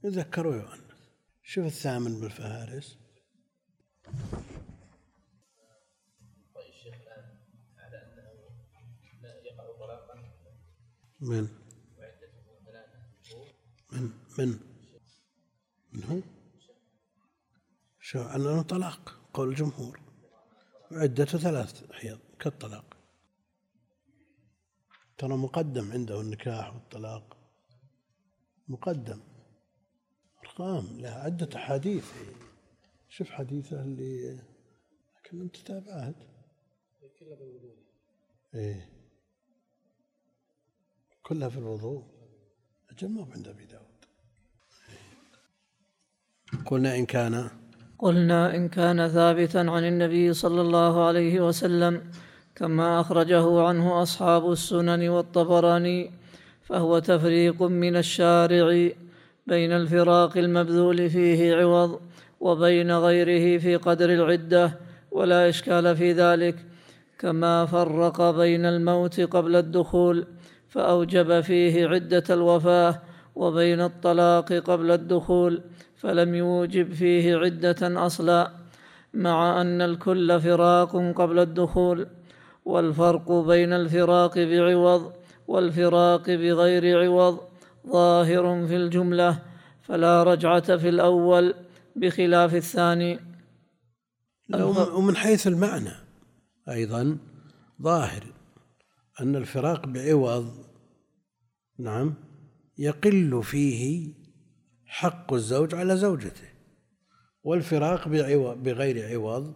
يذكروا 0.04 0.54
يؤنث 0.54 0.96
شوف 1.42 1.66
الثامن 1.66 2.20
بالفهارس. 2.20 2.98
من؟ 11.20 11.48
من؟ 13.92 14.12
من؟ 14.38 14.58
من 15.92 16.04
هو 16.04 16.20
شو 18.00 18.22
أنه 18.22 18.62
طلاق 18.62 19.20
قول 19.34 19.48
الجمهور. 19.48 20.05
عدته 20.92 21.38
ثلاث 21.38 21.92
حيض 21.92 22.18
كالطلاق. 22.40 22.96
ترى 25.18 25.36
مقدم 25.36 25.92
عنده 25.92 26.20
النكاح 26.20 26.74
والطلاق. 26.74 27.36
مقدم. 28.68 29.20
أرقام. 30.44 31.00
لها 31.00 31.22
عدة 31.22 31.56
أحاديث. 31.56 32.12
شوف 33.08 33.30
حديثه 33.30 33.82
اللي 33.82 34.40
لكن 35.16 35.40
أنت 35.40 35.56
تابعت. 35.56 36.14
كلها 37.18 37.34
بالوضوء 37.36 37.76
إيه. 38.54 38.88
كلها 41.22 41.48
في 41.48 41.58
الوضوء. 41.58 42.04
أجل 42.90 43.08
ما 43.08 43.32
عند 43.34 43.48
أبي 43.48 43.64
داود. 43.66 43.86
قلنا 46.66 46.96
إن 46.96 47.06
كان 47.06 47.65
قلنا 47.98 48.56
إن 48.56 48.68
كان 48.68 49.08
ثابتا 49.08 49.58
عن 49.58 49.84
النبي 49.84 50.32
صلى 50.32 50.60
الله 50.60 51.06
عليه 51.06 51.40
وسلم 51.40 52.02
كما 52.56 53.00
أخرجه 53.00 53.62
عنه 53.62 54.02
أصحاب 54.02 54.52
السنن 54.52 55.08
والطبراني 55.08 56.10
فهو 56.62 56.98
تفريق 56.98 57.62
من 57.62 57.96
الشارع 57.96 58.90
بين 59.46 59.72
الفراق 59.72 60.36
المبذول 60.36 61.10
فيه 61.10 61.54
عوض 61.54 62.00
وبين 62.40 62.92
غيره 62.92 63.58
في 63.58 63.76
قدر 63.76 64.12
العدة 64.12 64.78
ولا 65.10 65.48
إشكال 65.48 65.96
في 65.96 66.12
ذلك 66.12 66.56
كما 67.18 67.66
فرق 67.66 68.30
بين 68.30 68.64
الموت 68.64 69.20
قبل 69.20 69.56
الدخول 69.56 70.26
فأوجب 70.68 71.40
فيه 71.40 71.86
عدة 71.86 72.24
الوفاة 72.30 73.02
وبين 73.36 73.80
الطلاق 73.80 74.52
قبل 74.52 74.90
الدخول 74.90 75.62
فلم 75.96 76.34
يوجب 76.34 76.92
فيه 76.92 77.36
عدة 77.36 78.06
أصلا 78.06 78.50
مع 79.14 79.60
أن 79.60 79.82
الكل 79.82 80.40
فراق 80.40 80.96
قبل 80.96 81.38
الدخول 81.38 82.06
والفرق 82.64 83.32
بين 83.32 83.72
الفراق 83.72 84.38
بعوض 84.38 85.12
والفراق 85.48 86.30
بغير 86.30 87.04
عوض 87.04 87.40
ظاهر 87.86 88.66
في 88.66 88.76
الجملة 88.76 89.42
فلا 89.82 90.22
رجعة 90.22 90.76
في 90.76 90.88
الأول 90.88 91.54
بخلاف 91.96 92.54
الثاني. 92.54 93.18
ومن 94.94 95.16
حيث 95.16 95.46
المعنى 95.46 95.92
أيضا 96.68 97.18
ظاهر 97.82 98.24
أن 99.20 99.36
الفراق 99.36 99.86
بعوض 99.86 100.54
نعم 101.78 102.14
يقل 102.78 103.42
فيه 103.42 104.12
حق 104.86 105.32
الزوج 105.32 105.74
على 105.74 105.96
زوجته 105.96 106.48
والفراق 107.44 108.08
بغير 108.54 109.08
عوض 109.08 109.54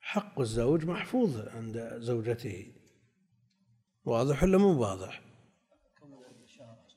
حق 0.00 0.40
الزوج 0.40 0.84
محفوظ 0.84 1.48
عند 1.48 1.96
زوجته 1.96 2.72
واضح 4.04 4.42
ولا 4.42 4.58
مو 4.58 4.80
واضح؟ 4.80 5.22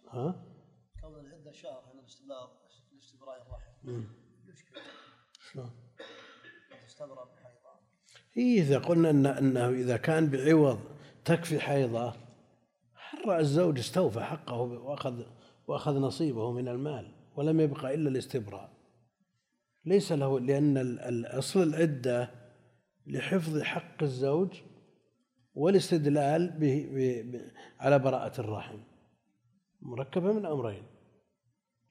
ها؟ 0.09 0.45
كون 1.01 1.19
العدة 1.19 1.51
شهر 1.51 1.83
الرحم 3.41 4.03
شلون؟ 5.51 5.71
تستبرأ 6.87 7.25
بحيضة 7.25 7.79
إذا 8.37 8.77
قلنا 8.77 9.09
إن 9.09 9.25
أنه 9.25 9.69
إذا 9.69 9.97
كان 9.97 10.29
بعوض 10.29 10.79
تكفي 11.25 11.59
حيضة 11.59 12.13
الزوج 13.39 13.79
استوفى 13.79 14.23
حقه 14.23 14.55
وأخذ 14.55 15.23
وأخذ 15.67 15.99
نصيبه 15.99 16.51
من 16.51 16.67
المال 16.67 17.16
ولم 17.37 17.59
يبقى 17.59 17.93
إلا 17.93 18.09
الاستبراء. 18.09 18.69
ليس 19.85 20.11
له 20.11 20.39
لأن 20.39 20.77
الأصل 20.77 21.63
العدة 21.63 22.31
لحفظ 23.07 23.61
حق 23.61 24.03
الزوج 24.03 24.61
والاستدلال 25.53 26.49
به 26.59 26.89
على 27.79 27.99
براءة 27.99 28.41
الرحم 28.41 28.79
مركبة 29.81 30.33
من 30.33 30.45
أمرين 30.45 30.83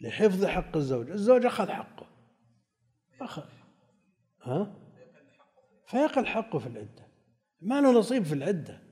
لحفظ 0.01 0.45
حق 0.45 0.77
الزوج. 0.77 1.11
الزوج 1.11 1.47
أخذ 1.47 1.69
حقه. 1.69 2.07
أخذ. 3.21 3.45
ها؟ 4.43 4.77
فيقل 5.87 6.27
حقه 6.27 6.59
في 6.59 6.67
العدة. 6.67 7.07
ما 7.61 7.81
له 7.81 7.99
نصيب 7.99 8.23
في 8.23 8.33
العدة. 8.33 8.83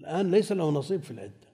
الآن 0.00 0.30
ليس 0.30 0.52
له 0.52 0.70
نصيب 0.70 1.02
في 1.02 1.10
العدة. 1.10 1.47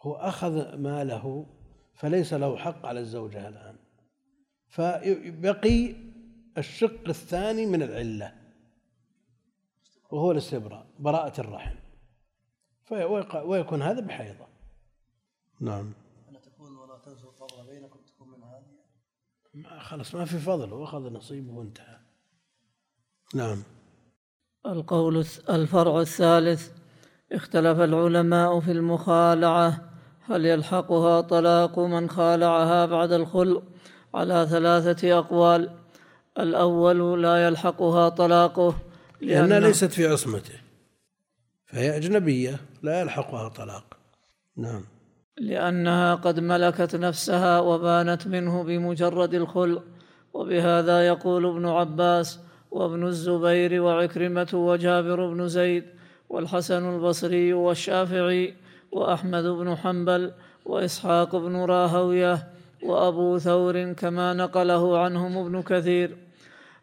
هو 0.00 0.14
أخذ 0.14 0.76
ماله 0.76 1.46
فليس 1.94 2.34
له 2.34 2.56
حق 2.56 2.86
على 2.86 3.00
الزوجة 3.00 3.48
الآن. 3.48 3.76
فبقي 4.68 5.94
الشق 6.58 7.08
الثاني 7.08 7.66
من 7.66 7.82
العلة 7.82 8.34
وهو 10.10 10.32
الاستبراء 10.32 10.86
براءة 10.98 11.40
الرحم. 11.40 11.76
ويكون 13.44 13.82
هذا 13.82 14.00
بحيضة. 14.00 14.46
نعم. 15.60 15.92
ألا 16.28 16.38
تكون 16.40 16.76
ولا 16.76 16.98
تنسوا 16.98 17.30
الفضل 17.30 17.66
بينكم 17.66 17.98
تكون 18.06 18.28
من 18.28 18.42
هذه؟ 18.42 18.62
ما 19.54 19.78
خلاص 19.78 20.14
ما 20.14 20.24
في 20.24 20.38
فضل 20.38 20.72
وأخذ 20.72 21.12
نصيبه 21.12 21.52
وانتهى. 21.52 21.98
نعم. 23.34 23.62
القول 24.66 25.26
الفرع 25.50 26.00
الثالث 26.00 26.72
اختلف 27.32 27.80
العلماء 27.80 28.60
في 28.60 28.72
المخالعة. 28.72 29.89
هل 30.30 30.46
يلحقها 30.46 31.20
طلاق 31.20 31.78
من 31.78 32.10
خالعها 32.10 32.86
بعد 32.86 33.12
الخلق 33.12 33.62
على 34.14 34.46
ثلاثة 34.50 35.18
أقوال؟ 35.18 35.70
الأول 36.38 37.22
لا 37.22 37.46
يلحقها 37.46 38.08
طلاقه 38.08 38.74
لأنها 39.20 39.60
ليست 39.60 39.92
في 39.92 40.06
عصمته 40.06 40.54
فهي 41.66 41.96
أجنبية 41.96 42.60
لا 42.82 43.00
يلحقها 43.00 43.48
طلاق. 43.48 43.84
نعم. 44.56 44.84
لأنها 45.38 46.14
قد 46.14 46.40
ملكت 46.40 46.96
نفسها 46.96 47.60
وبانت 47.60 48.26
منه 48.26 48.62
بمجرد 48.62 49.34
الخلق 49.34 49.82
وبهذا 50.34 51.06
يقول 51.06 51.46
ابن 51.46 51.66
عباس 51.66 52.38
وابن 52.70 53.06
الزبير 53.06 53.82
وعكرمة 53.82 54.48
وجابر 54.54 55.26
بن 55.26 55.48
زيد 55.48 55.84
والحسن 56.28 56.94
البصري 56.94 57.52
والشافعي 57.52 58.54
وأحمد 58.92 59.44
بن 59.44 59.76
حنبل 59.76 60.32
وإسحاق 60.64 61.36
بن 61.36 61.56
راهوية 61.56 62.48
وأبو 62.82 63.38
ثور 63.38 63.92
كما 63.92 64.34
نقله 64.34 64.98
عنهم 64.98 65.38
ابن 65.38 65.62
كثير. 65.62 66.16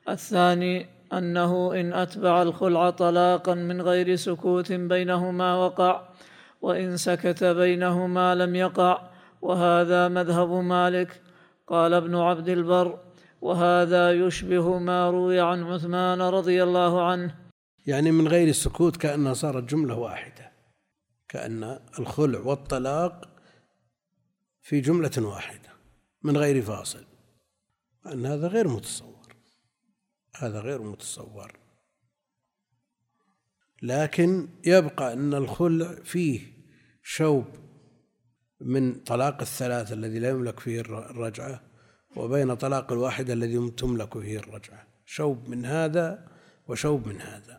الثاني 0.10 0.86
أنه 1.14 1.74
إن 1.74 1.94
أتبع 1.94 2.42
الخلع 2.42 2.90
طلاقا 2.90 3.54
من 3.54 3.82
غير 3.82 4.16
سكوت 4.16 4.72
بينهما 4.72 5.56
وقع 5.56 6.02
وإن 6.62 6.98
سكت 6.98 7.44
بينهما 7.44 8.36
لم 8.36 8.56
يقع 8.56 9.02
وهذا 9.42 10.08
مذهب 10.08 10.50
مالك. 10.50 11.22
قال 11.68 11.94
ابن 11.94 12.16
عبد 12.16 12.50
البر 12.50 13.00
وهذا 13.42 14.12
يشبه 14.12 14.78
ما 14.78 15.10
روي 15.10 15.40
عن 15.40 15.64
عثمان 15.64 16.22
رضي 16.22 16.64
الله 16.64 17.04
عنه. 17.04 17.36
يعني 17.88 18.12
من 18.12 18.28
غير 18.28 18.48
السكوت 18.48 18.98
كأنها 18.98 19.34
صارت 19.34 19.64
جملة 19.64 19.96
واحدة. 19.96 20.47
كأن 21.30 21.80
الخلع 22.00 22.40
والطلاق 22.40 23.30
في 24.62 24.82
جملة 24.82 25.12
واحدة 25.18 25.70
من 26.24 26.38
غير 26.38 26.62
فاصل 26.62 27.06
أن 28.06 28.26
هذا 28.26 28.48
غير 28.48 28.68
متصور. 28.68 29.36
هذا 30.36 30.60
غير 30.60 30.82
متصور. 30.82 31.60
لكن 33.82 34.50
يبقى 34.66 35.14
أن 35.14 35.34
الخلع 35.34 35.96
فيه 36.04 36.42
شوب 37.04 37.46
من 38.62 39.00
طلاق 39.00 39.42
الثلاث 39.42 39.92
الذي 39.94 40.20
لا 40.20 40.30
يملك 40.30 40.60
فيه 40.60 40.80
الرجعة 40.82 41.62
وبين 42.16 42.56
طلاق 42.56 42.92
الواحد 42.92 43.30
الذي 43.30 43.70
تملك 43.70 44.20
فيه 44.20 44.38
الرجعة. 44.40 44.88
شوب 45.06 45.50
من 45.50 45.66
هذا 45.66 46.28
وشوب 46.68 47.08
من 47.08 47.22
هذا. 47.22 47.57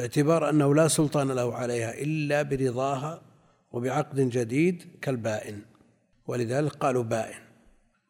باعتبار 0.00 0.50
أنه 0.50 0.74
لا 0.74 0.88
سلطان 0.88 1.30
له 1.30 1.54
عليها 1.54 1.92
إلا 1.94 2.42
برضاها 2.42 3.22
وبعقد 3.72 4.20
جديد 4.20 4.82
كالبائن. 5.02 5.62
ولذلك 6.26 6.72
قالوا 6.72 7.02
بائن. 7.02 7.42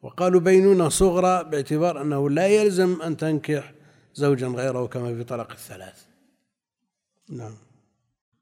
وقالوا 0.03 0.41
بينونة 0.41 0.89
صغرى 0.89 1.45
باعتبار 1.45 2.03
أنه 2.03 2.31
لا 2.31 2.47
يلزم 2.47 3.03
أن 3.03 3.17
تنكح 3.17 3.73
زوجا 4.15 4.47
غيره 4.47 4.87
كما 4.87 5.15
في 5.15 5.25
طلاق 5.25 5.51
الثلاث. 5.51 6.05
نعم. 7.29 7.55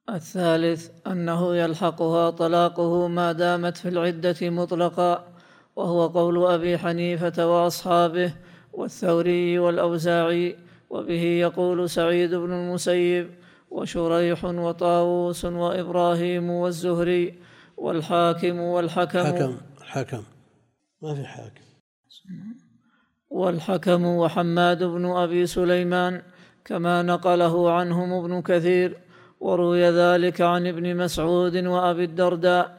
الثالث 0.08 0.90
أنه 1.06 1.56
يلحقها 1.56 2.30
طلاقه 2.30 3.08
ما 3.08 3.32
دامت 3.32 3.76
في 3.76 3.88
العدة 3.88 4.50
مطلقا 4.50 5.28
وهو 5.76 6.06
قول 6.06 6.46
أبي 6.46 6.78
حنيفة 6.78 7.46
وأصحابه 7.46 8.34
والثوري 8.72 9.58
والأوزاعي. 9.58 10.67
وبه 10.90 11.22
يقول 11.22 11.90
سعيد 11.90 12.34
بن 12.34 12.52
المسيب 12.52 13.30
وشريح 13.70 14.44
وطاووس 14.44 15.44
وإبراهيم 15.44 16.50
والزهري 16.50 17.38
والحاكم 17.76 18.60
والحكم 18.60 19.24
حكم 19.24 19.56
حكم. 19.82 20.22
ما 21.02 21.14
في 21.14 21.24
حاكم. 21.24 21.62
والحكم 23.30 24.04
وحماد 24.04 24.82
بن 24.84 25.04
أبي 25.06 25.46
سليمان 25.46 26.22
كما 26.64 27.02
نقله 27.02 27.72
عنهم 27.72 28.12
ابن 28.12 28.42
كثير 28.42 28.96
وروي 29.40 29.90
ذلك 29.90 30.40
عن 30.40 30.66
ابن 30.66 30.96
مسعود 30.96 31.56
وأبي 31.56 32.04
الدرداء. 32.04 32.78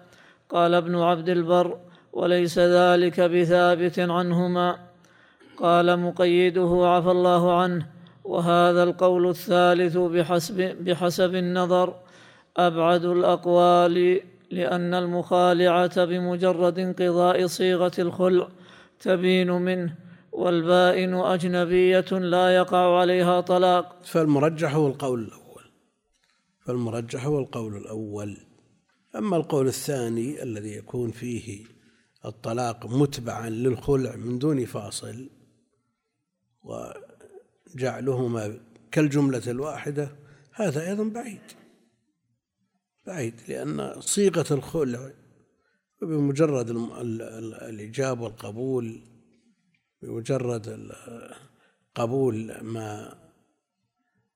قال 0.49 0.74
ابن 0.74 0.95
عبد 0.95 1.30
البر 1.30 1.80
وليس 2.14 2.60
ذلك 2.60 3.22
بثابت 3.22 3.99
عنهما 3.99 4.80
قال 5.57 5.99
مقيده 5.99 6.82
عفى 6.84 7.12
الله 7.12 7.62
عنه 7.62 7.88
وهذا 8.24 8.84
القول 8.84 9.30
الثالث 9.30 9.97
بحسب, 9.97 10.61
بحسب 10.61 11.36
النظر 11.36 11.95
أبعد 12.57 13.05
الأقوال 13.05 14.22
لأن 14.51 14.93
المخالعة 14.93 16.05
بمجرد 16.05 16.80
انقضاء 16.80 17.47
صيغة 17.47 17.91
الخلع 17.99 18.47
تبين 18.99 19.51
منه 19.51 19.95
والبائن 20.32 21.13
أجنبية 21.13 22.11
لا 22.11 22.55
يقع 22.55 22.99
عليها 22.99 23.41
طلاق. 23.41 23.95
فالمرجح 24.03 24.76
هو 24.76 24.88
القول 24.88 25.20
الأول. 25.20 25.63
فالمرجح 26.65 27.26
هو 27.26 27.39
القول 27.39 27.78
الأول. 27.78 28.38
أما 29.15 29.38
القول 29.38 29.67
الثاني 29.67 30.43
الذي 30.43 30.76
يكون 30.76 31.11
فيه 31.11 31.65
الطلاق 32.26 32.86
متبعا 32.86 33.49
للخلع 33.49 34.15
من 34.15 34.39
دون 34.39 34.65
فاصل 34.65 35.30
وجعلهما 37.76 38.59
كالجملة 38.91 39.43
الواحدة 39.47 40.15
هذا 40.53 40.89
أيضا 40.89 41.03
بعيد. 41.03 41.41
بعيد 43.07 43.41
لأن 43.47 44.01
صيغة 44.01 44.53
الخلع 44.53 45.11
بمجرد 46.01 46.70
الإجابة 47.61 48.22
والقبول 48.22 49.01
بمجرد 50.01 50.91
قبول 51.95 52.61
ما 52.61 53.20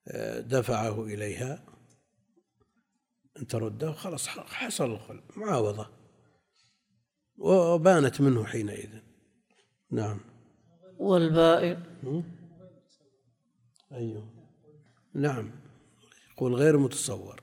آه، 0.07 0.39
دفعه 0.39 1.03
إليها 1.03 1.63
أن 3.39 3.47
ترده 3.47 3.91
خلاص 3.91 4.27
حصل 4.27 4.91
الخلع 4.91 5.23
معاوضة. 5.37 5.89
وبانت 7.37 8.21
منه 8.21 8.45
حينئذ. 8.45 8.89
نعم. 9.91 10.19
والبائن 10.97 11.83
أيوه. 13.93 14.27
نعم. 15.13 15.51
يقول 16.31 16.53
غير 16.53 16.77
متصور. 16.77 17.41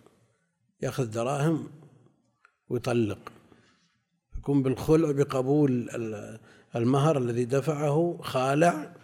ياخذ 0.82 1.10
دراهم 1.10 1.70
ويطلق. 2.68 3.32
يكون 4.38 4.62
بالخلع 4.62 5.10
بقبول 5.10 5.90
المهر 6.76 7.18
الذي 7.18 7.44
دفعه 7.44 8.18
خالع 8.22 8.96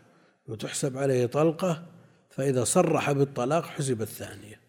وتحسب 0.46 0.98
عليه 0.98 1.26
طلقة 1.26 1.86
فإذا 2.30 2.64
صرح 2.64 3.12
بالطلاق 3.12 3.64
حسب 3.64 4.02
الثانية. 4.02 4.60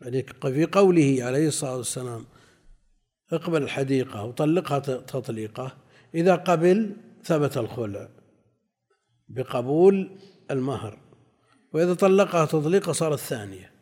يعني 0.00 0.22
في 0.42 0.66
قوله 0.66 1.18
عليه 1.20 1.48
الصلاة 1.48 1.76
والسلام 1.76 2.26
اقبل 3.32 3.62
الحديقة 3.62 4.24
وطلقها 4.24 4.78
تطليقة 4.78 5.76
إذا 6.14 6.34
قبل 6.34 6.96
ثبت 7.24 7.56
الخلع 7.56 8.08
بقبول 9.28 10.18
المهر. 10.50 11.01
وإذا 11.72 11.94
طلقها 11.94 12.44
تطليقة 12.44 12.92
صارت 12.92 13.18
ثانية 13.18 13.72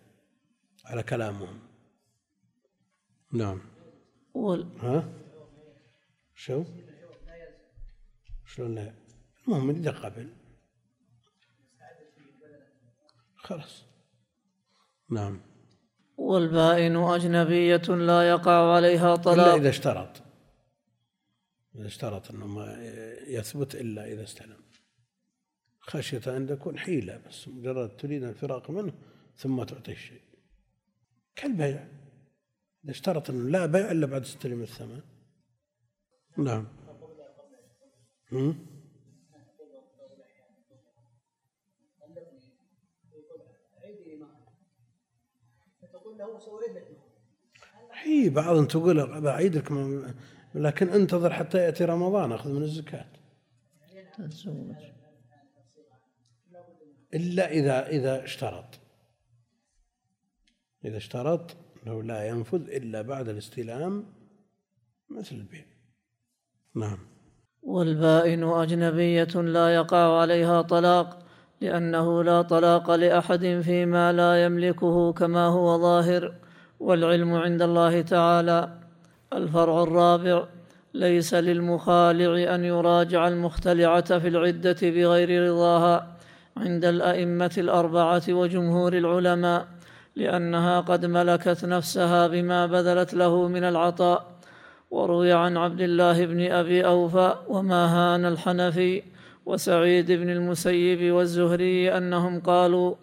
على 0.84 1.03
كلامهم. 1.03 1.59
نعم. 3.32 3.61
وال... 4.34 4.66
ها؟ 4.80 5.09
شو؟ 6.34 6.64
شلون 8.47 8.74
لا؟ 8.74 8.95
المهم 9.49 9.70
إذا 9.70 9.91
قبل. 9.91 10.28
خلاص. 13.36 13.84
نعم. 15.11 15.41
والبائن 16.16 16.97
أجنبية 16.97 17.76
لا 17.76 18.28
يقع 18.28 18.74
عليها 18.74 19.16
طلاق. 19.16 19.47
إلا 19.47 19.55
إذا 19.55 19.68
اشترط. 19.68 20.22
إذا 21.74 21.86
اشترط 21.86 22.30
أنه 22.30 22.47
ما 22.47 22.76
يثبت 23.26 23.74
إلا 23.74 24.12
إذا 24.12 24.22
استلم. 24.22 24.70
خشية 25.91 26.36
أن 26.36 26.47
تكون 26.47 26.78
حيلة 26.78 27.20
بس 27.28 27.49
مجرد 27.49 27.97
تريد 27.97 28.22
الفراق 28.22 28.70
منه 28.70 28.93
ثم 29.36 29.62
تعطيه 29.62 29.93
الشيء. 29.93 30.22
كالبيع. 31.36 31.88
إذا 32.84 32.91
اشترط 32.91 33.30
أنه 33.30 33.49
لا 33.49 33.66
بيع 33.66 33.91
إلا 33.91 34.07
بعد 34.07 34.22
استلم 34.22 34.62
الثمن. 34.62 35.01
نعم. 36.36 36.66
لك 46.76 46.86
هي 47.93 48.30
بعض 48.30 48.66
تقول 48.66 49.20
بعيدك 49.20 49.72
لكن 50.55 50.88
انتظر 50.88 51.32
حتى 51.32 51.59
يأتي 51.59 51.84
رمضان 51.84 52.32
أخذ 52.32 52.51
من 52.53 52.62
الزكاة. 52.62 53.07
إلا 57.15 57.51
إذا 57.51 57.87
إذا 57.89 58.25
اشترط. 58.25 58.81
إذا 60.85 60.97
اشترط 60.97 61.57
أنه 61.87 62.03
لا 62.03 62.29
ينفذ 62.29 62.71
إلا 62.71 63.03
بعد 63.03 63.29
الاستلام 63.29 64.05
مثل 65.11 65.37
البيع. 65.37 65.65
نعم. 66.75 66.99
والبائن 67.63 68.45
أجنبية 68.45 69.35
لا 69.35 69.75
يقع 69.75 70.21
عليها 70.21 70.63
طلاق 70.63 71.19
لأنه 71.61 72.25
لا 72.25 72.43
طلاق 72.43 72.91
لأحد 72.91 73.61
فيما 73.65 74.13
لا 74.13 74.45
يملكه 74.45 75.13
كما 75.13 75.47
هو 75.47 75.79
ظاهر 75.79 76.35
والعلم 76.81 77.35
عند 77.35 77.63
الله 77.63 78.03
تعالى. 78.03 78.79
الفرع 79.33 79.83
الرابع 79.83 80.47
ليس 80.95 81.35
للمخالع 81.35 82.55
أن 82.55 82.65
يراجع 82.65 83.29
المختلعة 83.29 84.19
في 84.19 84.29
العدة 84.29 84.77
بغير 84.83 85.51
رضاها. 85.51 86.20
عند 86.61 86.85
الأئمة 86.85 87.55
الأربعة 87.59 88.23
وجمهور 88.29 88.93
العلماء 88.93 89.67
لأنها 90.17 90.81
قد 90.81 91.07
ملكت 91.07 91.65
نفسها 91.65 92.27
بما 92.27 92.67
بذلت 92.67 93.15
له 93.15 93.49
من 93.49 93.65
العطاء. 93.65 94.21
وروي 94.91 95.33
عن 95.33 95.57
عبد 95.57 95.81
الله 95.81 96.27
بن 96.27 96.41
أبي 96.51 96.87
أوفى 96.87 97.35
وماهان 97.49 98.25
الحنفي 98.25 99.03
وسعيد 99.47 100.13
بن 100.13 100.31
المسيب 100.31 101.15
والزهري 101.15 101.97
أنهم 101.97 102.41
قالوا 102.41 102.95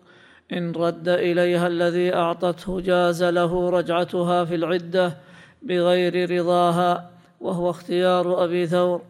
إن 0.53 0.71
رد 0.71 1.07
إليها 1.09 1.67
الذي 1.67 2.15
أعطته 2.15 2.81
جاز 2.81 3.23
له 3.23 3.69
رجعتها 3.69 4.45
في 4.45 4.55
العدة 4.55 5.17
بغير 5.61 6.31
رضاها 6.39 7.09
وهو 7.41 7.69
اختيار 7.69 8.43
أبي 8.43 8.67
ثور. 8.67 9.01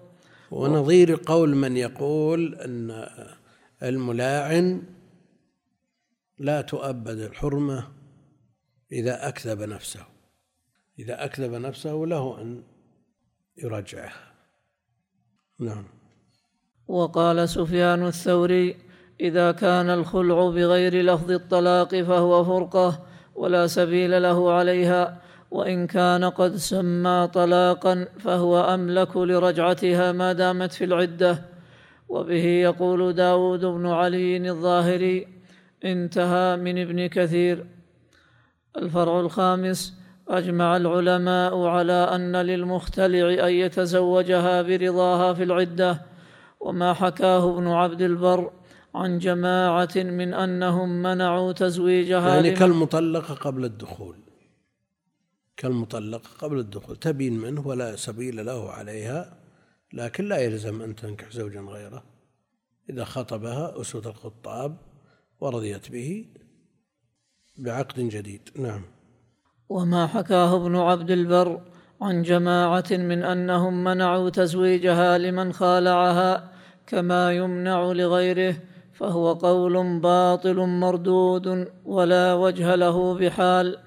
ونظير 0.52 1.20
قول 1.26 1.56
من 1.56 1.78
يقول 1.78 2.56
أن 2.56 3.06
الملاعن 3.84 4.84
لا 6.39 6.61
تؤبد 6.61 7.17
الحرمة 7.17 7.88
إذا 8.91 9.28
أكذب 9.28 9.61
نفسه. 9.61 10.05
إذا 10.99 11.25
أكذب 11.25 11.53
نفسه 11.53 11.93
له 11.93 12.41
أن 12.41 12.63
يراجعها 13.57 14.34
نعم. 15.59 15.86
وقال 16.88 17.49
سفيان 17.49 18.07
الثوري 18.07 18.75
إذا 19.19 19.51
كان 19.51 19.89
الخلع 19.89 20.49
بغير 20.49 21.01
لفظ 21.01 21.32
الطلاق 21.32 22.01
فهو 22.01 22.43
فرقة 22.43 23.05
ولا 23.36 23.67
سبيل 23.67 24.21
له 24.21 24.51
عليها 24.51 25.21
وإن 25.51 25.88
كان 25.88 26.23
قد 26.25 26.55
سمى 26.55 27.30
طلاقا 27.34 28.07
فهو 28.19 28.73
أملك 28.73 29.17
لرجعتها 29.17 30.11
ما 30.11 30.34
دامت 30.34 30.73
في 30.73 30.84
العدة. 30.84 31.57
وبه 32.10 32.45
يقول 32.45 33.14
داود 33.14 33.66
بن 33.66 33.86
علي 33.86 34.49
الظاهري 34.49 35.28
انتهى 35.86 36.55
من 36.55 36.82
ابن 36.82 37.08
كثير. 37.08 37.66
الفرع 38.78 39.20
الخامس 39.20 39.93
أجمع 40.28 40.78
العلماء 40.78 41.66
على 41.66 41.93
أن 41.93 42.36
للمختلع 42.36 43.47
أن 43.47 43.53
يتزوجها 43.53 44.62
برضاها 44.62 45.34
في 45.34 45.43
العدة. 45.43 46.01
وما 46.60 46.93
حكاه 46.93 47.53
ابن 47.53 47.68
عبد 47.68 48.01
البر 48.01 48.51
عن 48.95 49.18
جماعة 49.18 49.95
من 49.95 50.34
أنهم 50.34 51.03
منعوا 51.03 51.51
تزويجها 51.51 52.36
يعني 52.36 52.51
كالمطلقه 52.51 53.34
قبل 53.34 53.66
الدخول. 53.66 54.16
كالمطلقه 55.58 56.30
قبل 56.39 56.60
الدخول. 56.60 56.95
تبين 56.95 57.34
منه 57.34 57.68
ولا 57.68 57.95
سبيل 57.95 58.45
له 58.45 58.72
عليها. 58.72 59.36
لكن 59.93 60.25
لا 60.25 60.38
يلزم 60.38 60.81
أن 60.81 60.95
تنكح 60.95 61.31
زوجا 61.31 61.61
غيره. 61.61 62.03
إذا 62.89 63.03
خطبها 63.03 63.81
أسود 63.81 64.07
الخطاب 64.07 64.77
ورضيت 65.39 65.91
به 65.91 66.25
بعقد 67.57 67.99
جديد. 67.99 68.49
نعم. 68.55 68.81
وما 69.69 70.07
حكاه 70.07 70.55
ابن 70.55 70.75
عبد 70.75 71.11
البر 71.11 71.61
عن 72.01 72.21
جماعة 72.21 72.85
من 72.91 73.23
أنهم 73.23 73.83
منعوا 73.83 74.29
تزويجها 74.29 75.17
لمن 75.17 75.53
خالعها 75.53 76.51
كما 76.88 77.31
يمنع 77.33 77.91
لغيره 77.91 78.55
فهو 78.93 79.33
قول 79.33 79.99
باطل 79.99 80.55
مردود 80.55 81.71
ولا 81.85 82.33
وجه 82.33 82.75
له 82.75 83.13
بحال 83.13 83.77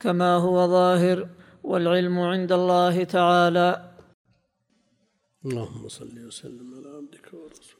كما 0.00 0.36
هو 0.36 0.66
ظاهر 0.66 1.28
والعلم 1.64 2.18
عند 2.18 2.52
الله 2.52 3.04
تعالى. 3.04 3.87
اللهم 5.48 5.88
صل 5.88 6.26
وسلم 6.26 6.74
على 6.74 6.88
عبدك 6.96 7.26
ورسولك. 7.34 7.77